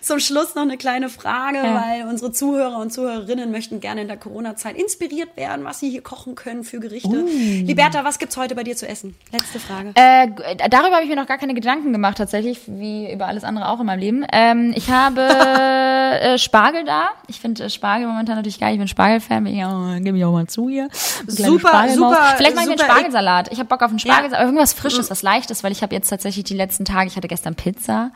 [0.00, 1.84] zum Schluss noch eine kleine Frage, Ja.
[1.84, 6.02] weil unsere Zuhörer und Zuhörerinnen möchten gerne in der Corona-Zeit inspiriert werden, was sie hier
[6.02, 7.08] kochen können für Gerichte.
[7.08, 7.26] Uh.
[7.64, 9.16] Liberta, was gibt's heute bei dir zu essen?
[9.32, 9.90] Letzte Frage.
[9.96, 10.28] Äh,
[10.68, 13.80] darüber habe ich mir noch gar keine Gedanken gemacht, tatsächlich, wie über alles andere auch
[13.80, 14.24] in meinem Leben.
[14.32, 15.20] Ähm, ich habe
[16.22, 17.10] äh, Spargel da.
[17.26, 18.74] Ich finde äh, Spargel momentan natürlich geil.
[18.74, 19.39] Ich bin Spargel-Fan.
[19.44, 20.88] Bin ich auch, gebe ich auch mal zu hier.
[21.26, 22.78] Super, super, Vielleicht mir einen.
[22.78, 23.52] Spargelsalat.
[23.52, 24.12] Ich habe Bock auf einen Ja.
[24.14, 24.44] Spargelsalat.
[24.46, 27.54] Irgendwas Frisches, was Leichtes, weil ich habe jetzt tatsächlich die letzten Tage, ich hatte gestern
[27.54, 28.10] Pizza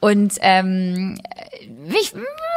[0.00, 1.18] und ähm,
[1.98, 2.12] ich,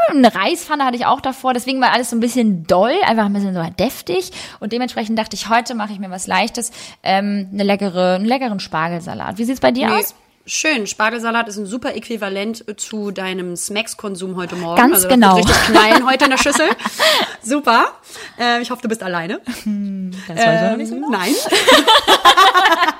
[0.10, 1.54] eine Reispfanne hatte ich auch davor.
[1.54, 4.32] Deswegen war alles so ein bisschen doll, einfach ein bisschen so deftig.
[4.60, 6.72] Und dementsprechend dachte ich, heute mache ich mir was Leichtes.
[7.04, 9.38] Ähm, eine leckere, einen leckeren Spargelsalat.
[9.38, 10.16] Wie sieht's bei dir Nee, aus?
[10.46, 10.88] Schön.
[10.88, 14.78] Spargelsalat ist ein super Äquivalent zu deinem Smacks-Konsum heute Morgen.
[14.78, 15.36] Ganz also das genau.
[15.36, 16.70] richtig knallen heute in der Schüssel.
[17.44, 17.94] super.
[18.38, 19.42] Ähm, ich hoffe, du bist alleine.
[19.46, 21.12] Das weiß ich noch nicht so Ähm, genau.
[21.12, 21.36] Nein.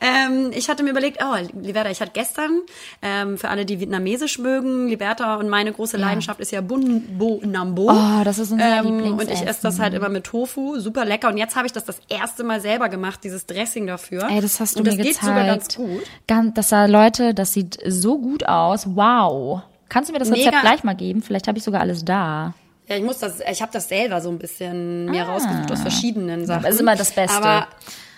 [0.00, 2.60] ähm, ich hatte mir überlegt, oh, Liberta, ich hatte gestern,
[3.02, 7.40] ähm, für alle, die Vietnamesisch mögen, Liberta und meine große Leidenschaft ist ja Bun Bo
[7.44, 7.90] Nambo.
[7.90, 9.18] Oh, das ist unser ähm, Lieblingsessen.
[9.18, 11.28] Und ich esse das halt immer mit Tofu, super lecker.
[11.28, 14.28] Und jetzt habe ich das das erste Mal selber gemacht, dieses Dressing dafür.
[14.30, 15.26] Ey, das hast du und das mir geht gezeigt.
[15.26, 16.02] sogar ganz gut.
[16.26, 18.86] Ganz, das sah, Leute, das sieht so gut aus.
[18.94, 19.62] Wow.
[19.88, 20.60] Kannst du mir das Rezept Mega.
[20.60, 21.22] gleich mal geben?
[21.22, 22.54] Vielleicht habe ich sogar alles da.
[22.88, 26.46] Ja, ich muss das, ich habe das selber so ein bisschen mir rausgesucht aus verschiedenen
[26.46, 26.64] Sachen.
[26.64, 26.66] Ah.
[26.66, 27.36] aber ist immer das Beste.
[27.36, 27.66] Aber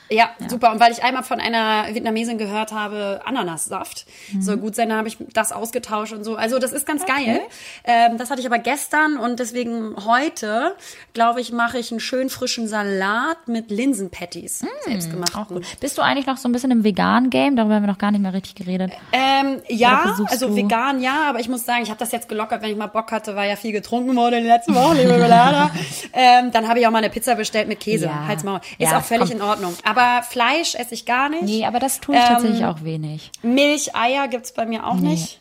[0.09, 0.71] Ja, super.
[0.73, 4.43] Und weil ich einmal von einer Vietnamesin gehört habe, Ananassaft Mhm.
[4.43, 6.37] soll gut sein, dann habe ich das ausgetauscht und so.
[6.37, 7.41] Also das ist ganz geil.
[7.85, 10.75] Ähm, das hatte ich aber gestern und deswegen heute,
[11.13, 14.65] glaube ich, mache ich einen schön frischen Salat mit Linsenpatties.
[14.85, 15.35] selbst gemacht.
[15.35, 15.41] Mhm.
[15.43, 15.65] Auch gut.
[15.81, 17.57] Bist du eigentlich noch so ein bisschen im veganen Game?
[17.57, 18.93] Darüber haben wir noch gar nicht mehr richtig geredet.
[19.13, 22.63] Ähm, ja, also du- vegan ja, aber ich muss sagen, ich habe das jetzt gelockert,
[22.63, 25.17] wenn ich mal Bock hatte, war ja viel getrunken worden in den letzten Wochen, liebe
[26.13, 28.27] ähm, dann habe ich auch mal eine Pizza bestellt mit Käse, Ja.
[28.27, 28.61] Halt's Maul.
[28.79, 29.39] Ist Ja, auch völlig komm.
[29.39, 29.75] in Ordnung.
[29.85, 31.43] Aber Fleisch esse ich gar nicht.
[31.43, 33.31] Nee, aber das tue ich Ähm, tatsächlich auch wenig.
[33.43, 35.41] Milch, Eier gibt's bei mir auch nicht.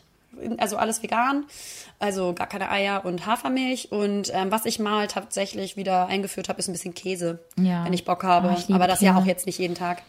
[0.58, 1.44] Also alles vegan.
[1.98, 3.90] Also gar keine Eier und Hafermilch.
[3.90, 7.84] Und ähm, was ich mal tatsächlich wieder eingeführt habe, ist ein bisschen Käse, Ja.
[7.86, 8.48] wenn ich Bock habe.
[8.54, 9.22] Oh, ich aber das ja Käse.
[9.22, 10.02] auch jetzt nicht jeden Tag.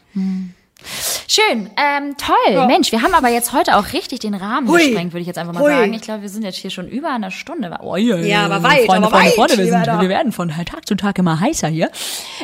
[1.27, 2.67] Schön, ähm, toll.
[2.67, 4.79] Mensch, wir haben aber jetzt heute auch richtig den Rahmen Hui.
[4.79, 5.71] gesprengt, würde ich jetzt einfach mal Hui.
[5.71, 5.93] sagen.
[5.93, 7.75] Ich glaube, wir sind jetzt hier schon über einer Stunde.
[7.81, 10.49] Oh, ja, Ja, aber weit, Freunde, aber Freunde, weit, Freunde, wir, sind, wir werden von
[10.49, 11.91] Tag zu Tag immer heißer hier.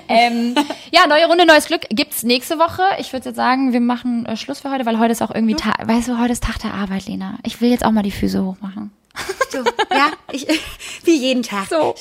[0.10, 0.56] ähm,
[0.92, 2.82] ja, neue Runde, neues Glück gibt's nächste Woche.
[3.00, 5.56] Ich würde jetzt sagen, wir machen äh, Schluss für heute, weil heute ist auch irgendwie
[5.56, 7.38] Tag, weißt du, heute ist Tag der Arbeit, Lena.
[7.46, 8.92] Ich will jetzt auch mal die Füße hochmachen.
[9.52, 9.60] So,
[9.92, 10.48] ja, ich,
[11.04, 11.68] wie jeden Tag.
[11.70, 11.96] So.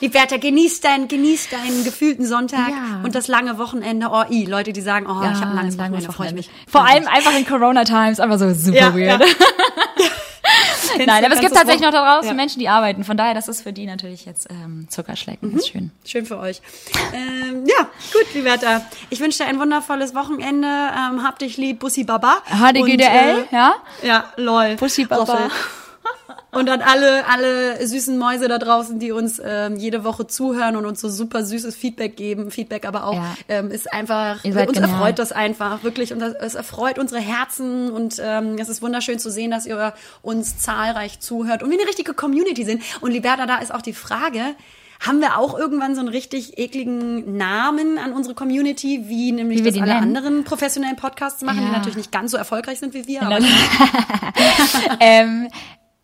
[0.00, 3.00] Liberta, genieß deinen, genieß deinen gefühlten Sonntag Ja.
[3.02, 4.08] und das lange Wochenende.
[4.10, 6.50] Oh, i, Leute, die sagen, oh, ich habe ein langes Wochenende, freue ich mich.
[6.68, 9.20] Vor allem einfach in Corona-Times, einfach so super Ja, weird.
[9.20, 9.26] ja.
[11.06, 12.34] Nein, aber es gibt tatsächlich noch da draußen Ja.
[12.34, 13.02] Menschen, die arbeiten.
[13.02, 15.50] Von daher, das ist für die natürlich jetzt ähm, Zuckerschlecken.
[15.50, 15.56] Mhm.
[15.58, 15.90] Ist schön.
[16.04, 16.60] Schön für euch.
[17.12, 18.82] Ähm, ja, gut, Liberta.
[19.10, 20.68] Ich wünsche dir ein wundervolles Wochenende.
[20.68, 22.42] Ähm, hab dich lieb, Bussi Baba.
[22.48, 23.74] HDGDL, äh, ja?
[24.02, 24.76] Ja, lol.
[24.76, 25.22] Bussi Baba.
[25.32, 25.50] Roffel.
[26.52, 30.86] Und an alle, alle süßen Mäuse da draußen, die uns ähm, jede Woche zuhören und
[30.86, 32.50] uns so super süßes Feedback geben.
[32.52, 33.34] Feedback aber auch Ja.
[33.48, 34.82] ähm, ist einfach, uns genial.
[34.82, 39.18] erfreut das einfach wirklich und das, es erfreut unsere Herzen und ähm, es ist wunderschön
[39.18, 42.82] zu sehen, dass ihr uns zahlreich zuhört und wir eine richtige Community sind.
[43.00, 44.40] Und Liberta, da ist auch die Frage,
[45.04, 49.64] haben wir auch irgendwann so einen richtig ekligen Namen an unsere Community, wie nämlich Wie
[49.64, 50.16] das die alle nennen?
[50.16, 51.72] anderen professionellen Podcasts machen, die Ja.
[51.72, 53.38] natürlich nicht ganz so erfolgreich sind wie wir, aber
[55.00, 55.48] ähm,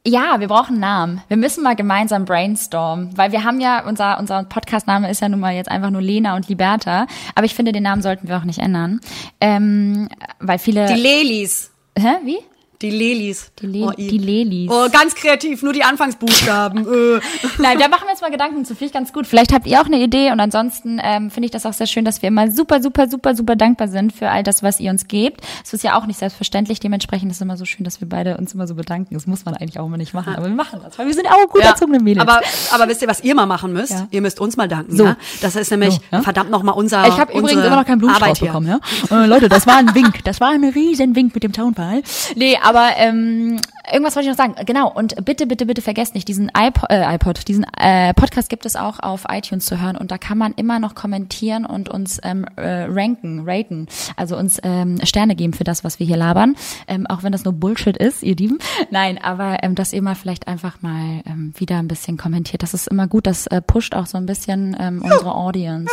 [0.06, 1.22] ja, wir brauchen einen Namen.
[1.28, 5.40] Wir müssen mal gemeinsam brainstormen, weil wir haben ja, unser, unser Podcast-Name ist ja nun
[5.40, 8.44] mal jetzt einfach nur Lena und Liberta, aber ich finde, den Namen sollten wir auch
[8.44, 9.00] nicht ändern,
[9.40, 10.08] ähm,
[10.38, 10.86] weil viele...
[10.86, 11.70] die Lelis.
[11.98, 12.38] Hä, wie?
[12.82, 13.52] Die Lelis.
[13.60, 14.70] Die, Le oh, die Lelis.
[14.70, 16.86] Oh, ganz kreativ, nur die Anfangsbuchstaben.
[17.16, 17.20] äh.
[17.58, 18.74] Nein, da machen wir uns mal Gedanken zu.
[18.74, 19.26] Finde ich ganz gut.
[19.26, 22.04] Vielleicht habt ihr auch eine Idee und ansonsten ähm, finde ich das auch sehr schön,
[22.04, 25.08] dass wir immer super, super, super, super dankbar sind für all das, was ihr uns
[25.08, 25.42] gebt.
[25.64, 26.80] Es ist ja auch nicht selbstverständlich.
[26.80, 29.14] Dementsprechend ist es immer so schön, dass wir beide uns immer so bedanken.
[29.14, 31.26] Das muss man eigentlich auch immer nicht machen, aber wir machen das, weil wir sind
[31.26, 32.26] auch gut erzogene Mädels.
[32.26, 32.40] Aber,
[32.72, 33.92] aber wisst ihr, was ihr mal machen müsst?
[33.92, 34.08] Ja.
[34.10, 34.96] Ihr müsst uns mal danken.
[34.96, 35.04] So.
[35.04, 35.16] Ja?
[35.42, 36.22] Das ist nämlich So, ja.
[36.22, 39.24] verdammt nochmal unser Ich habe übrigens immer noch keinen Arbeit Blumenstrauß bekommen, ja?
[39.24, 40.24] Äh, Leute, das war ein Wink.
[40.24, 42.02] Das war ein riesen Wink mit dem Zaunpfahl.
[42.36, 43.60] Nee, aber ähm,
[43.90, 44.54] irgendwas wollte ich noch sagen.
[44.66, 48.66] Genau, und bitte, bitte, bitte vergesst nicht, diesen iPod, äh, iPod diesen äh, Podcast gibt
[48.66, 52.20] es auch auf iTunes zu hören und da kann man immer noch kommentieren und uns
[52.22, 53.86] ähm, äh, ranken, raten,
[54.16, 56.56] also uns ähm, Sterne geben für das, was wir hier labern,
[56.86, 58.58] ähm, auch wenn das nur Bullshit ist, ihr Lieben.
[58.90, 62.62] Nein, aber ähm, dass ihr mal vielleicht einfach mal ähm, wieder ein bisschen kommentiert.
[62.62, 65.92] Das ist immer gut, das äh, pusht auch so ein bisschen ähm, unsere Audience.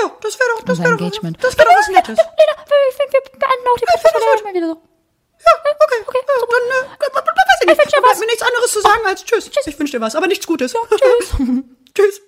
[0.00, 1.38] Ja, das wäre doch, das Unser wäre doch, Engagement.
[1.42, 2.16] das wäre doch was Nettes.
[2.16, 4.91] Lena, ich finde, wir beenden auch die Podcast mal wieder so.
[5.44, 6.18] Okay, okay.
[6.34, 7.78] Also, dann, äh, weiß ich nicht.
[7.78, 8.20] wünsch dir Bleibt was.
[8.20, 9.50] mir nichts anderes zu sagen als Tschüss.
[9.66, 10.72] Ich wünsche dir was, aber nichts Gutes.
[10.72, 11.36] Tschüss.
[11.94, 12.20] tschüss.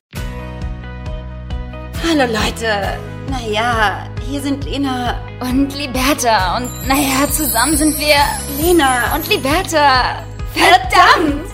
[2.06, 2.98] Hallo Leute.
[3.30, 6.56] Naja, hier sind Lena Und Liberta.
[6.58, 8.16] Und naja, zusammen sind wir
[8.60, 10.24] Lena und Liberta.
[10.52, 11.50] Verdammt!